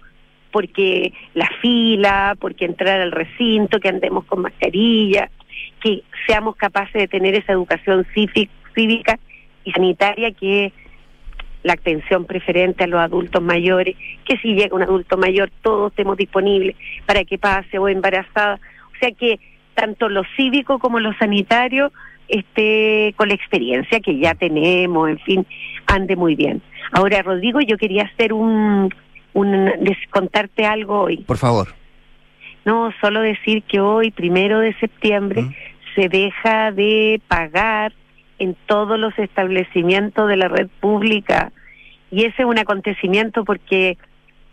porque 0.51 1.13
la 1.35 1.49
fila, 1.61 2.37
porque 2.41 2.65
entrar 2.65 3.01
al 3.01 3.13
recinto, 3.13 3.81
que 3.81 3.89
andemos 3.89 4.25
con 4.25 4.43
mascarilla, 4.43 5.31
que 5.83 6.03
seamos 6.27 6.57
capaces 6.57 6.95
de 6.95 7.09
tener 7.09 7.35
esa 7.35 7.53
educación 7.53 8.07
cívica 8.75 9.19
y 9.65 9.73
sanitaria 9.73 10.31
que 10.33 10.67
es 10.67 10.73
la 11.65 11.73
atención 11.73 12.27
preferente 12.27 12.85
a 12.85 12.87
los 12.87 13.01
adultos 13.01 13.43
mayores, 13.43 13.97
que 14.25 14.37
si 14.39 14.55
llega 14.55 14.77
un 14.77 14.83
adulto 14.83 15.17
mayor 15.17 15.51
todos 15.63 15.91
estemos 15.91 16.17
disponibles 16.17 16.77
para 17.07 17.25
que 17.25 17.39
pase 17.39 17.79
o 17.79 17.89
embarazada. 17.89 18.61
O 18.95 18.99
sea 19.01 19.11
que 19.13 19.41
tanto 19.75 20.09
lo 20.09 20.23
cívico 20.37 20.79
como 20.79 21.01
lo 21.01 21.13
sanitario 21.15 21.93
esté 22.29 23.15
con 23.17 23.29
la 23.29 23.35
experiencia 23.35 24.01
que 24.01 24.19
ya 24.19 24.35
tenemos, 24.35 25.09
en 25.09 25.19
fin, 25.21 25.47
ande 25.87 26.17
muy 26.17 26.35
bien. 26.35 26.63
Ahora, 26.93 27.23
Rodrigo, 27.23 27.61
yo 27.61 27.77
quería 27.77 28.05
hacer 28.05 28.33
un, 28.33 28.93
un 29.35 29.71
contarte 30.11 30.65
algo 30.67 31.01
hoy. 31.01 31.19
Por 31.19 31.39
favor. 31.39 31.69
No, 32.65 32.93
solo 33.01 33.21
decir 33.21 33.63
que 33.65 33.81
hoy, 33.81 34.11
primero 34.11 34.61
de 34.61 34.75
septiembre, 34.79 35.43
mm. 35.43 35.55
se 35.95 36.09
deja 36.09 36.73
de 36.73 37.21
pagar 37.29 37.93
en 38.39 38.57
todos 38.67 38.99
los 38.99 39.17
establecimientos 39.19 40.29
de 40.29 40.37
la 40.37 40.49
red 40.49 40.69
pública. 40.81 41.53
Y 42.11 42.25
ese 42.25 42.43
es 42.43 42.45
un 42.45 42.59
acontecimiento 42.59 43.45
porque 43.45 43.99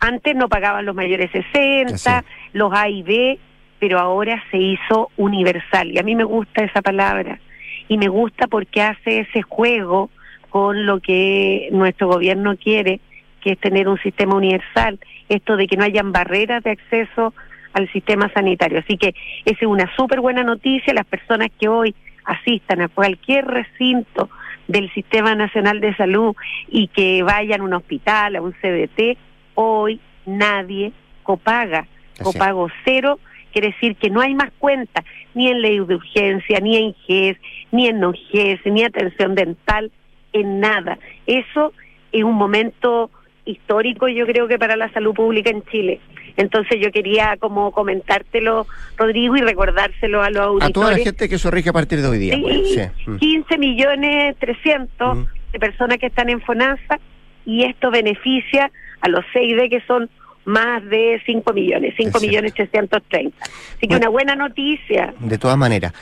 antes 0.00 0.34
no 0.36 0.48
pagaban 0.48 0.84
los 0.84 0.94
mayores 0.94 1.30
60, 1.30 2.24
los 2.52 2.72
A 2.72 2.88
y 2.88 3.02
B, 3.02 3.38
pero 3.82 3.98
ahora 3.98 4.40
se 4.52 4.58
hizo 4.58 5.10
universal. 5.16 5.90
Y 5.90 5.98
a 5.98 6.04
mí 6.04 6.14
me 6.14 6.22
gusta 6.22 6.62
esa 6.62 6.82
palabra. 6.82 7.40
Y 7.88 7.98
me 7.98 8.06
gusta 8.06 8.46
porque 8.46 8.80
hace 8.80 9.18
ese 9.18 9.42
juego 9.42 10.08
con 10.50 10.86
lo 10.86 11.00
que 11.00 11.68
nuestro 11.72 12.06
gobierno 12.06 12.56
quiere, 12.56 13.00
que 13.40 13.54
es 13.54 13.58
tener 13.58 13.88
un 13.88 13.98
sistema 13.98 14.36
universal. 14.36 15.00
Esto 15.28 15.56
de 15.56 15.66
que 15.66 15.76
no 15.76 15.82
hayan 15.82 16.12
barreras 16.12 16.62
de 16.62 16.70
acceso 16.70 17.34
al 17.72 17.90
sistema 17.90 18.30
sanitario. 18.32 18.78
Así 18.78 18.96
que 18.96 19.16
esa 19.44 19.58
es 19.58 19.66
una 19.66 19.92
súper 19.96 20.20
buena 20.20 20.44
noticia. 20.44 20.94
Las 20.94 21.06
personas 21.06 21.48
que 21.58 21.66
hoy 21.66 21.92
asistan 22.24 22.82
a 22.82 22.88
cualquier 22.88 23.46
recinto 23.46 24.30
del 24.68 24.94
Sistema 24.94 25.34
Nacional 25.34 25.80
de 25.80 25.92
Salud 25.96 26.36
y 26.68 26.86
que 26.86 27.24
vayan 27.24 27.62
a 27.62 27.64
un 27.64 27.74
hospital, 27.74 28.36
a 28.36 28.42
un 28.42 28.52
CDT, 28.52 29.18
hoy 29.56 29.98
nadie 30.24 30.92
copaga, 31.24 31.88
copago 32.22 32.68
cero, 32.84 33.18
quiere 33.52 33.68
decir 33.68 33.96
que 33.96 34.10
no 34.10 34.20
hay 34.20 34.34
más 34.34 34.50
cuenta 34.58 35.04
ni 35.34 35.48
en 35.48 35.62
ley 35.62 35.78
de 35.78 35.94
urgencia, 35.94 36.60
ni 36.60 36.76
en 36.76 36.94
GES, 37.06 37.36
ni 37.70 37.86
en 37.86 38.00
no 38.00 38.12
GES, 38.12 38.60
ni 38.64 38.82
atención 38.82 39.34
dental, 39.34 39.90
en 40.32 40.60
nada. 40.60 40.98
Eso 41.26 41.72
es 42.10 42.24
un 42.24 42.34
momento 42.34 43.10
histórico, 43.44 44.08
yo 44.08 44.26
creo 44.26 44.46
que 44.46 44.58
para 44.58 44.76
la 44.76 44.90
salud 44.92 45.14
pública 45.14 45.50
en 45.50 45.62
Chile. 45.64 46.00
Entonces 46.36 46.78
yo 46.80 46.90
quería 46.92 47.36
como 47.38 47.72
comentártelo, 47.72 48.66
Rodrigo, 48.96 49.36
y 49.36 49.40
recordárselo 49.40 50.22
a 50.22 50.30
los 50.30 50.40
auditores. 50.40 50.70
A 50.70 50.72
toda 50.72 50.90
la 50.92 50.98
gente 50.98 51.28
que 51.28 51.34
eso 51.34 51.50
rige 51.50 51.70
a 51.70 51.72
partir 51.72 52.00
de 52.00 52.08
hoy 52.08 52.18
día. 52.18 52.34
Sí, 52.34 53.16
15 53.18 53.56
mm. 53.56 53.60
millones 53.60 54.36
300 54.38 55.16
mm. 55.16 55.24
de 55.52 55.58
personas 55.58 55.98
que 55.98 56.06
están 56.06 56.30
en 56.30 56.40
FONASA 56.40 57.00
y 57.44 57.64
esto 57.64 57.90
beneficia 57.90 58.70
a 59.00 59.08
los 59.08 59.24
6D 59.34 59.68
que 59.68 59.80
son 59.86 60.08
más 60.44 60.84
de 60.84 61.20
5 61.24 61.52
millones, 61.52 61.94
5 61.96 62.20
millones 62.20 62.54
330. 62.54 63.36
Así 63.76 63.88
que 63.88 63.96
una 63.96 64.08
buena 64.08 64.34
noticia. 64.34 65.14
De 65.20 65.38
todas 65.38 65.56
maneras. 65.56 65.92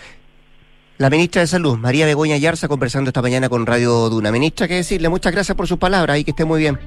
La 0.99 1.09
ministra 1.09 1.41
de 1.41 1.47
Salud, 1.47 1.79
María 1.79 2.05
Begoña 2.05 2.37
Yarza, 2.37 2.69
conversando 2.69 3.09
esta 3.09 3.23
mañana 3.23 3.49
con 3.49 3.65
Radio 3.65 4.11
Duna. 4.11 4.31
Ministra, 4.31 4.69
¿qué 4.69 4.75
decirle? 4.75 5.09
Muchas 5.09 5.33
gracias 5.33 5.57
por 5.57 5.67
sus 5.67 5.79
palabras 5.79 6.19
y 6.19 6.25
que 6.25 6.33
esté 6.33 6.45
muy 6.45 6.61
bien. 6.61 6.79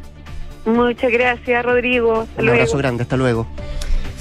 Muchas 0.65 1.11
gracias, 1.11 1.65
Rodrigo. 1.65 2.27
Un 2.37 2.49
abrazo 2.49 2.77
grande, 2.77 3.03
hasta 3.03 3.17
luego. 3.17 3.47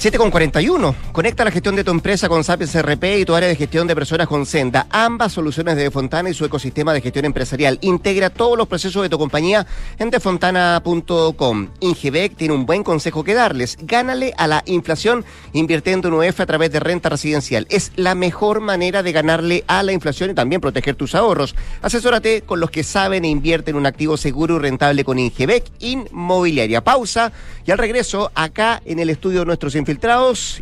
7 0.03 0.17
con 0.17 0.31
41. 0.31 0.95
Conecta 1.13 1.45
la 1.45 1.51
gestión 1.51 1.77
de 1.77 1.85
tu 1.85 1.91
empresa 1.91 2.27
con 2.27 2.43
Sapiens 2.43 2.75
RP 2.75 3.19
y 3.19 3.23
tu 3.23 3.35
área 3.35 3.47
de 3.47 3.55
gestión 3.55 3.87
de 3.87 3.95
personas 3.95 4.27
con 4.27 4.45
Senda. 4.45 4.85
Ambas 4.89 5.31
soluciones 5.31 5.77
de 5.77 5.83
Defontana 5.83 6.29
y 6.29 6.33
su 6.33 6.43
ecosistema 6.43 6.91
de 6.91 6.99
gestión 6.99 7.23
empresarial. 7.23 7.77
Integra 7.79 8.29
todos 8.29 8.57
los 8.57 8.67
procesos 8.67 9.01
de 9.01 9.07
tu 9.07 9.17
compañía 9.17 9.65
en 9.97 10.09
defontana.com. 10.09 11.69
Ingebec 11.79 12.35
tiene 12.35 12.53
un 12.53 12.65
buen 12.65 12.83
consejo 12.83 13.23
que 13.23 13.33
darles. 13.33 13.77
Gánale 13.81 14.33
a 14.37 14.47
la 14.47 14.61
inflación 14.65 15.23
invirtiendo 15.53 16.09
en 16.09 16.15
UEF 16.15 16.41
a 16.41 16.47
través 16.47 16.69
de 16.73 16.81
renta 16.81 17.07
residencial. 17.07 17.65
Es 17.69 17.93
la 17.95 18.13
mejor 18.13 18.59
manera 18.59 19.03
de 19.03 19.13
ganarle 19.13 19.63
a 19.67 19.83
la 19.83 19.93
inflación 19.93 20.31
y 20.31 20.33
también 20.33 20.59
proteger 20.59 20.95
tus 20.95 21.15
ahorros. 21.15 21.55
Asesórate 21.81 22.41
con 22.41 22.59
los 22.59 22.71
que 22.71 22.83
saben 22.83 23.23
e 23.23 23.29
invierten 23.29 23.75
en 23.75 23.79
un 23.79 23.85
activo 23.85 24.17
seguro 24.17 24.57
y 24.57 24.59
rentable 24.59 25.05
con 25.05 25.17
Ingebec 25.17 25.63
Inmobiliaria. 25.79 26.83
Pausa 26.83 27.31
y 27.65 27.71
al 27.71 27.77
regreso 27.77 28.33
acá 28.35 28.81
en 28.83 28.99
el 28.99 29.09
estudio 29.09 29.39
de 29.39 29.45
nuestros 29.45 29.75
infiltrados 29.75 29.92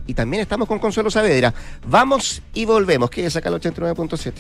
y 0.08 0.14
también 0.14 0.42
estamos 0.42 0.68
con 0.68 0.80
Consuelo 0.80 1.10
Saavedra. 1.10 1.54
Vamos 1.86 2.42
y 2.54 2.66
volvemos. 2.66 3.10
Que 3.10 3.30
saca 3.30 3.50
el 3.50 3.56
89.7. 3.56 4.34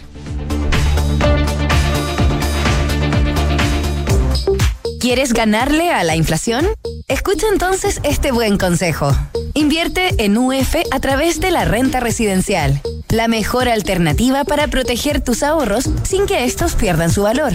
¿Quieres 5.00 5.34
ganarle 5.34 5.89
a 5.89 6.04
la 6.04 6.16
inflación? 6.16 6.68
Escucha 7.08 7.48
entonces 7.52 8.00
este 8.04 8.32
buen 8.32 8.60
consejo. 8.60 9.12
Invierte 9.56 10.24
en 10.24 10.38
UF 10.38 10.76
a 10.92 11.00
través 11.00 11.39
de 11.39 11.50
la 11.50 11.66
renta 11.66 12.00
residencial, 12.00 12.80
la 13.10 13.28
mejor 13.28 13.68
alternativa 13.68 14.44
para 14.44 14.68
proteger 14.68 15.22
tus 15.22 15.42
ahorros 15.42 15.89
sin 16.04 16.28
que 16.28 16.46
estos 16.46 16.76
pierdan 16.76 17.12
su 17.12 17.24
valor. 17.24 17.54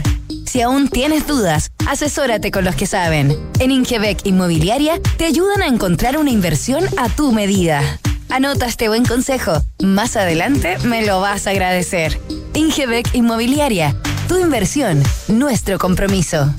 Si 0.57 0.63
aún 0.63 0.89
tienes 0.89 1.27
dudas, 1.27 1.71
asesórate 1.87 2.51
con 2.51 2.65
los 2.65 2.75
que 2.77 2.87
saben. 2.87 3.37
En 3.59 3.71
Ingebec 3.71 4.25
Inmobiliaria 4.25 4.99
te 5.19 5.27
ayudan 5.27 5.61
a 5.61 5.67
encontrar 5.67 6.17
una 6.17 6.31
inversión 6.31 6.83
a 6.97 7.11
tu 7.11 7.31
medida. 7.31 7.83
Anota 8.31 8.65
este 8.65 8.89
buen 8.89 9.05
consejo. 9.05 9.61
Más 9.83 10.17
adelante 10.17 10.79
me 10.79 11.05
lo 11.05 11.21
vas 11.21 11.47
a 11.47 11.51
agradecer. 11.51 12.19
Ingebec 12.55 13.15
Inmobiliaria. 13.15 13.95
Tu 14.29 14.39
inversión, 14.39 15.03
nuestro 15.29 15.77
compromiso. 15.77 16.55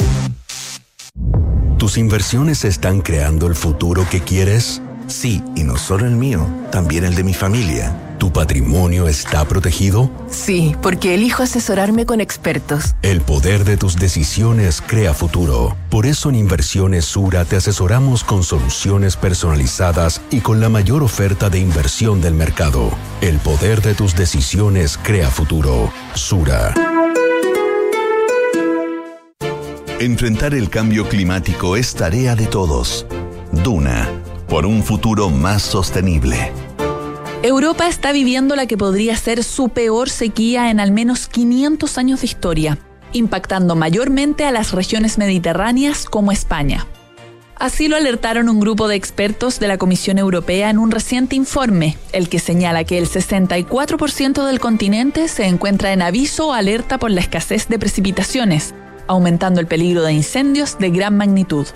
¿Tus 1.79 1.97
inversiones 1.97 2.65
están 2.65 3.01
creando 3.01 3.47
el 3.47 3.55
futuro 3.55 4.05
que 4.11 4.21
quieres? 4.21 4.79
Sí, 5.07 5.41
y 5.55 5.63
no 5.63 5.75
solo 5.75 6.05
el 6.05 6.17
mío, 6.17 6.47
también 6.71 7.03
el 7.03 7.15
de 7.15 7.23
mi 7.23 7.33
familia. 7.33 7.95
¿Tu 8.17 8.33
patrimonio 8.33 9.07
está 9.07 9.45
protegido? 9.45 10.09
Sí, 10.29 10.75
porque 10.81 11.13
elijo 11.13 11.43
asesorarme 11.43 12.05
con 12.05 12.19
expertos. 12.19 12.95
El 13.03 13.21
poder 13.21 13.63
de 13.63 13.77
tus 13.77 13.95
decisiones 13.95 14.81
crea 14.81 15.13
futuro. 15.13 15.77
Por 15.91 16.07
eso 16.07 16.29
en 16.29 16.35
Inversiones 16.35 17.05
Sura 17.05 17.45
te 17.45 17.57
asesoramos 17.57 18.23
con 18.23 18.43
soluciones 18.43 19.15
personalizadas 19.15 20.21
y 20.31 20.41
con 20.41 20.59
la 20.59 20.69
mayor 20.69 21.03
oferta 21.03 21.49
de 21.49 21.59
inversión 21.59 22.19
del 22.19 22.33
mercado. 22.33 22.89
El 23.21 23.37
poder 23.37 23.81
de 23.81 23.93
tus 23.93 24.15
decisiones 24.15 24.97
crea 24.97 25.29
futuro. 25.29 25.91
Sura. 26.15 26.73
Enfrentar 29.99 30.53
el 30.53 30.69
cambio 30.69 31.07
climático 31.07 31.75
es 31.75 31.93
tarea 31.93 32.35
de 32.35 32.47
todos. 32.47 33.05
Duna, 33.51 34.09
por 34.47 34.65
un 34.65 34.83
futuro 34.83 35.29
más 35.29 35.61
sostenible. 35.61 36.51
Europa 37.43 37.87
está 37.87 38.11
viviendo 38.11 38.55
la 38.55 38.65
que 38.65 38.77
podría 38.77 39.15
ser 39.15 39.43
su 39.43 39.69
peor 39.69 40.09
sequía 40.09 40.71
en 40.71 40.79
al 40.79 40.91
menos 40.91 41.27
500 41.27 41.97
años 41.99 42.21
de 42.21 42.25
historia, 42.25 42.79
impactando 43.13 43.75
mayormente 43.75 44.45
a 44.45 44.51
las 44.51 44.71
regiones 44.71 45.19
mediterráneas 45.19 46.05
como 46.05 46.31
España. 46.31 46.87
Así 47.55 47.87
lo 47.87 47.95
alertaron 47.95 48.49
un 48.49 48.59
grupo 48.59 48.87
de 48.87 48.95
expertos 48.95 49.59
de 49.59 49.67
la 49.67 49.77
Comisión 49.77 50.17
Europea 50.17 50.71
en 50.71 50.79
un 50.79 50.89
reciente 50.89 51.35
informe, 51.35 51.97
el 52.11 52.27
que 52.27 52.39
señala 52.39 52.83
que 52.83 52.97
el 52.97 53.07
64% 53.07 54.45
del 54.45 54.59
continente 54.59 55.27
se 55.27 55.45
encuentra 55.45 55.93
en 55.93 56.01
aviso 56.01 56.47
o 56.47 56.53
alerta 56.53 56.97
por 56.97 57.11
la 57.11 57.21
escasez 57.21 57.67
de 57.67 57.79
precipitaciones, 57.79 58.73
aumentando 59.07 59.59
el 59.59 59.67
peligro 59.67 60.01
de 60.03 60.13
incendios 60.13 60.79
de 60.79 60.89
gran 60.89 61.17
magnitud. 61.17 61.67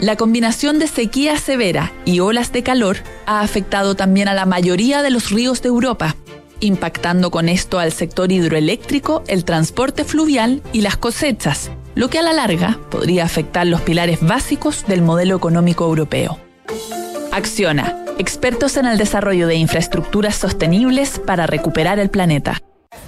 La 0.00 0.14
combinación 0.14 0.78
de 0.78 0.86
sequía 0.86 1.36
severa 1.38 1.92
y 2.04 2.20
olas 2.20 2.52
de 2.52 2.62
calor 2.62 2.98
ha 3.26 3.40
afectado 3.40 3.96
también 3.96 4.28
a 4.28 4.34
la 4.34 4.46
mayoría 4.46 5.02
de 5.02 5.10
los 5.10 5.30
ríos 5.30 5.60
de 5.60 5.68
Europa, 5.70 6.14
impactando 6.60 7.32
con 7.32 7.48
esto 7.48 7.80
al 7.80 7.90
sector 7.90 8.30
hidroeléctrico, 8.30 9.24
el 9.26 9.44
transporte 9.44 10.04
fluvial 10.04 10.62
y 10.72 10.82
las 10.82 10.96
cosechas, 10.96 11.72
lo 11.96 12.08
que 12.10 12.18
a 12.18 12.22
la 12.22 12.32
larga 12.32 12.78
podría 12.90 13.24
afectar 13.24 13.66
los 13.66 13.80
pilares 13.80 14.20
básicos 14.20 14.86
del 14.86 15.02
modelo 15.02 15.36
económico 15.36 15.84
europeo. 15.84 16.38
Acciona, 17.32 18.04
expertos 18.18 18.76
en 18.76 18.86
el 18.86 18.98
desarrollo 18.98 19.48
de 19.48 19.56
infraestructuras 19.56 20.36
sostenibles 20.36 21.18
para 21.18 21.48
recuperar 21.48 21.98
el 21.98 22.08
planeta. 22.08 22.62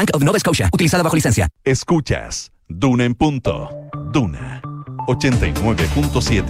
of 0.13 0.23
Nova 0.23 0.39
Scotia, 0.39 0.69
utilizada 0.73 1.03
bajo 1.03 1.15
licencia. 1.15 1.47
Escuchas 1.63 2.51
Duna 2.67 3.05
en 3.05 3.15
punto. 3.15 3.69
Duna 4.11 4.61
89.7. 5.07 6.45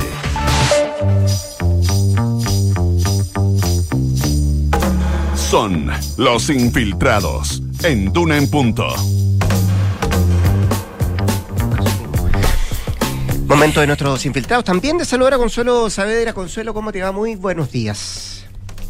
Son 5.36 5.92
los 6.18 6.50
infiltrados 6.50 7.62
en 7.84 8.14
Duna 8.14 8.38
en 8.38 8.50
punto. 8.50 8.88
Momento 13.48 13.82
de 13.82 13.88
nuestros 13.88 14.26
infiltrados. 14.26 14.64
También 14.64 14.98
de 14.98 15.04
saludar 15.04 15.34
a 15.34 15.38
Consuelo 15.38 15.90
Saavedra. 15.90 16.34
Consuelo, 16.34 16.74
¿cómo 16.74 16.92
te 16.92 17.02
va? 17.02 17.12
Muy 17.12 17.36
buenos 17.36 17.70
días. 17.72 18.46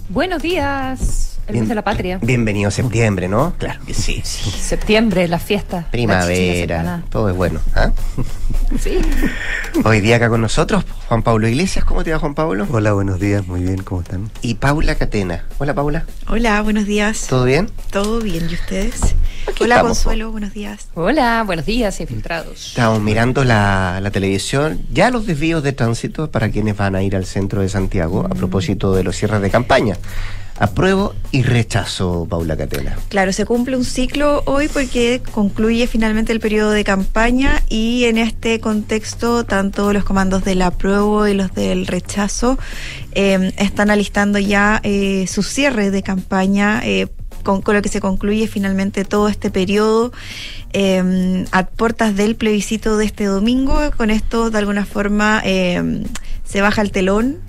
Buenos 0.09 0.41
días. 0.41 1.30
El 1.47 1.59
mes 1.59 1.69
de 1.69 1.75
la 1.75 1.83
patria. 1.83 2.19
Bienvenido 2.21 2.69
a 2.69 2.71
septiembre, 2.71 3.27
¿no? 3.27 3.53
Claro 3.57 3.81
que 3.85 3.93
sí. 3.93 4.21
Septiembre, 4.23 5.27
la 5.27 5.39
fiesta. 5.39 5.87
Primavera, 5.91 7.03
todo 7.09 7.29
es 7.29 7.35
bueno. 7.35 7.59
¿ah? 7.75 7.91
Sí. 8.79 8.99
Hoy 9.83 9.99
día 9.99 10.15
acá 10.15 10.29
con 10.29 10.39
nosotros, 10.39 10.85
Juan 11.09 11.23
Pablo 11.23 11.45
Iglesias. 11.49 11.83
¿Cómo 11.83 12.05
te 12.05 12.13
va, 12.13 12.19
Juan 12.19 12.35
Pablo? 12.35 12.65
Hola, 12.71 12.93
buenos 12.93 13.19
días, 13.19 13.45
muy 13.45 13.63
bien, 13.63 13.83
¿cómo 13.83 13.99
están? 13.99 14.31
Y 14.41 14.55
Paula 14.55 14.95
Catena. 14.95 15.43
Hola, 15.57 15.73
Paula. 15.73 16.05
Hola, 16.29 16.61
buenos 16.61 16.85
días. 16.85 17.27
¿Todo 17.27 17.43
bien? 17.43 17.69
Todo 17.91 18.21
bien, 18.21 18.47
¿y 18.49 18.53
ustedes? 18.53 19.01
Aquí 19.45 19.65
Hola, 19.65 19.75
estamos, 19.75 19.97
Consuelo, 19.97 20.31
buenos 20.31 20.53
días. 20.53 20.87
Hola, 20.93 21.43
buenos 21.45 21.65
días, 21.65 21.99
infiltrados. 21.99 22.69
Estamos 22.69 23.01
mirando 23.01 23.43
la, 23.43 23.99
la 24.01 24.09
televisión, 24.09 24.81
ya 24.93 25.11
los 25.11 25.25
desvíos 25.25 25.63
de 25.63 25.73
tránsito 25.73 26.31
para 26.31 26.49
quienes 26.49 26.77
van 26.77 26.95
a 26.95 27.03
ir 27.03 27.17
al 27.17 27.25
centro 27.25 27.61
de 27.61 27.67
Santiago 27.67 28.25
a 28.25 28.29
propósito 28.35 28.93
de 28.93 29.03
los 29.03 29.17
cierres 29.17 29.41
de 29.41 29.49
campaña. 29.49 29.97
Apruebo 30.61 31.15
y 31.31 31.41
rechazo, 31.41 32.27
Paula 32.29 32.55
Catena. 32.55 32.95
Claro, 33.09 33.33
se 33.33 33.45
cumple 33.45 33.75
un 33.75 33.83
ciclo 33.83 34.43
hoy 34.45 34.67
porque 34.67 35.19
concluye 35.31 35.87
finalmente 35.87 36.33
el 36.33 36.39
periodo 36.39 36.69
de 36.69 36.83
campaña 36.83 37.63
y 37.67 38.03
en 38.03 38.19
este 38.19 38.59
contexto 38.59 39.43
tanto 39.43 39.91
los 39.91 40.03
comandos 40.03 40.43
del 40.43 40.61
apruebo 40.61 41.25
y 41.27 41.33
los 41.33 41.51
del 41.55 41.87
rechazo 41.87 42.59
eh, 43.13 43.51
están 43.57 43.89
alistando 43.89 44.37
ya 44.37 44.79
eh, 44.83 45.25
su 45.25 45.41
cierre 45.41 45.89
de 45.89 46.03
campaña. 46.03 46.81
Eh, 46.83 47.07
con, 47.41 47.63
con, 47.63 47.73
lo 47.73 47.81
que 47.81 47.89
se 47.89 47.99
concluye 47.99 48.45
finalmente 48.47 49.03
todo 49.03 49.27
este 49.27 49.49
periodo 49.49 50.11
eh, 50.73 51.43
a 51.51 51.65
puertas 51.65 52.15
del 52.15 52.35
plebiscito 52.35 52.97
de 52.97 53.05
este 53.05 53.25
domingo. 53.25 53.79
Con 53.97 54.11
esto, 54.11 54.51
de 54.51 54.59
alguna 54.59 54.85
forma, 54.85 55.41
eh, 55.43 56.03
se 56.45 56.61
baja 56.61 56.83
el 56.83 56.91
telón 56.91 57.39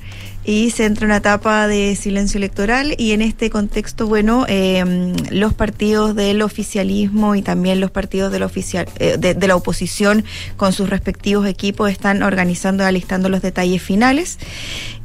y 0.44 0.70
se 0.70 0.84
entra 0.84 1.04
en 1.04 1.10
una 1.10 1.18
etapa 1.18 1.66
de 1.68 1.94
silencio 1.94 2.38
electoral 2.38 2.94
y 2.98 3.12
en 3.12 3.22
este 3.22 3.50
contexto, 3.50 4.06
bueno, 4.06 4.44
eh, 4.48 4.84
los 5.30 5.54
partidos 5.54 6.16
del 6.16 6.42
oficialismo 6.42 7.34
y 7.34 7.42
también 7.42 7.80
los 7.80 7.90
partidos 7.90 8.32
del 8.32 8.42
oficial, 8.42 8.86
eh, 8.98 9.16
de, 9.18 9.34
de, 9.34 9.46
la 9.46 9.56
oposición 9.56 10.24
con 10.56 10.72
sus 10.72 10.90
respectivos 10.90 11.46
equipos 11.46 11.90
están 11.90 12.22
organizando 12.22 12.82
y 12.82 12.86
alistando 12.86 13.28
los 13.28 13.42
detalles 13.42 13.82
finales. 13.82 14.38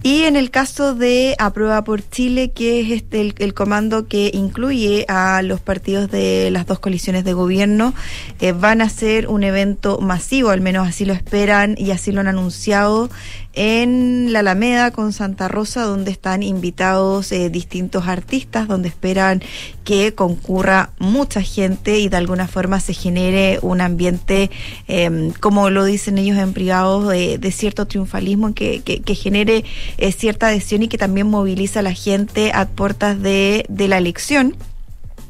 Y 0.04 0.24
en 0.24 0.36
el 0.36 0.52
caso 0.52 0.93
de 0.93 1.36
Aprueba 1.39 1.84
por 1.84 2.08
Chile, 2.08 2.52
que 2.52 2.82
es 2.82 2.91
este 2.91 3.34
el, 3.38 3.54
comando 3.54 4.08
que 4.08 4.32
incluye 4.34 5.06
a 5.10 5.41
los 5.41 5.60
partidos 5.60 6.10
de 6.10 6.50
las 6.52 6.66
dos 6.66 6.80
coaliciones 6.80 7.24
de 7.26 7.34
gobierno, 7.34 7.93
eh, 8.39 8.52
van 8.52 8.82
a 8.82 8.89
ser 8.89 9.28
un 9.28 9.43
evento 9.43 10.00
masivo, 10.00 10.52
al 10.52 10.62
menos 10.62 10.88
así 10.88 11.04
lo 11.04 11.14
esperan 11.14 11.76
y 11.78 11.91
así 11.91 12.12
lo 12.12 12.22
han 12.22 12.28
anunciado 12.28 13.10
en 13.54 14.32
la 14.32 14.39
Alameda 14.39 14.91
con 14.91 15.14
Santa 15.14 15.48
Rosa, 15.48 15.82
donde 15.82 16.12
están 16.12 16.43
invitados 16.43 17.32
eh, 17.32 17.50
distintos 17.50 18.08
artistas, 18.08 18.68
donde 18.68 18.88
esperan 18.88 19.41
que 19.88 20.13
concurra 20.13 20.89
mucha 20.99 21.41
gente 21.41 21.97
y 21.97 22.09
de 22.09 22.17
alguna 22.17 22.49
forma 22.49 22.81
se 22.81 22.93
genere 22.93 23.57
un 23.61 23.79
ambiente, 23.79 24.51
eh, 24.89 25.31
como 25.39 25.69
lo 25.69 25.85
dicen 25.85 26.17
ellos 26.17 26.38
en 26.38 26.51
privado, 26.51 27.07
de, 27.07 27.38
de 27.38 27.51
cierto 27.53 27.88
triunfalismo 27.88 28.53
que, 28.53 28.81
que, 28.81 28.99
que 28.99 29.15
genere 29.15 29.63
eh, 29.97 30.11
cierta 30.11 30.47
adhesión 30.47 30.83
y 30.83 30.89
que 30.89 30.97
también 30.97 31.27
moviliza 31.27 31.79
a 31.79 31.83
la 31.83 31.93
gente 31.93 32.51
a 32.53 32.67
puertas 32.67 33.21
de, 33.21 33.65
de 33.69 33.88
la 33.88 33.97
elección. 33.97 34.57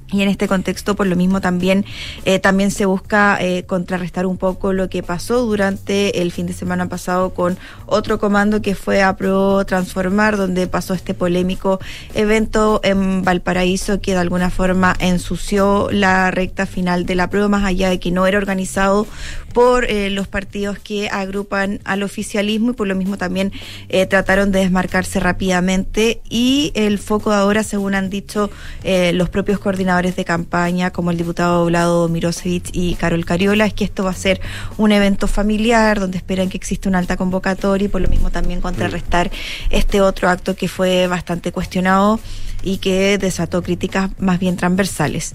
Y 0.10 0.22
en 0.22 0.30
este 0.30 0.48
contexto, 0.48 0.96
por 0.96 1.06
lo 1.06 1.18
mismo, 1.18 1.42
también, 1.42 1.84
eh, 2.24 2.40
también 2.40 2.72
se 2.72 2.86
busca 2.86 3.38
eh, 3.42 3.66
contrarrestar 3.66 4.26
un 4.26 4.38
poco 4.38 4.72
lo 4.72 4.90
que 4.90 5.04
pasó 5.04 5.46
durante 5.46 6.22
el 6.22 6.32
fin 6.32 6.46
de 6.48 6.54
semana 6.54 6.88
pasado 6.88 7.34
con 7.34 7.58
otro 7.88 8.18
comando 8.18 8.62
que 8.62 8.74
fue 8.74 9.04
a 9.04 9.18
Pro 9.18 9.66
Transformar, 9.66 10.38
donde 10.38 10.68
pasó 10.68 10.94
este 10.94 11.14
polémico 11.14 11.82
evento 12.14 12.80
en 12.84 13.24
Valparaíso 13.24 14.00
que 14.00 14.12
de 14.12 14.20
alguna 14.20 14.50
forma 14.50 14.96
ensució 15.00 15.90
la 15.92 16.32
recta 16.32 16.66
final 16.66 17.06
de 17.06 17.16
la 17.16 17.30
prueba, 17.30 17.50
más 17.50 17.66
allá 17.66 17.90
de 17.90 18.00
que 18.00 18.12
no 18.12 18.28
era 18.28 18.38
organizado 18.38 19.08
por 19.58 19.86
eh, 19.86 20.12
los 20.12 20.28
partidos 20.28 20.78
que 20.78 21.10
agrupan 21.10 21.80
al 21.84 22.04
oficialismo 22.04 22.70
y 22.70 22.74
por 22.76 22.88
lo 22.88 22.94
mismo 22.94 23.18
también 23.18 23.52
eh, 23.90 24.06
trataron 24.06 24.52
de 24.52 24.60
desmarcarse 24.60 25.20
rápidamente. 25.20 26.22
Y 26.30 26.72
el 26.76 27.00
foco 27.00 27.32
de 27.32 27.38
ahora, 27.38 27.64
según 27.64 27.96
han 27.96 28.12
dicho 28.12 28.52
eh, 28.84 29.14
los 29.14 29.30
propios 29.30 29.58
coordinadores 29.58 30.16
de 30.16 30.26
campaña, 30.26 30.92
como 30.92 31.10
el 31.10 31.18
diputado 31.18 31.66
Vlado 31.66 32.08
Mirosevic 32.08 32.70
y 32.72 32.94
Carol 32.94 33.26
Cariola, 33.26 33.66
es 33.66 33.74
que 33.74 33.84
esto 33.84 34.04
va 34.04 34.12
a 34.12 34.14
ser 34.14 34.40
un 34.78 34.92
evento 34.92 35.28
familiar 35.28 36.00
donde 36.00 36.20
esperan 36.20 36.50
que 36.50 36.58
exista 36.58 36.88
una 36.88 37.00
alta 37.00 37.18
convocatoria 37.18 37.88
y 37.88 37.90
por 37.90 38.02
lo 38.02 38.10
mismo 38.10 38.30
también 38.30 38.62
contrarrestar 38.62 39.32
este 39.72 40.02
otro 40.02 40.30
acto 40.30 40.56
que 40.56 40.68
fue 40.68 41.08
bastante 41.08 41.52
cuestionado 41.52 42.20
y 42.62 42.78
que 42.78 43.18
desató 43.18 43.64
críticas 43.64 44.12
más 44.20 44.38
bien 44.38 44.56
transversales 44.56 45.34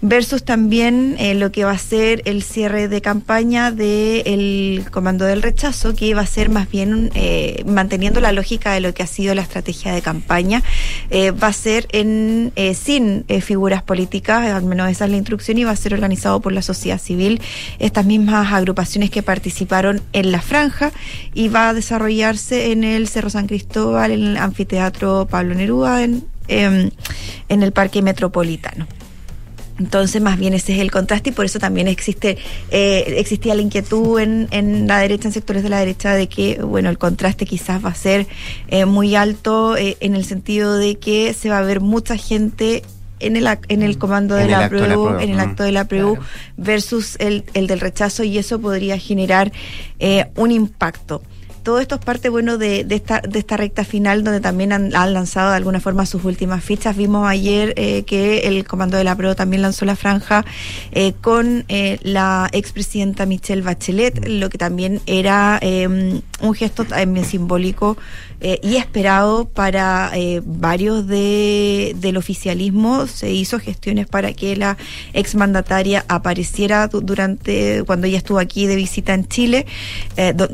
versus 0.00 0.44
también 0.44 1.16
eh, 1.18 1.34
lo 1.34 1.50
que 1.50 1.64
va 1.64 1.72
a 1.72 1.78
ser 1.78 2.22
el 2.24 2.42
cierre 2.42 2.88
de 2.88 3.00
campaña 3.00 3.72
del 3.72 4.84
Comando 4.90 5.24
del 5.24 5.42
Rechazo, 5.42 5.94
que 5.94 6.14
va 6.14 6.22
a 6.22 6.26
ser 6.26 6.50
más 6.50 6.70
bien 6.70 7.10
eh, 7.14 7.64
manteniendo 7.66 8.20
la 8.20 8.32
lógica 8.32 8.72
de 8.72 8.80
lo 8.80 8.94
que 8.94 9.02
ha 9.02 9.06
sido 9.06 9.34
la 9.34 9.42
estrategia 9.42 9.92
de 9.92 10.02
campaña, 10.02 10.62
eh, 11.10 11.32
va 11.32 11.48
a 11.48 11.52
ser 11.52 11.88
en 11.92 12.52
eh, 12.54 12.74
sin 12.74 13.24
figuras 13.42 13.82
políticas, 13.82 14.46
al 14.46 14.64
menos 14.64 14.88
esa 14.90 15.06
es 15.06 15.10
la 15.10 15.16
instrucción, 15.16 15.58
y 15.58 15.64
va 15.64 15.72
a 15.72 15.76
ser 15.76 15.94
organizado 15.94 16.40
por 16.40 16.52
la 16.52 16.62
sociedad 16.62 17.00
civil, 17.00 17.40
estas 17.78 18.06
mismas 18.06 18.52
agrupaciones 18.52 19.10
que 19.10 19.22
participaron 19.22 20.00
en 20.12 20.30
la 20.30 20.40
franja, 20.40 20.92
y 21.34 21.48
va 21.48 21.70
a 21.70 21.74
desarrollarse 21.74 22.70
en 22.70 22.84
el 22.84 23.08
Cerro 23.08 23.30
San 23.30 23.46
Cristóbal, 23.46 24.12
en 24.12 24.22
el 24.22 24.36
anfiteatro 24.36 25.26
Pablo 25.28 25.54
Neruda, 25.54 26.04
en, 26.04 26.24
en 26.48 27.62
el 27.62 27.72
Parque 27.72 28.00
Metropolitano. 28.00 28.86
Entonces, 29.78 30.20
más 30.20 30.38
bien 30.38 30.54
ese 30.54 30.74
es 30.74 30.80
el 30.80 30.90
contraste 30.90 31.30
y 31.30 31.32
por 31.32 31.44
eso 31.44 31.58
también 31.58 31.88
existe 31.88 32.38
eh, 32.70 33.14
existía 33.16 33.54
la 33.54 33.62
inquietud 33.62 34.18
en, 34.18 34.48
en, 34.50 34.86
la 34.86 34.98
derecha, 34.98 35.28
en 35.28 35.32
sectores 35.32 35.62
de 35.62 35.68
la 35.68 35.78
derecha, 35.78 36.14
de 36.14 36.28
que, 36.28 36.60
bueno, 36.62 36.90
el 36.90 36.98
contraste 36.98 37.46
quizás 37.46 37.84
va 37.84 37.90
a 37.90 37.94
ser 37.94 38.26
eh, 38.68 38.84
muy 38.84 39.14
alto 39.14 39.76
eh, 39.76 39.96
en 40.00 40.14
el 40.14 40.24
sentido 40.24 40.76
de 40.76 40.98
que 40.98 41.32
se 41.32 41.48
va 41.48 41.58
a 41.58 41.62
ver 41.62 41.80
mucha 41.80 42.16
gente 42.16 42.82
en 43.20 43.36
el, 43.36 43.48
en 43.68 43.82
el 43.82 43.98
comando 43.98 44.34
de, 44.34 44.46
la, 44.46 44.68
PREU, 44.68 45.18
en 45.18 45.30
el 45.30 45.40
acto 45.40 45.62
de 45.62 45.72
la 45.72 45.86
PREU, 45.86 46.18
versus 46.56 47.16
el, 47.18 47.44
el 47.54 47.66
del 47.66 47.80
rechazo 47.80 48.22
y 48.22 48.38
eso 48.38 48.60
podría 48.60 48.98
generar 48.98 49.52
un 50.36 50.52
impacto 50.52 51.22
todo 51.68 51.80
esto 51.80 51.96
es 51.96 52.00
parte 52.00 52.30
bueno 52.30 52.56
de, 52.56 52.86
esta, 52.88 53.20
de 53.20 53.38
esta 53.38 53.58
recta 53.58 53.84
final 53.84 54.24
donde 54.24 54.40
también 54.40 54.72
han, 54.72 54.90
lanzado 54.90 55.50
de 55.50 55.56
alguna 55.56 55.80
forma 55.80 56.06
sus 56.06 56.24
últimas 56.24 56.64
fichas. 56.64 56.96
Vimos 56.96 57.28
ayer 57.28 57.74
eh, 57.76 58.04
que 58.04 58.48
el 58.48 58.64
comando 58.64 58.96
de 58.96 59.04
la 59.04 59.14
PRO 59.14 59.36
también 59.36 59.60
lanzó 59.60 59.84
la 59.84 59.94
franja 59.94 60.46
eh, 60.92 61.12
con 61.20 61.66
eh, 61.68 61.98
la 62.00 62.48
expresidenta 62.52 63.26
Michelle 63.26 63.60
Bachelet, 63.60 64.26
lo 64.28 64.48
que 64.48 64.56
también 64.56 65.02
era 65.04 65.58
em, 65.60 66.22
un 66.40 66.54
gesto 66.54 66.86
también 66.86 67.26
simbólico 67.26 67.98
y 68.40 68.76
esperado 68.76 69.48
para 69.48 70.12
varios 70.44 71.08
de, 71.08 71.96
del 71.98 72.16
oficialismo. 72.16 73.08
Se 73.08 73.32
hizo 73.32 73.58
gestiones 73.58 74.06
para 74.06 74.32
que 74.32 74.54
la 74.54 74.76
exmandataria 75.12 76.04
apareciera 76.06 76.86
durante 76.86 77.82
cuando 77.84 78.06
ella 78.06 78.18
estuvo 78.18 78.38
aquí 78.38 78.68
de 78.68 78.76
visita 78.76 79.12
en 79.12 79.26
Chile, 79.26 79.66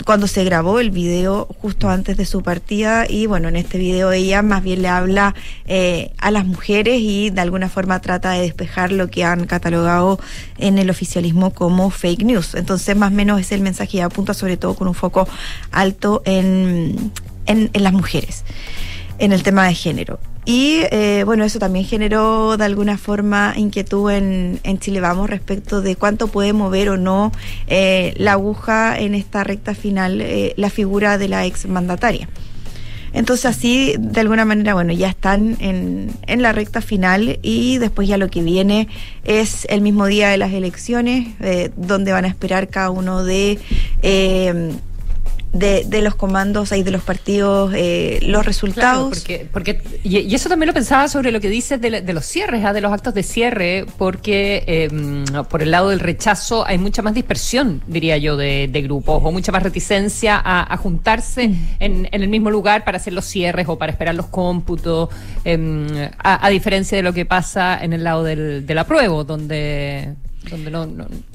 cuando 0.07 0.29
se 0.29 0.45
grabó 0.45 0.81
el 0.81 0.93
video 0.93 1.04
video 1.05 1.47
justo 1.61 1.89
antes 1.89 2.17
de 2.17 2.25
su 2.25 2.43
partida 2.43 3.07
y 3.09 3.27
bueno, 3.27 3.49
en 3.49 3.57
este 3.57 3.79
video 3.79 4.13
ella 4.13 4.43
más 4.43 4.63
bien 4.63 4.83
le 4.83 4.89
habla 4.89 5.35
eh, 5.67 6.13
a 6.19 6.31
las 6.31 6.47
mujeres 6.47 7.01
y 7.01 7.31
de 7.31 7.41
alguna 7.41 7.69
forma 7.69 8.01
trata 8.01 8.33
de 8.33 8.41
despejar 8.41 8.93
lo 8.93 9.09
que 9.09 9.25
han 9.25 9.47
catalogado 9.47 10.19
en 10.59 10.79
el 10.79 10.91
oficialismo 10.91 11.53
como 11.53 11.91
fake 11.91 12.25
news. 12.25 12.55
Entonces 12.55 12.97
más 12.97 13.13
o 13.13 13.15
menos 13.15 13.41
es 13.41 13.53
el 13.53 13.61
mensaje 13.61 13.99
y 13.99 14.01
apunta 14.01 14.35
sobre 14.35 14.57
todo 14.57 14.75
con 14.75 14.89
un 14.89 14.95
foco 14.95 15.29
alto 15.71 16.23
en, 16.25 17.13
en, 17.47 17.71
en 17.73 17.83
las 17.83 17.93
mujeres, 17.93 18.45
en 19.19 19.33
el 19.33 19.43
tema 19.43 19.67
de 19.67 19.75
género. 19.75 20.19
Y 20.45 20.83
eh, 20.91 21.23
bueno, 21.25 21.45
eso 21.45 21.59
también 21.59 21.87
generó 21.87 22.57
de 22.57 22.65
alguna 22.65 22.99
forma 22.99 23.55
inquietud 23.57 24.11
en, 24.11 24.61
en, 24.63 24.79
Chile 24.79 25.01
Vamos 25.01 25.31
respecto 25.31 25.81
de 25.81 25.97
cuánto 25.97 26.29
puede 26.29 26.53
mover 26.53 26.91
o 26.91 26.97
no 26.99 27.33
eh, 27.67 28.13
la 28.19 28.33
aguja 28.33 28.99
en 28.99 29.15
esta 29.15 29.43
recta 29.43 29.75
final 29.75 30.21
eh, 30.21 30.53
la 30.57 30.69
figura 30.69 31.17
de 31.17 31.29
la 31.29 31.47
ex 31.47 31.67
mandataria. 31.67 32.29
Entonces 33.15 33.47
así, 33.47 33.95
de 33.99 34.21
alguna 34.21 34.45
manera, 34.45 34.75
bueno, 34.75 34.93
ya 34.93 35.09
están 35.09 35.57
en, 35.61 36.11
en 36.27 36.43
la 36.43 36.53
recta 36.53 36.83
final 36.83 37.39
y 37.43 37.79
después 37.79 38.09
ya 38.09 38.19
lo 38.19 38.29
que 38.29 38.43
viene 38.43 38.89
es 39.23 39.67
el 39.71 39.83
mismo 39.83 40.07
día 40.07 40.31
de 40.31 40.37
las 40.37 40.53
elecciones, 40.53 41.29
donde 41.77 42.11
van 42.11 42.25
a 42.25 42.29
esperar 42.29 42.67
cada 42.69 42.91
uno 42.91 43.23
de 43.23 43.61
de, 45.55 45.85
de, 45.87 46.03
los 46.03 46.17
comandos 46.17 46.73
y 46.73 46.83
de 46.83 46.91
los 46.91 47.03
partidos 47.03 47.73
eh, 47.75 48.19
los 48.23 48.45
resultados. 48.45 49.21
porque, 49.21 49.49
porque 49.51 49.81
y, 50.03 50.35
eso 50.35 50.49
también 50.49 50.67
lo 50.67 50.75
pensaba 50.75 51.09
sobre 51.09 51.31
lo 51.31 51.41
que 51.41 51.49
dices 51.49 51.81
de, 51.81 52.03
de 52.03 52.13
los 52.13 52.27
cierres, 52.27 52.65
¿ah? 52.65 52.73
de 52.73 52.81
los 52.81 52.93
actos 52.93 53.15
de 53.15 53.23
cierre, 53.23 53.87
porque 53.97 54.65
em, 54.67 55.25
por 55.49 55.63
el 55.63 55.71
lado 55.71 55.91
del 55.91 56.01
rechazo 56.01 56.67
hay 56.67 56.77
mucha 56.77 57.03
más 57.03 57.15
dispersión, 57.15 57.83
diría 57.87 58.19
yo, 58.19 58.37
de, 58.37 58.69
de 58.71 58.83
grupos, 58.83 59.23
o 59.23 59.31
mucha 59.31 59.53
más 59.53 59.63
reticencia 59.63 60.37
a, 60.37 60.73
a 60.73 60.77
juntarse 60.77 61.49
mm. 61.49 61.67
en, 61.79 62.09
en, 62.11 62.23
el 62.23 62.29
mismo 62.29 62.51
lugar 62.51 62.85
para 62.85 62.97
hacer 62.97 63.13
los 63.13 63.25
cierres 63.25 63.69
o 63.69 63.79
para 63.79 63.93
esperar 63.93 64.17
los 64.17 64.27
cómputos, 64.27 65.09
em, 65.45 65.87
a, 66.19 66.45
a, 66.45 66.51
diferencia 66.51 66.97
de 66.97 67.03
lo 67.03 67.13
que 67.13 67.27
pasa 67.27 67.79
en 67.83 67.93
el 67.93 68.03
lado 68.03 68.25
del, 68.25 68.67
del 68.67 68.79
apruebo, 68.79 69.23
donde 69.23 70.15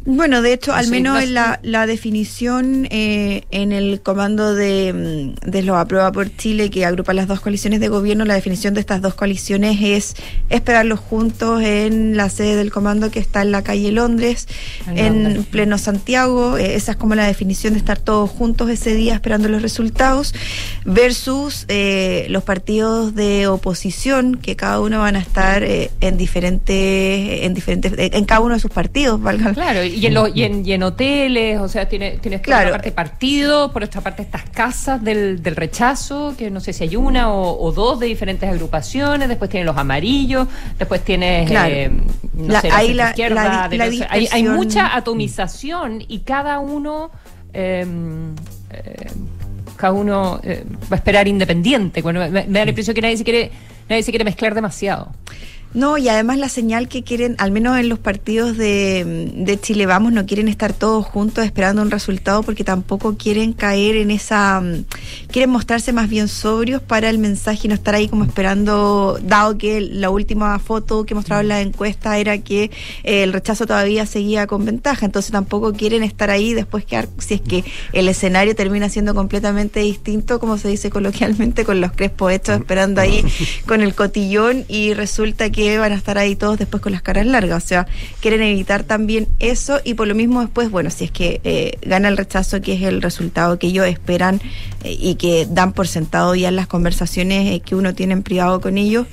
bueno, 0.05 0.41
de 0.41 0.53
hecho, 0.53 0.73
al 0.73 0.87
menos 0.87 1.21
en 1.21 1.33
la, 1.33 1.59
la 1.63 1.87
definición 1.87 2.87
eh, 2.91 3.43
en 3.51 3.71
el 3.71 4.01
comando 4.01 4.53
de, 4.53 5.33
mm, 5.43 5.49
de 5.49 5.63
lo 5.63 5.77
aprueba 5.77 6.11
por 6.11 6.35
Chile, 6.35 6.69
que 6.69 6.85
agrupa 6.85 7.13
las 7.13 7.27
dos 7.27 7.39
coaliciones 7.39 7.79
de 7.79 7.87
gobierno, 7.87 8.25
la 8.25 8.35
definición 8.35 8.73
de 8.73 8.81
estas 8.81 9.01
dos 9.01 9.15
coaliciones 9.15 9.77
es 9.81 10.15
esperarlos 10.49 10.99
juntos 10.99 11.61
en 11.63 12.17
la 12.17 12.29
sede 12.29 12.55
del 12.55 12.71
comando 12.71 13.11
que 13.11 13.19
está 13.19 13.41
en 13.41 13.51
la 13.51 13.63
calle 13.63 13.91
Londres, 13.91 14.47
en, 14.95 15.43
pleno 15.49 15.77
Santiago. 15.77 16.57
Eh, 16.57 16.75
esa 16.75 16.91
es 16.91 16.97
como 16.97 17.15
la 17.15 17.25
definición 17.25 17.73
de 17.73 17.79
estar 17.79 17.99
todos 17.99 18.29
juntos 18.29 18.69
ese 18.69 18.93
día 18.93 19.15
esperando 19.15 19.49
los 19.49 19.61
resultados, 19.61 20.33
versus 20.85 21.65
eh, 21.67 22.27
los 22.29 22.43
partidos 22.43 23.15
de 23.15 23.47
oposición, 23.47 24.35
que 24.35 24.55
cada 24.55 24.79
uno 24.79 24.99
van 24.99 25.15
a 25.15 25.19
estar 25.19 25.63
en 25.63 26.17
diferentes, 26.17 27.43
en 27.43 27.53
diferentes, 27.53 27.93
en 27.97 28.25
cada 28.25 28.41
uno 28.41 28.53
de 28.53 28.59
sus 28.59 28.71
partidos 28.71 28.98
Claro, 29.53 29.83
y 29.83 30.05
en, 30.05 30.13
y, 30.33 30.43
en, 30.43 30.65
y 30.65 30.73
en, 30.73 30.83
hoteles, 30.83 31.59
o 31.59 31.67
sea, 31.67 31.87
tienes, 31.87 32.21
tienes 32.21 32.41
por 32.41 32.53
otra 32.53 32.71
parte 32.71 32.91
partido, 32.91 33.71
por 33.71 33.83
otra 33.83 34.01
parte 34.01 34.21
estas 34.21 34.49
casas 34.49 35.03
del, 35.03 35.41
del 35.41 35.55
rechazo, 35.55 36.35
que 36.37 36.49
no 36.49 36.59
sé 36.59 36.73
si 36.73 36.83
hay 36.83 36.95
una 36.95 37.31
o, 37.33 37.71
dos 37.71 37.99
de 37.99 38.07
diferentes 38.07 38.49
agrupaciones, 38.49 39.27
después 39.27 39.49
tienes 39.49 39.65
los 39.65 39.77
amarillos, 39.77 40.47
después 40.77 41.03
tienes, 41.03 41.49
eh, 41.51 41.91
no 42.33 42.61
sé, 42.61 42.69
hay, 42.71 42.93
la, 42.93 43.09
izquierda, 43.09 43.69
hay, 44.09 44.27
hay, 44.31 44.43
mucha 44.43 44.95
atomización 44.95 46.03
y 46.07 46.19
cada 46.19 46.59
uno... 46.59 47.11
Em, 47.53 48.35
eh, 48.71 49.07
cada 49.75 49.93
uno 49.93 50.41
eh, 50.43 50.65
va 50.91 50.95
a 50.95 50.95
esperar 50.95 51.27
independiente. 51.29 52.01
Bueno, 52.01 52.19
me, 52.19 52.29
me, 52.29 52.45
da 52.47 52.65
la 52.65 52.69
impresión 52.69 52.93
que 52.93 53.01
nadie 53.01 53.15
se 53.15 53.23
quiere, 53.23 53.49
nadie 53.87 54.03
se 54.03 54.11
quiere 54.11 54.25
mezclar 54.25 54.53
demasiado. 54.53 55.13
No, 55.71 55.99
y 55.99 56.09
además 56.09 56.39
la 56.39 56.49
señal 56.49 56.87
que 56.87 57.03
quieren, 57.03 57.35
al 57.37 57.51
menos 57.51 57.77
en 57.77 57.89
los 57.89 57.99
partidos 57.99 58.57
de, 58.57 59.31
de, 59.35 59.59
Chile 59.59 59.85
Vamos, 59.85 60.11
no 60.11 60.25
quieren 60.25 60.47
estar 60.47 60.73
todos 60.73 61.05
juntos 61.05 61.45
esperando 61.45 61.83
un 61.83 61.91
resultado 61.91 62.41
porque 62.41 62.63
tampoco 62.63 63.17
quieren 63.17 63.53
caer 63.53 63.97
en 63.97 64.09
esa... 64.09 64.61
Mm, 64.61 64.85
quieren 65.31 65.51
mostrarse 65.51 65.93
más 65.93 66.09
bien 66.09 66.27
sobrios 66.27 66.81
para 66.81 67.07
el 67.09 67.19
mensaje 67.19 67.61
y 67.65 67.67
no 67.67 67.75
estar 67.75 67.93
ahí 67.93 68.07
como 68.07 68.23
esperando, 68.23 69.19
dado 69.21 69.59
que 69.59 69.79
la 69.79 70.09
última 70.09 70.57
foto 70.57 71.05
que 71.05 71.13
mostraron 71.13 71.45
en 71.45 71.49
la 71.49 71.61
encuesta 71.61 72.17
era 72.17 72.39
que 72.39 72.71
eh, 73.03 73.23
el 73.23 73.31
rechazo 73.31 73.67
todavía 73.67 74.07
seguía 74.07 74.47
con 74.47 74.65
ventaja, 74.65 75.05
entonces 75.05 75.31
tampoco 75.31 75.73
quieren 75.73 76.01
estar 76.01 76.31
ahí 76.31 76.55
después 76.55 76.83
que 76.83 77.07
si 77.19 77.35
es 77.35 77.41
que 77.41 77.63
el 77.93 78.09
escenario 78.09 78.55
termina 78.55 78.89
siendo 78.89 79.13
completamente 79.13 79.81
distinto, 79.81 80.39
como 80.39 80.57
se 80.57 80.67
dice 80.67 80.89
coloquialmente, 80.89 81.63
con 81.63 81.79
los 81.79 81.91
crespos 81.91 82.31
hechos 82.31 82.57
esperando 82.57 83.01
ahí 83.01 83.23
con 83.67 83.81
el 83.81 83.93
cotillón 83.93 84.65
y 84.67 84.95
resulta 84.95 85.51
que 85.51 85.58
que 85.59 85.77
van 85.77 85.91
a 85.91 85.95
estar 85.95 86.17
ahí 86.17 86.37
todos 86.37 86.57
después 86.57 86.81
con 86.81 86.93
las 86.93 87.01
caras 87.01 87.25
largas. 87.25 87.61
O 87.61 87.67
sea, 87.67 87.85
quieren 88.21 88.41
evitar 88.41 88.83
también 88.83 89.27
eso 89.39 89.81
y 89.83 89.95
por 89.95 90.07
lo 90.07 90.15
mismo 90.15 90.39
después, 90.39 90.71
bueno, 90.71 90.89
si 90.89 91.03
es 91.03 91.11
que 91.11 91.41
eh, 91.43 91.77
gana 91.81 92.07
el 92.07 92.15
rechazo, 92.15 92.61
que 92.61 92.73
es 92.73 92.83
el 92.83 93.01
resultado 93.01 93.59
que 93.59 93.67
ellos 93.67 93.85
esperan 93.85 94.39
eh, 94.85 94.95
y 94.97 95.15
que 95.15 95.47
dan 95.49 95.73
por 95.73 95.89
sentado 95.89 96.33
ya 96.33 96.47
en 96.47 96.55
las 96.55 96.67
conversaciones 96.67 97.51
eh, 97.51 97.59
que 97.59 97.75
uno 97.75 97.93
tiene 97.93 98.13
en 98.13 98.23
privado 98.23 98.61
con 98.61 98.77
ellos, 98.77 99.07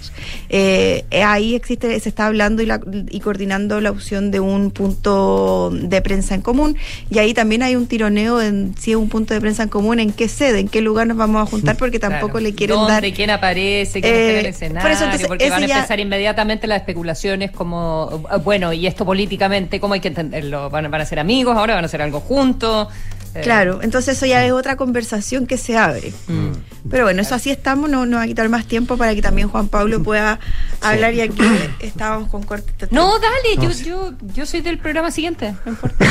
ahí 1.25 1.57
existe, 1.57 1.99
se 1.99 2.09
está 2.09 2.27
hablando 2.27 2.63
y, 2.63 2.67
la, 2.67 2.81
y 3.11 3.19
coordinando 3.19 3.81
la 3.81 3.91
opción 3.91 4.31
de 4.31 4.39
un 4.39 4.71
punto 4.71 5.71
de 5.73 6.01
prensa 6.01 6.37
en 6.37 6.43
común. 6.43 6.77
Y 7.11 7.19
ahí 7.19 7.35
también 7.35 7.65
hay 7.65 7.75
un 7.75 7.89
tironeo 7.89 8.41
en 8.41 8.75
si 8.79 8.93
es 8.93 8.97
un 8.97 9.09
punto 9.09 9.35
de 9.35 9.41
prensa 9.41 9.65
en 9.65 9.69
común, 9.69 9.99
en 9.99 10.13
qué 10.13 10.29
sede, 10.29 10.61
en 10.61 10.69
qué 10.69 10.81
lugar 10.81 11.09
nos 11.09 11.17
vamos 11.17 11.43
a 11.43 11.51
juntar, 11.51 11.77
porque 11.77 11.99
tampoco 11.99 12.39
le 12.39 12.55
quieren 12.55 12.77
¿Dónde, 12.77 12.93
dar... 12.93 13.13
quién 13.13 13.31
aparece, 13.31 14.01
quién 14.01 14.15
está 14.15 14.31
en 14.31 14.39
el 14.39 14.47
escenario, 14.47 14.83
por 14.83 14.91
eso, 14.93 15.05
entonces, 15.05 15.27
porque 15.27 15.51
van 15.51 15.63
a 15.65 15.67
empezar 15.67 15.99
inmediatamente 15.99 16.36
las 16.67 16.79
especulaciones 16.79 17.51
como, 17.51 18.25
bueno, 18.45 18.73
y 18.73 18.87
esto 18.87 19.05
políticamente, 19.05 19.81
¿cómo 19.81 19.95
hay 19.95 20.01
que 20.01 20.09
entenderlo? 20.09 20.71
¿Van, 20.71 20.91
van 20.91 21.01
a 21.01 21.05
ser 21.05 21.19
amigos 21.19 21.57
ahora? 21.57 21.75
¿Van 21.75 21.85
a 21.85 21.87
hacer 21.87 22.03
algo 22.03 22.21
juntos? 22.21 22.89
Eh, 23.37 23.41
claro, 23.43 23.81
entonces 23.83 24.17
eso 24.17 24.27
ya 24.27 24.45
es 24.45 24.53
otra 24.53 24.77
conversación 24.77 25.47
que 25.47 25.59
se 25.59 25.77
abre. 25.77 26.13
Mm. 26.29 26.53
Pero 26.89 27.05
bueno, 27.05 27.23
eso 27.23 27.35
así 27.35 27.51
estamos, 27.51 27.91
no 27.91 28.07
nos 28.07 28.21
va 28.21 28.25
a 28.25 28.27
quitar 28.27 28.49
más 28.49 28.67
tiempo 28.67 28.97
para 28.97 29.15
que 29.15 29.23
también 29.23 29.49
Juan 29.49 29.69
Pablo 29.69 30.03
pueda 30.03 30.39
hablar 30.81 31.15
y 31.15 31.21
aquí 31.21 31.43
estábamos 31.81 32.29
con 32.29 32.43
corte. 32.45 32.73
No, 32.91 33.19
dale, 33.19 33.57
yo, 33.61 33.71
yo, 33.85 34.15
yo 34.35 34.47
soy 34.47 34.61
del 34.61 34.79
programa 34.79 35.11
siguiente, 35.11 35.55
no 35.65 35.73
importa. 35.73 36.05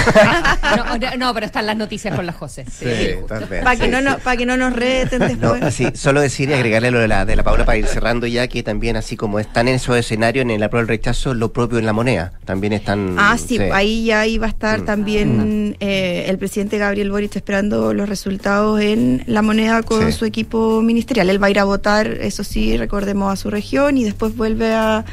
no, 1.18 1.34
pero 1.34 1.46
están 1.46 1.66
las 1.66 1.78
noticias 1.78 2.16
con 2.16 2.26
la 2.26 2.34
José. 2.34 2.66
Sí, 2.70 2.86
para 3.28 3.76
que, 3.78 3.88
no 3.88 4.02
nos, 4.02 4.22
para 4.22 4.38
que 4.38 4.46
no 4.46 4.58
nos 4.58 4.74
reten 4.74 5.20
después. 5.20 5.62
así, 5.62 5.88
solo 5.96 6.22
decir 6.22 6.50
y 6.50 6.54
agregarle 6.54 6.92
lo 6.92 7.00
de 7.00 7.08
la, 7.08 7.26
de 7.26 7.36
la 7.36 7.44
Paula 7.44 7.66
para 7.66 7.78
ir 7.78 7.88
cerrando 7.88 8.28
ya, 8.28 8.48
que 8.48 8.64
también 8.64 8.98
así 8.98 9.16
como 9.16 9.40
están 9.40 9.68
en 9.68 9.76
esos 9.76 9.96
escenarios 9.98 10.46
en 10.46 10.60
la 10.60 10.70
prueba 10.70 10.82
del 10.82 10.90
rechazo, 10.90 11.34
lo 11.34 11.54
propio 11.54 11.80
en 11.80 11.86
la 11.86 11.94
moneda, 11.94 12.34
también 12.44 12.74
están... 12.74 13.16
Ah, 13.18 13.38
sí, 13.38 13.60
ahí 13.60 14.06
ya 14.06 14.26
iba 14.26 14.46
a 14.46 14.50
estar 14.50 14.82
mm. 14.82 14.86
también 14.86 15.70
mm. 15.70 15.76
eh, 15.80 16.26
el 16.28 16.38
presidente 16.38 16.78
Gabriel 16.78 17.12
Boric 17.16 17.34
esperando 17.38 17.94
los 17.94 18.10
resultados 18.10 18.82
en 18.82 19.24
la 19.26 19.42
moneda 19.42 19.84
con 19.84 20.12
su 20.12 20.26
equipo 20.26 20.82
ministerial. 20.82 21.30
Él 21.30 21.42
va 21.42 21.48
a 21.48 21.50
ir 21.50 21.60
a 21.60 21.64
votar, 21.64 22.08
eso 22.08 22.44
sí, 22.44 22.76
recordemos, 22.76 23.32
a 23.32 23.38
su 23.38 23.50
región 23.50 23.98
y 23.98 24.04
después 24.04 24.36
vuelve 24.36 24.74
a, 24.74 25.06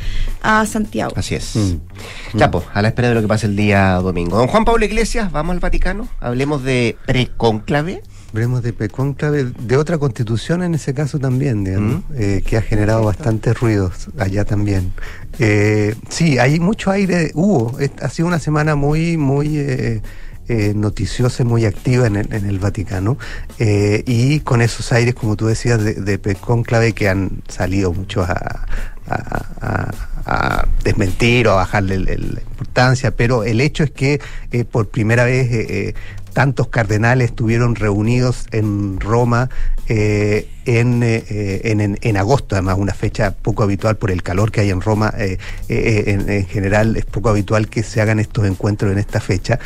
a 0.43 0.67
Santiago. 0.67 1.13
Así 1.15 1.37
es. 1.37 1.55
Mm. 1.55 2.39
Ya, 2.39 2.51
pues, 2.51 2.65
a 2.75 2.83
la 2.83 2.89
espera 2.89 3.11
de 3.11 3.15
lo 3.15 3.21
que 3.21 3.29
pase 3.29 3.47
el 3.47 3.55
día 3.55 3.93
domingo. 4.03 4.37
Don 4.37 4.49
Juan 4.49 4.65
Pablo 4.65 4.85
Iglesias, 4.85 5.31
vamos 5.31 5.55
al 5.55 5.61
Vaticano, 5.61 6.09
hablemos 6.19 6.65
de 6.65 6.97
precónclave. 7.07 8.03
Veremos 8.33 8.63
de 8.63 8.73
conclave 8.89 9.45
de 9.45 9.77
otra 9.77 9.99
constitución 9.99 10.63
en 10.63 10.75
ese 10.75 10.95
caso 10.95 11.19
también, 11.19 11.65
digamos, 11.65 12.03
eh, 12.15 12.41
que 12.45 12.57
ha 12.57 12.63
generado 12.63 13.05
bastantes 13.05 13.61
ruidos 13.61 14.09
allá 14.19 14.47
también. 14.47 14.95
Eh, 15.39 15.95
sí, 16.09 16.39
hay 16.39 16.59
mucho 16.59 16.91
aire, 16.91 17.31
hubo, 17.35 17.79
es- 17.79 17.91
ha 18.01 18.09
sido 18.09 18.27
una 18.29 18.39
semana 18.39 18.75
muy, 18.75 19.19
muy 19.19 19.59
eh, 19.59 20.01
eh, 20.53 20.75
noticiosa 20.75 21.43
y 21.43 21.47
muy 21.47 21.65
activa 21.65 22.07
en 22.07 22.17
el, 22.17 22.31
en 22.31 22.47
el 22.47 22.59
Vaticano, 22.59 23.17
eh, 23.59 24.03
y 24.07 24.41
con 24.41 24.61
esos 24.61 24.93
aires, 24.93 25.15
como 25.15 25.35
tú 25.35 25.47
decías, 25.47 25.83
de, 25.83 25.95
de 25.95 26.93
que 26.95 27.09
han 27.09 27.43
salido 27.49 27.91
muchos 27.95 28.29
a, 28.29 28.67
desmentir 30.85 31.49
o 31.49 31.53
a 31.53 31.55
bajarle 31.57 31.99
la 31.99 32.41
importancia, 32.41 33.13
pero 33.17 33.45
el 33.45 33.63
hecho 33.63 33.83
es 33.83 33.91
que 33.91 34.21
eh, 34.51 34.65
por 34.65 34.89
primera 34.89 35.25
vez 35.25 35.51
eh, 35.51 35.95
tantos 36.35 36.69
cardenales 36.69 37.31
estuvieron 37.31 37.75
reunidos 37.75 38.47
en 38.53 39.01
Roma 39.01 39.49
en, 40.67 41.03
eh, 41.03 41.25
eh, 41.29 41.61
en, 41.65 41.81
en- 41.81 41.99
en 42.01 42.17
agosto, 42.17 42.55
además 42.55 42.77
una 42.79 42.95
fecha 42.95 43.33
poco 43.33 43.63
habitual 43.63 43.97
por 43.97 44.11
el 44.11 44.23
calor 44.23 44.51
que 44.53 44.61
hay 44.63 44.71
en 44.71 44.81
Roma. 44.81 45.13
eh, 45.19 45.39
en, 45.69 46.29
en 46.29 46.47
general 46.47 46.97
es 46.97 47.05
poco 47.05 47.29
habitual 47.31 47.69
que 47.69 47.83
se 47.83 48.01
hagan 48.01 48.19
estos 48.21 48.47
encuentros 48.47 48.93
en 48.93 48.99
esta 48.99 49.21
fecha. 49.21 49.59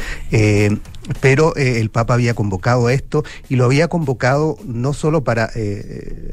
Pero 1.20 1.54
el 1.54 1.88
Papa 1.90 2.14
había 2.14 2.34
convocado 2.34 2.90
esto 2.90 3.22
y 3.48 3.54
lo 3.54 3.64
había 3.64 3.86
convocado 3.86 4.58
no 4.66 4.92
solo 4.92 5.22
para 5.22 5.50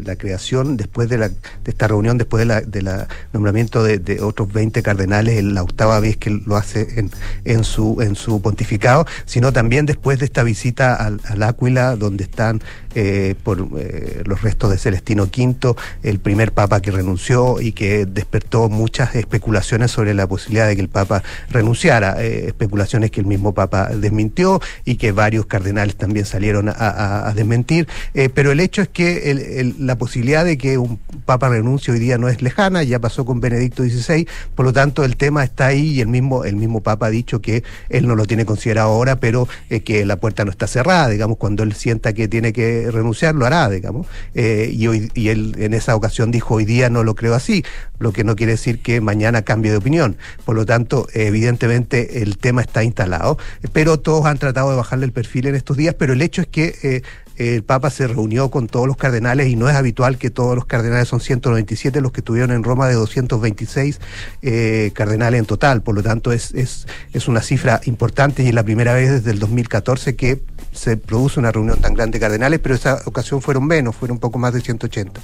la 0.03 0.15
creación, 0.15 0.77
después 0.77 1.09
de, 1.09 1.19
la, 1.19 1.29
de 1.29 1.35
esta 1.67 1.87
reunión, 1.87 2.17
después 2.17 2.39
de 2.39 2.45
la, 2.45 2.61
de 2.61 2.81
la 2.81 3.07
nombramiento 3.33 3.83
de, 3.83 4.19
otros 4.21 4.51
20 4.51 4.81
cardenales, 4.81 5.37
en 5.37 5.53
la 5.53 5.61
octava 5.61 5.99
vez 5.99 6.17
que 6.17 6.31
lo 6.31 6.55
hace 6.55 6.99
en, 6.99 7.11
en, 7.45 7.63
su, 7.63 8.01
en 8.01 8.15
su 8.15 8.41
pontificado, 8.41 9.05
sino 9.25 9.53
también 9.53 9.85
después 9.85 10.17
de 10.17 10.25
esta 10.25 10.41
visita 10.41 10.95
al, 10.95 11.21
al 11.25 11.43
Áquila, 11.43 11.95
donde 11.95 12.23
están 12.23 12.61
eh, 12.95 13.35
por 13.43 13.67
eh, 13.77 14.21
los 14.25 14.41
restos 14.41 14.69
de 14.71 14.77
Celestino 14.77 15.23
V, 15.23 15.75
el 16.03 16.19
primer 16.19 16.51
Papa 16.51 16.81
que 16.81 16.91
renunció 16.91 17.59
y 17.61 17.71
que 17.71 18.05
despertó 18.05 18.69
muchas 18.69 19.15
especulaciones 19.15 19.91
sobre 19.91 20.13
la 20.13 20.27
posibilidad 20.27 20.67
de 20.67 20.75
que 20.75 20.81
el 20.81 20.89
Papa 20.89 21.23
renunciara, 21.49 22.21
eh, 22.23 22.45
especulaciones 22.47 23.11
que 23.11 23.21
el 23.21 23.25
mismo 23.25 23.53
Papa 23.53 23.89
desmintió 23.89 24.61
y 24.85 24.95
que 24.95 25.11
varios 25.11 25.45
cardenales 25.45 25.95
también 25.95 26.25
salieron 26.25 26.69
a, 26.69 27.31
desmentir, 27.35 27.87
eh, 28.13 28.29
pero 28.33 28.51
el 28.51 28.59
hecho 28.59 28.81
es 28.81 28.87
que 28.89 29.31
el- 29.31 29.75
la 29.79 29.97
posibilidad 29.97 30.45
de 30.45 30.57
que 30.57 30.77
un 30.77 30.99
Papa 31.25 31.49
renuncie 31.49 31.93
hoy 31.93 31.99
día 31.99 32.17
no 32.17 32.29
es 32.29 32.41
lejana, 32.41 32.83
ya 32.83 32.99
pasó 32.99 33.25
con 33.25 33.39
Benedicto 33.39 33.83
XVI, 33.83 34.27
por 34.55 34.65
lo 34.65 34.73
tanto 34.73 35.03
el 35.03 35.15
tema 35.17 35.43
está 35.43 35.67
ahí 35.67 35.91
y 35.95 36.01
el 36.01 36.07
mismo, 36.07 36.43
el 36.43 36.55
mismo 36.55 36.81
Papa 36.81 37.07
ha 37.07 37.09
dicho 37.09 37.41
que 37.41 37.63
él 37.89 38.07
no 38.07 38.15
lo 38.15 38.25
tiene 38.25 38.45
considerado 38.45 38.89
ahora, 38.89 39.19
pero 39.19 39.47
que 39.85 40.05
la 40.05 40.17
puerta 40.17 40.45
no 40.45 40.51
está 40.51 40.67
cerrada, 40.67 41.09
digamos, 41.09 41.37
cuando 41.37 41.63
él 41.63 41.73
sienta 41.73 42.13
que 42.13 42.27
tiene 42.27 42.53
que 42.53 42.82
renunciar, 42.91 43.35
lo 43.35 43.45
hará, 43.45 43.69
digamos, 43.69 44.07
Eh, 44.33 44.69
y, 44.73 44.87
hoy, 44.87 45.11
y 45.13 45.29
él 45.29 45.55
en 45.57 45.73
esa 45.73 45.95
ocasión 45.95 46.31
dijo, 46.31 46.55
hoy 46.55 46.65
día 46.65 46.89
no 46.89 47.03
lo 47.03 47.15
creo 47.15 47.35
así, 47.35 47.63
lo 47.99 48.11
que 48.11 48.23
no 48.23 48.35
quiere 48.35 48.53
decir 48.53 48.79
que 48.81 48.99
mañana 49.01 49.43
cambie 49.43 49.71
de 49.71 49.77
opinión, 49.77 50.17
por 50.45 50.55
lo 50.55 50.65
tanto, 50.65 51.07
evidentemente 51.13 52.21
el 52.23 52.37
tema 52.37 52.61
está 52.61 52.83
instalado, 52.83 53.37
pero 53.71 53.99
todos 53.99 54.25
han 54.25 54.37
tratado 54.37 54.69
de 54.71 54.77
bajarle 54.77 55.05
el 55.05 55.11
perfil 55.11 55.47
en 55.47 55.55
estos 55.55 55.77
días, 55.77 55.95
pero 55.97 56.13
el 56.13 56.21
hecho 56.21 56.41
es 56.41 56.47
que... 56.47 56.75
eh, 56.83 57.01
el 57.35 57.63
Papa 57.63 57.89
se 57.89 58.05
reunió 58.05 58.51
con 58.51 58.67
todos 58.67 58.85
los 58.85 58.95
cardenales 58.95 59.47
y 59.47 59.55
no 59.55 59.67
es 59.67 59.75
habitual 59.75 60.19
que 60.19 60.29
todos 60.29 60.53
los 60.55 60.65
cardenales 60.65 61.07
son 61.07 61.19
197 61.19 61.99
los 61.99 62.11
que 62.11 62.21
estuvieron 62.21 62.51
en 62.51 62.63
Roma 62.63 62.87
de 62.87 62.93
226 62.93 63.99
eh, 64.43 64.91
cardenales 64.93 65.39
en 65.39 65.47
total, 65.47 65.81
por 65.81 65.95
lo 65.95 66.03
tanto 66.03 66.31
es, 66.31 66.53
es, 66.53 66.85
es 67.11 67.27
una 67.27 67.41
cifra 67.41 67.81
importante 67.85 68.43
y 68.43 68.49
es 68.49 68.53
la 68.53 68.61
primera 68.61 68.93
vez 68.93 69.09
desde 69.09 69.31
el 69.31 69.39
2014 69.39 70.15
que 70.15 70.41
se 70.73 70.95
produce 70.95 71.39
una 71.39 71.51
reunión 71.51 71.79
tan 71.79 71.95
grande 71.95 72.17
de 72.17 72.19
cardenales, 72.19 72.59
pero 72.59 72.72
esa 72.75 73.01
ocasión 73.05 73.41
fueron 73.41 73.65
menos, 73.65 73.95
fueron 73.95 74.15
un 74.15 74.19
poco 74.19 74.39
más 74.39 74.53
de 74.53 74.61
180. 74.61 75.21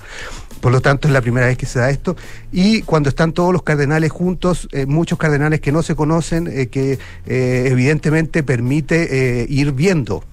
Por 0.61 0.71
lo 0.71 0.81
tanto, 0.81 1.07
es 1.07 1.13
la 1.13 1.21
primera 1.21 1.47
vez 1.47 1.57
que 1.57 1.65
se 1.65 1.79
da 1.79 1.89
esto. 1.89 2.15
Y 2.51 2.81
cuando 2.81 3.09
están 3.09 3.33
todos 3.33 3.53
los 3.53 3.63
cardenales 3.63 4.11
juntos, 4.11 4.67
eh, 4.71 4.85
muchos 4.85 5.17
cardenales 5.17 5.61
que 5.61 5.71
no 5.71 5.83
se 5.83 5.95
conocen, 5.95 6.47
eh, 6.47 6.67
que 6.67 6.99
eh, 7.25 7.67
evidentemente 7.67 8.43
permite 8.43 9.45
ir 9.49 9.71
viendo 9.71 10.23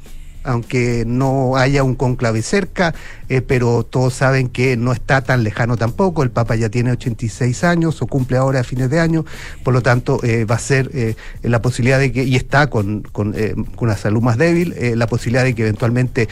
aunque 0.46 1.04
no 1.06 1.56
haya 1.56 1.82
un 1.82 1.94
conclave 1.94 2.42
cerca, 2.42 2.94
eh, 3.28 3.40
pero 3.42 3.82
todos 3.84 4.14
saben 4.14 4.48
que 4.48 4.76
no 4.76 4.92
está 4.92 5.22
tan 5.22 5.42
lejano 5.44 5.76
tampoco. 5.76 6.22
El 6.22 6.30
Papa 6.30 6.54
ya 6.56 6.68
tiene 6.68 6.92
86 6.92 7.64
años 7.64 8.00
o 8.02 8.06
cumple 8.06 8.36
ahora 8.36 8.60
a 8.60 8.64
fines 8.64 8.88
de 8.90 9.00
año, 9.00 9.24
por 9.64 9.74
lo 9.74 9.82
tanto 9.82 10.20
eh, 10.22 10.44
va 10.44 10.54
a 10.54 10.58
ser 10.58 10.90
eh, 10.94 11.16
la 11.42 11.60
posibilidad 11.60 11.98
de 11.98 12.12
que, 12.12 12.24
y 12.24 12.36
está 12.36 12.68
con, 12.68 13.02
con, 13.02 13.32
con 13.32 13.88
una 13.88 13.96
salud 13.96 14.22
más 14.22 14.38
débil, 14.38 14.74
la 14.96 15.06
posibilidad 15.06 15.44
de 15.44 15.54
que 15.54 15.62
eventualmente 15.62 16.28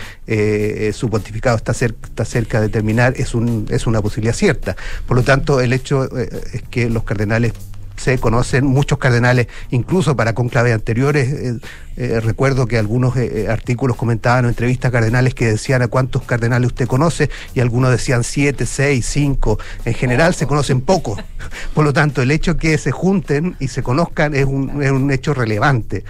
su 0.92 1.10
pontificado 1.10 1.56
está, 1.56 1.72
cer- 1.72 1.94
está 2.02 2.24
cerca 2.24 2.60
de 2.60 2.68
terminar 2.68 3.14
es, 3.16 3.34
un, 3.34 3.66
es 3.70 3.86
una 3.86 4.00
posibilidad 4.00 4.34
cierta. 4.34 4.76
Por 5.06 5.16
lo 5.16 5.22
tanto, 5.22 5.60
el 5.60 5.72
hecho 5.72 6.08
es 6.16 6.62
que 6.70 6.88
los 6.90 7.04
cardenales 7.04 7.52
se 8.04 8.18
conocen 8.18 8.66
muchos 8.66 8.98
cardenales, 8.98 9.46
incluso 9.70 10.14
para 10.14 10.34
conclaves 10.34 10.74
anteriores. 10.74 11.32
eh, 11.32 11.58
eh, 11.96 12.20
recuerdo 12.20 12.66
que 12.66 12.76
algunos 12.76 13.16
eh, 13.16 13.46
artículos 13.48 13.96
comentaban 13.96 14.44
o 14.44 14.48
entrevistas 14.48 14.90
cardenales 14.90 15.32
que 15.32 15.46
decían 15.46 15.80
a 15.80 15.88
cuántos 15.88 16.22
cardenales 16.22 16.66
usted 16.66 16.86
conoce 16.86 17.30
y 17.54 17.60
algunos 17.60 17.92
decían 17.92 18.22
siete, 18.22 18.66
seis, 18.66 19.06
cinco. 19.06 19.58
En 19.86 19.94
general 19.94 20.34
se 20.34 20.46
conocen 20.46 20.82
pocos. 20.82 21.18
Por 21.74 21.84
lo 21.84 21.94
tanto, 21.94 22.20
el 22.20 22.30
hecho 22.30 22.58
que 22.58 22.76
se 22.76 22.90
junten 22.90 23.56
y 23.58 23.68
se 23.68 23.82
conozcan 23.82 24.34
es 24.34 24.44
un, 24.44 24.82
es 24.82 24.90
un 24.90 25.10
hecho 25.10 25.32
relevante, 25.32 26.04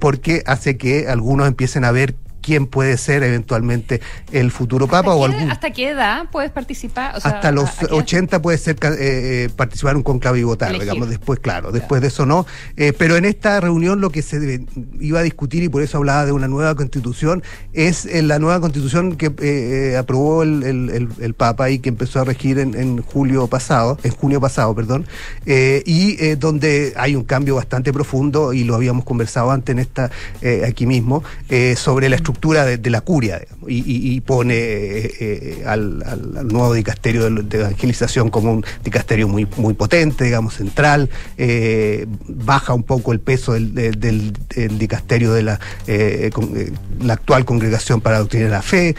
porque 0.00 0.42
hace 0.46 0.76
que 0.76 1.06
algunos 1.08 1.46
empiecen 1.46 1.84
a 1.84 1.92
ver 1.92 2.14
quién 2.46 2.66
puede 2.68 2.96
ser 2.96 3.24
eventualmente 3.24 4.00
el 4.30 4.52
futuro 4.52 4.86
papa 4.86 5.12
o 5.14 5.24
algún 5.24 5.50
¿Hasta 5.50 5.72
qué 5.72 5.88
edad 5.90 6.26
puedes 6.30 6.52
participar? 6.52 7.16
O 7.16 7.20
sea, 7.20 7.32
hasta 7.32 7.50
los 7.50 7.64
¿a- 7.68 7.86
a 7.86 7.88
qué- 7.88 7.94
80 7.94 8.40
puede 8.40 8.56
ser 8.56 8.76
eh, 8.84 8.88
eh, 9.00 9.48
participar 9.56 9.90
en 9.92 9.96
un 9.98 10.02
conclave 10.04 10.38
y 10.38 10.42
votar, 10.44 10.68
Elegir. 10.68 10.84
digamos, 10.84 11.08
después, 11.10 11.40
claro, 11.40 11.72
después 11.72 12.00
de 12.02 12.06
eso 12.08 12.24
no. 12.24 12.46
Eh, 12.76 12.92
pero 12.96 13.16
en 13.16 13.24
esta 13.24 13.58
reunión 13.60 14.00
lo 14.00 14.10
que 14.10 14.22
se 14.22 14.38
debe- 14.38 14.64
iba 15.00 15.18
a 15.18 15.22
discutir, 15.24 15.64
y 15.64 15.68
por 15.68 15.82
eso 15.82 15.98
hablaba 15.98 16.24
de 16.24 16.30
una 16.30 16.46
nueva 16.46 16.76
constitución, 16.76 17.42
es 17.72 18.06
eh, 18.06 18.22
la 18.22 18.38
nueva 18.38 18.60
constitución 18.60 19.16
que 19.16 19.96
aprobó 19.98 20.44
el, 20.44 20.62
el- 20.62 20.90
el- 20.90 21.08
el 21.18 21.34
Papa 21.34 21.68
y 21.70 21.80
que 21.80 21.88
empezó 21.88 22.20
a 22.20 22.24
regir 22.24 22.60
en, 22.60 22.76
en 22.76 23.02
julio 23.02 23.48
pasado, 23.48 23.98
en 24.04 24.12
junio 24.12 24.40
pasado, 24.40 24.72
perdón, 24.74 25.04
y 25.46 26.34
donde 26.36 26.92
hay 26.96 27.16
un 27.16 27.24
cambio 27.24 27.56
bastante 27.56 27.92
profundo, 27.92 28.52
y 28.52 28.62
lo 28.62 28.76
habíamos 28.76 29.04
conversado 29.04 29.50
antes 29.50 29.72
en 29.72 29.80
esta, 29.80 30.10
aquí 30.66 30.86
mismo, 30.86 31.24
sobre 31.74 32.08
la 32.08 32.14
estructura 32.14 32.35
de, 32.64 32.78
de 32.78 32.90
la 32.90 33.00
curia, 33.00 33.38
digamos, 33.38 33.70
y, 33.70 33.82
y- 34.14 34.20
pone 34.20 34.54
eh, 34.54 35.12
eh, 35.20 35.62
al, 35.66 36.02
nuevo 36.48 36.72
dicasterio 36.74 37.30
de, 37.30 37.42
de 37.42 37.58
evangelización 37.60 38.30
como 38.30 38.52
un 38.52 38.64
dicasterio 38.84 39.28
muy, 39.28 39.46
muy 39.56 39.74
potente, 39.74 40.24
digamos, 40.24 40.54
central, 40.54 41.08
eh, 41.38 42.06
baja 42.28 42.74
un 42.74 42.82
poco 42.82 43.12
el 43.12 43.20
peso 43.20 43.52
del, 43.52 43.74
del- 43.74 44.00
del- 44.00 44.32
del 44.54 44.78
dicasterio 44.78 45.32
de 45.32 45.42
la, 45.42 45.60
con- 46.32 46.52
la 47.00 47.14
actual 47.14 47.44
congregación 47.44 48.00
para 48.00 48.16
la 48.16 48.20
doctrina 48.20 48.44
de 48.46 48.50
la 48.50 48.62
fe, 48.62 48.94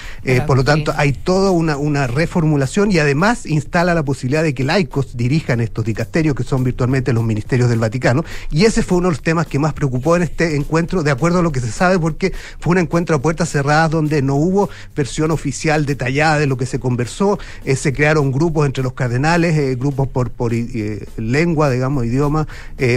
por 0.45 0.57
lo 0.57 0.63
tanto 0.63 0.93
hay 0.97 1.13
toda 1.13 1.51
una, 1.51 1.77
una 1.77 2.07
reformulación 2.07 2.91
y 2.91 2.99
además 2.99 3.45
instala 3.45 3.93
la 3.93 4.03
posibilidad 4.03 4.43
de 4.43 4.53
que 4.53 4.63
laicos 4.63 5.15
dirijan 5.17 5.59
estos 5.61 5.85
dicasterios, 5.85 6.35
que 6.35 6.43
son 6.43 6.63
virtualmente 6.63 7.13
los 7.13 7.23
ministerios 7.23 7.69
del 7.69 7.79
Vaticano, 7.79 8.23
y 8.51 8.65
ese 8.65 8.83
fue 8.83 8.97
uno 8.99 9.07
de 9.09 9.13
los 9.13 9.21
temas 9.21 9.47
que 9.47 9.59
más 9.59 9.73
preocupó 9.73 10.15
en 10.15 10.23
este 10.23 10.55
encuentro, 10.55 11.03
de 11.03 11.11
acuerdo 11.11 11.39
a 11.39 11.41
lo 11.41 11.51
que 11.51 11.59
se 11.59 11.71
sabe, 11.71 11.99
porque 11.99 12.33
fue 12.59 12.71
un 12.71 12.77
encuentro 12.79 13.15
puertas 13.28 13.49
cerradas 13.49 13.91
donde 13.91 14.21
no 14.21 14.36
hubo 14.36 14.69
versión 14.95 15.32
oficial 15.32 15.86
detallada 15.86 16.39
de 16.39 16.47
lo 16.47 16.55
que 16.55 16.65
se 16.65 16.80
conversó, 16.80 17.38
eh, 17.65 17.75
se 17.75 17.91
crearon 17.91 18.32
grupos 18.32 18.65
entre 18.65 18.84
los 18.84 18.93
cardenales, 18.93 19.57
eh, 19.57 19.75
grupos 19.75 20.07
por, 20.07 20.30
por 20.30 20.53
eh, 20.53 21.05
lengua, 21.17 21.69
digamos, 21.69 22.05
idioma, 22.05 22.47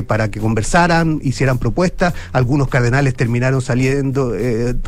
para 0.06 0.30
que 0.30 0.38
conversaran, 0.38 1.18
hicieran 1.24 1.58
propuestas, 1.58 2.14
algunos 2.32 2.68
cardenales 2.68 3.14
terminaron 3.16 3.60
saliendo, 3.60 4.32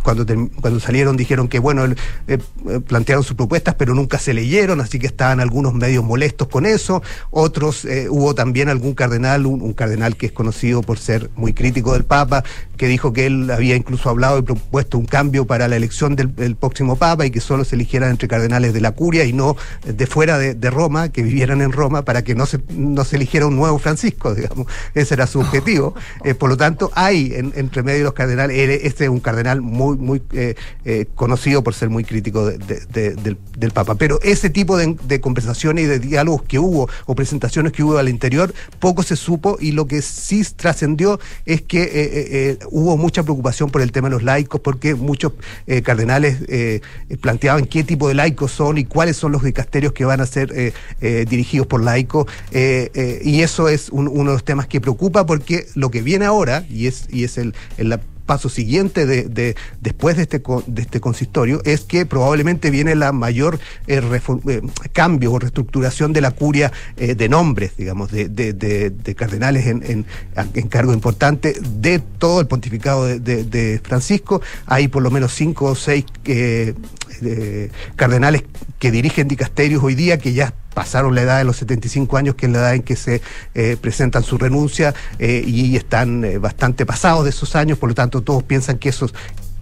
cuando, 0.04 0.24
term- 0.24 0.50
cuando 0.60 0.78
salieron 0.78 1.16
dijeron 1.16 1.48
que, 1.48 1.58
bueno, 1.58 1.92
plantearon 2.86 3.24
sus 3.24 3.34
propuestas, 3.34 3.74
pero 3.74 3.94
nunca 3.94 4.18
se 4.20 4.32
leyeron, 4.32 4.80
así 4.80 5.00
que 5.00 5.08
estaban 5.08 5.40
algunos 5.40 5.74
medios 5.74 6.04
molestos 6.04 6.46
con 6.46 6.66
eso, 6.66 7.02
otros, 7.32 7.84
hubo 8.10 8.36
también 8.36 8.68
algún 8.68 8.94
cardenal, 8.94 9.46
un 9.46 9.72
cardenal 9.72 10.14
que 10.14 10.26
es 10.26 10.32
conocido 10.32 10.82
por 10.82 10.98
ser 10.98 11.30
muy 11.34 11.52
crítico 11.52 11.94
del 11.94 12.04
Papa, 12.04 12.44
que 12.76 12.86
dijo 12.86 13.12
que 13.12 13.26
él 13.26 13.50
había 13.50 13.74
incluso 13.76 14.10
hablado 14.10 14.38
y 14.38 14.42
propuesto 14.42 14.98
un 14.98 15.06
cambio 15.06 15.31
para 15.46 15.66
la 15.68 15.76
elección 15.76 16.14
del, 16.16 16.34
del 16.36 16.54
próximo 16.56 16.96
Papa 16.96 17.26
y 17.26 17.30
que 17.30 17.40
solo 17.40 17.64
se 17.64 17.74
eligieran 17.76 18.10
entre 18.10 18.28
cardenales 18.28 18.72
de 18.72 18.80
la 18.80 18.92
curia 18.92 19.24
y 19.24 19.32
no 19.32 19.56
eh, 19.86 19.92
de 19.92 20.06
fuera 20.06 20.38
de, 20.38 20.54
de 20.54 20.70
Roma, 20.70 21.08
que 21.10 21.22
vivieran 21.22 21.60
en 21.62 21.72
Roma, 21.72 22.04
para 22.04 22.22
que 22.22 22.34
no 22.34 22.46
se, 22.46 22.60
no 22.70 23.04
se 23.04 23.16
eligiera 23.16 23.46
un 23.46 23.56
nuevo 23.56 23.78
Francisco, 23.78 24.34
digamos. 24.36 24.66
Ese 24.94 25.14
era 25.14 25.26
su 25.26 25.40
objetivo. 25.40 25.94
Eh, 26.24 26.34
por 26.34 26.50
lo 26.50 26.56
tanto, 26.56 26.90
hay 26.94 27.32
en- 27.34 27.52
entre 27.56 27.82
medio 27.82 27.98
de 27.98 28.04
los 28.04 28.12
cardenales, 28.12 28.56
él- 28.56 28.70
este 28.82 29.04
es 29.04 29.10
un 29.10 29.18
cardenal 29.20 29.60
muy, 29.60 29.96
muy 29.96 30.22
eh, 30.32 30.54
eh, 30.84 31.06
conocido 31.14 31.62
por 31.64 31.74
ser 31.74 31.88
muy 31.90 32.04
crítico 32.04 32.46
de- 32.46 32.58
de- 32.58 32.80
de- 32.86 33.14
del, 33.16 33.38
del 33.56 33.70
Papa. 33.72 33.94
Pero 33.96 34.20
ese 34.22 34.50
tipo 34.50 34.76
de, 34.76 35.20
conversaciones 35.20 35.84
y 35.84 35.86
de 35.88 35.98
diálogos 35.98 36.42
que 36.42 36.58
hubo 36.58 36.88
o 37.06 37.14
presentaciones 37.14 37.72
que 37.72 37.82
hubo 37.82 37.96
al 37.98 38.08
interior, 38.08 38.52
poco 38.78 39.02
se 39.02 39.16
supo 39.16 39.56
y 39.60 39.72
lo 39.72 39.86
que 39.86 40.02
sí 40.02 40.42
trascendió 40.56 41.18
es 41.46 41.62
que 41.62 41.82
eh, 41.82 41.90
eh, 41.94 42.28
eh, 42.30 42.58
hubo 42.70 42.96
mucha 42.96 43.22
preocupación 43.22 43.70
por 43.70 43.80
el 43.82 43.90
tema 43.92 44.08
de 44.08 44.12
los 44.14 44.22
laicos, 44.22 44.60
porque 44.60 44.94
muchos 44.94 45.21
muchos 45.22 45.32
eh, 45.66 45.82
cardenales 45.82 46.38
eh, 46.48 46.80
planteaban 47.20 47.66
qué 47.66 47.84
tipo 47.84 48.08
de 48.08 48.14
laicos 48.14 48.52
son 48.52 48.78
y 48.78 48.84
cuáles 48.84 49.16
son 49.16 49.32
los 49.32 49.42
dicasterios 49.42 49.92
que 49.92 50.04
van 50.04 50.20
a 50.20 50.26
ser 50.26 50.72
dirigidos 51.00 51.66
por 51.66 51.82
laicos. 51.82 52.26
y 52.52 53.40
eso 53.42 53.68
es 53.68 53.88
uno 53.90 54.10
de 54.10 54.24
los 54.24 54.44
temas 54.44 54.66
que 54.66 54.80
preocupa 54.80 55.26
porque 55.26 55.66
lo 55.74 55.90
que 55.90 56.02
viene 56.02 56.24
ahora, 56.24 56.64
y 56.68 56.86
es, 56.86 57.06
y 57.10 57.24
es 57.24 57.38
el, 57.38 57.54
el, 57.76 57.98
paso 58.26 58.48
siguiente 58.48 59.06
de, 59.06 59.56
después 59.80 60.16
de 60.16 60.22
este, 60.22 60.42
de 60.66 60.82
este 60.82 61.00
consistorio 61.00 61.60
es 61.64 61.82
que 61.82 62.06
probablemente 62.06 62.70
viene 62.70 62.94
la 62.94 63.12
mayor 63.12 63.58
eh, 63.86 64.00
eh, 64.48 64.62
cambio 64.92 65.32
o 65.32 65.38
reestructuración 65.38 66.12
de 66.12 66.20
la 66.20 66.30
curia 66.30 66.72
eh, 66.96 67.14
de 67.14 67.28
nombres, 67.28 67.76
digamos, 67.76 68.10
de, 68.10 69.14
cardenales 69.16 69.66
en, 69.66 70.06
en, 70.34 70.68
cargo 70.68 70.92
importante 70.92 71.54
de 71.60 71.98
todo 71.98 72.40
el 72.40 72.46
pontificado 72.46 73.06
de, 73.06 73.80
Francisco. 73.82 74.40
Hay 74.66 74.88
por 74.88 75.02
lo 75.02 75.10
menos 75.10 75.34
cinco 75.34 75.66
o 75.66 75.74
seis 75.74 76.04
cardenales 77.96 78.44
que 78.78 78.90
dirigen 78.90 79.28
dicasterios 79.28 79.82
hoy 79.82 79.94
día 79.94 80.18
que 80.18 80.32
ya 80.32 80.54
pasaron 80.72 81.14
la 81.14 81.22
edad 81.22 81.38
de 81.38 81.44
los 81.44 81.56
75 81.56 82.16
años, 82.16 82.34
que 82.34 82.46
es 82.46 82.52
la 82.52 82.58
edad 82.58 82.74
en 82.74 82.82
que 82.82 82.96
se 82.96 83.22
eh, 83.54 83.76
presentan 83.80 84.22
su 84.22 84.38
renuncia, 84.38 84.94
eh, 85.18 85.42
y 85.46 85.76
están 85.76 86.24
eh, 86.24 86.38
bastante 86.38 86.86
pasados 86.86 87.24
de 87.24 87.30
esos 87.30 87.54
años, 87.56 87.78
por 87.78 87.88
lo 87.88 87.94
tanto 87.94 88.22
todos 88.22 88.42
piensan 88.42 88.78
que 88.78 88.88
esos 88.88 89.14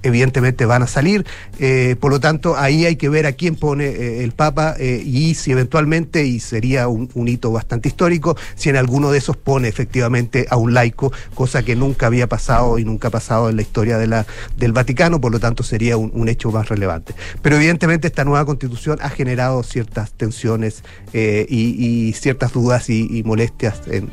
evidentemente 0.03 0.67
van 0.67 0.83
a 0.83 0.87
salir. 0.87 1.27
Eh, 1.59 1.97
por 2.01 2.11
lo 2.11 2.21
tanto, 2.21 2.57
ahí 2.57 2.87
hay 2.87 2.97
que 2.97 3.09
ver 3.09 3.27
a 3.27 3.33
quién 3.33 3.57
pone 3.57 3.87
eh, 3.87 4.25
el 4.25 4.33
Papa 4.33 4.75
eh, 4.79 5.03
y 5.05 5.35
si 5.35 5.53
eventualmente, 5.53 6.25
y 6.25 6.41
sería 6.41 6.89
un, 6.89 7.11
hito 7.29 7.53
bastante 7.53 7.89
histórico, 7.89 8.37
si 8.55 8.71
en 8.71 8.77
alguno 8.77 9.11
de 9.11 9.19
esos 9.19 9.37
pone 9.37 9.69
efectivamente 9.69 10.47
a 10.51 10.57
un 10.57 10.75
laico, 10.75 11.13
cosa 11.35 11.63
que 11.63 11.77
nunca 11.77 12.07
había 12.07 12.29
pasado 12.29 12.79
y 12.79 12.85
nunca 12.85 13.09
ha 13.09 13.11
pasado 13.11 13.51
en 13.51 13.57
la 13.57 13.63
historia 13.63 13.99
de 13.99 14.07
la, 14.07 14.27
del 14.57 14.73
Vaticano, 14.73 15.21
por 15.21 15.33
lo 15.33 15.41
tanto 15.41 15.63
sería 15.63 15.97
un, 15.97 16.29
hecho 16.29 16.51
más 16.51 16.69
relevante. 16.69 17.15
Pero 17.43 17.57
evidentemente 17.57 18.07
esta 18.07 18.25
nueva 18.25 18.45
constitución 18.45 18.99
ha 19.01 19.09
generado 19.09 19.63
ciertas 19.63 20.13
tensiones 20.13 20.85
y, 21.13 22.13
ciertas 22.13 22.53
dudas 22.53 22.89
y, 22.89 23.23
molestias 23.25 23.81
en, 23.87 24.11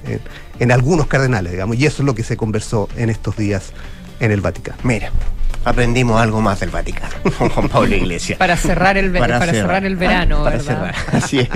en 0.59 0.71
algunos 0.71 1.07
cardenales, 1.07 1.51
digamos, 1.51 1.77
y 1.77 1.85
eso 1.85 2.01
es 2.01 2.05
lo 2.05 2.15
que 2.15 2.23
se 2.23 2.37
conversó 2.37 2.89
en 2.95 3.09
estos 3.09 3.37
días 3.37 3.73
en 4.19 4.31
el 4.31 4.41
Vaticano. 4.41 4.77
Mira 4.83 5.11
aprendimos 5.67 6.19
algo 6.21 6.41
más 6.41 6.59
del 6.59 6.69
Vaticano 6.69 7.13
Juan 7.37 7.69
Pablo 7.69 7.95
Iglesias. 7.95 8.39
Para 8.39 8.55
cerrar 8.55 8.97
el, 8.97 9.11
para, 9.11 9.45
cerrar. 9.45 9.85
el 9.85 9.95
verano, 9.95 10.43
para 10.43 10.59
cerrar. 10.59 10.95
Así 11.11 11.39
es. 11.39 11.49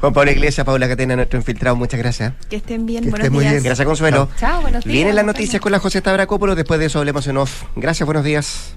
Juan 0.00 0.12
Pablo 0.12 0.30
Iglesias, 0.30 0.64
Paula 0.64 0.88
Catena, 0.88 1.16
nuestro 1.16 1.38
infiltrado, 1.38 1.76
muchas 1.76 2.00
gracias. 2.00 2.32
Que 2.48 2.56
estén 2.56 2.86
bien, 2.86 3.04
que 3.04 3.10
buenos 3.10 3.30
días. 3.30 3.62
Gracias, 3.62 3.86
Consuelo. 3.86 4.28
Chao, 4.38 4.62
buenos 4.62 4.84
días. 4.84 4.92
Vienen 4.92 5.14
las 5.14 5.24
noticias 5.24 5.60
con 5.60 5.72
la 5.72 5.78
José 5.78 6.00
Tabracópolis, 6.00 6.56
después 6.56 6.80
de 6.80 6.86
eso 6.86 6.98
hablemos 6.98 7.26
en 7.26 7.36
off. 7.36 7.64
Gracias, 7.76 8.06
buenos 8.06 8.24
días. 8.24 8.72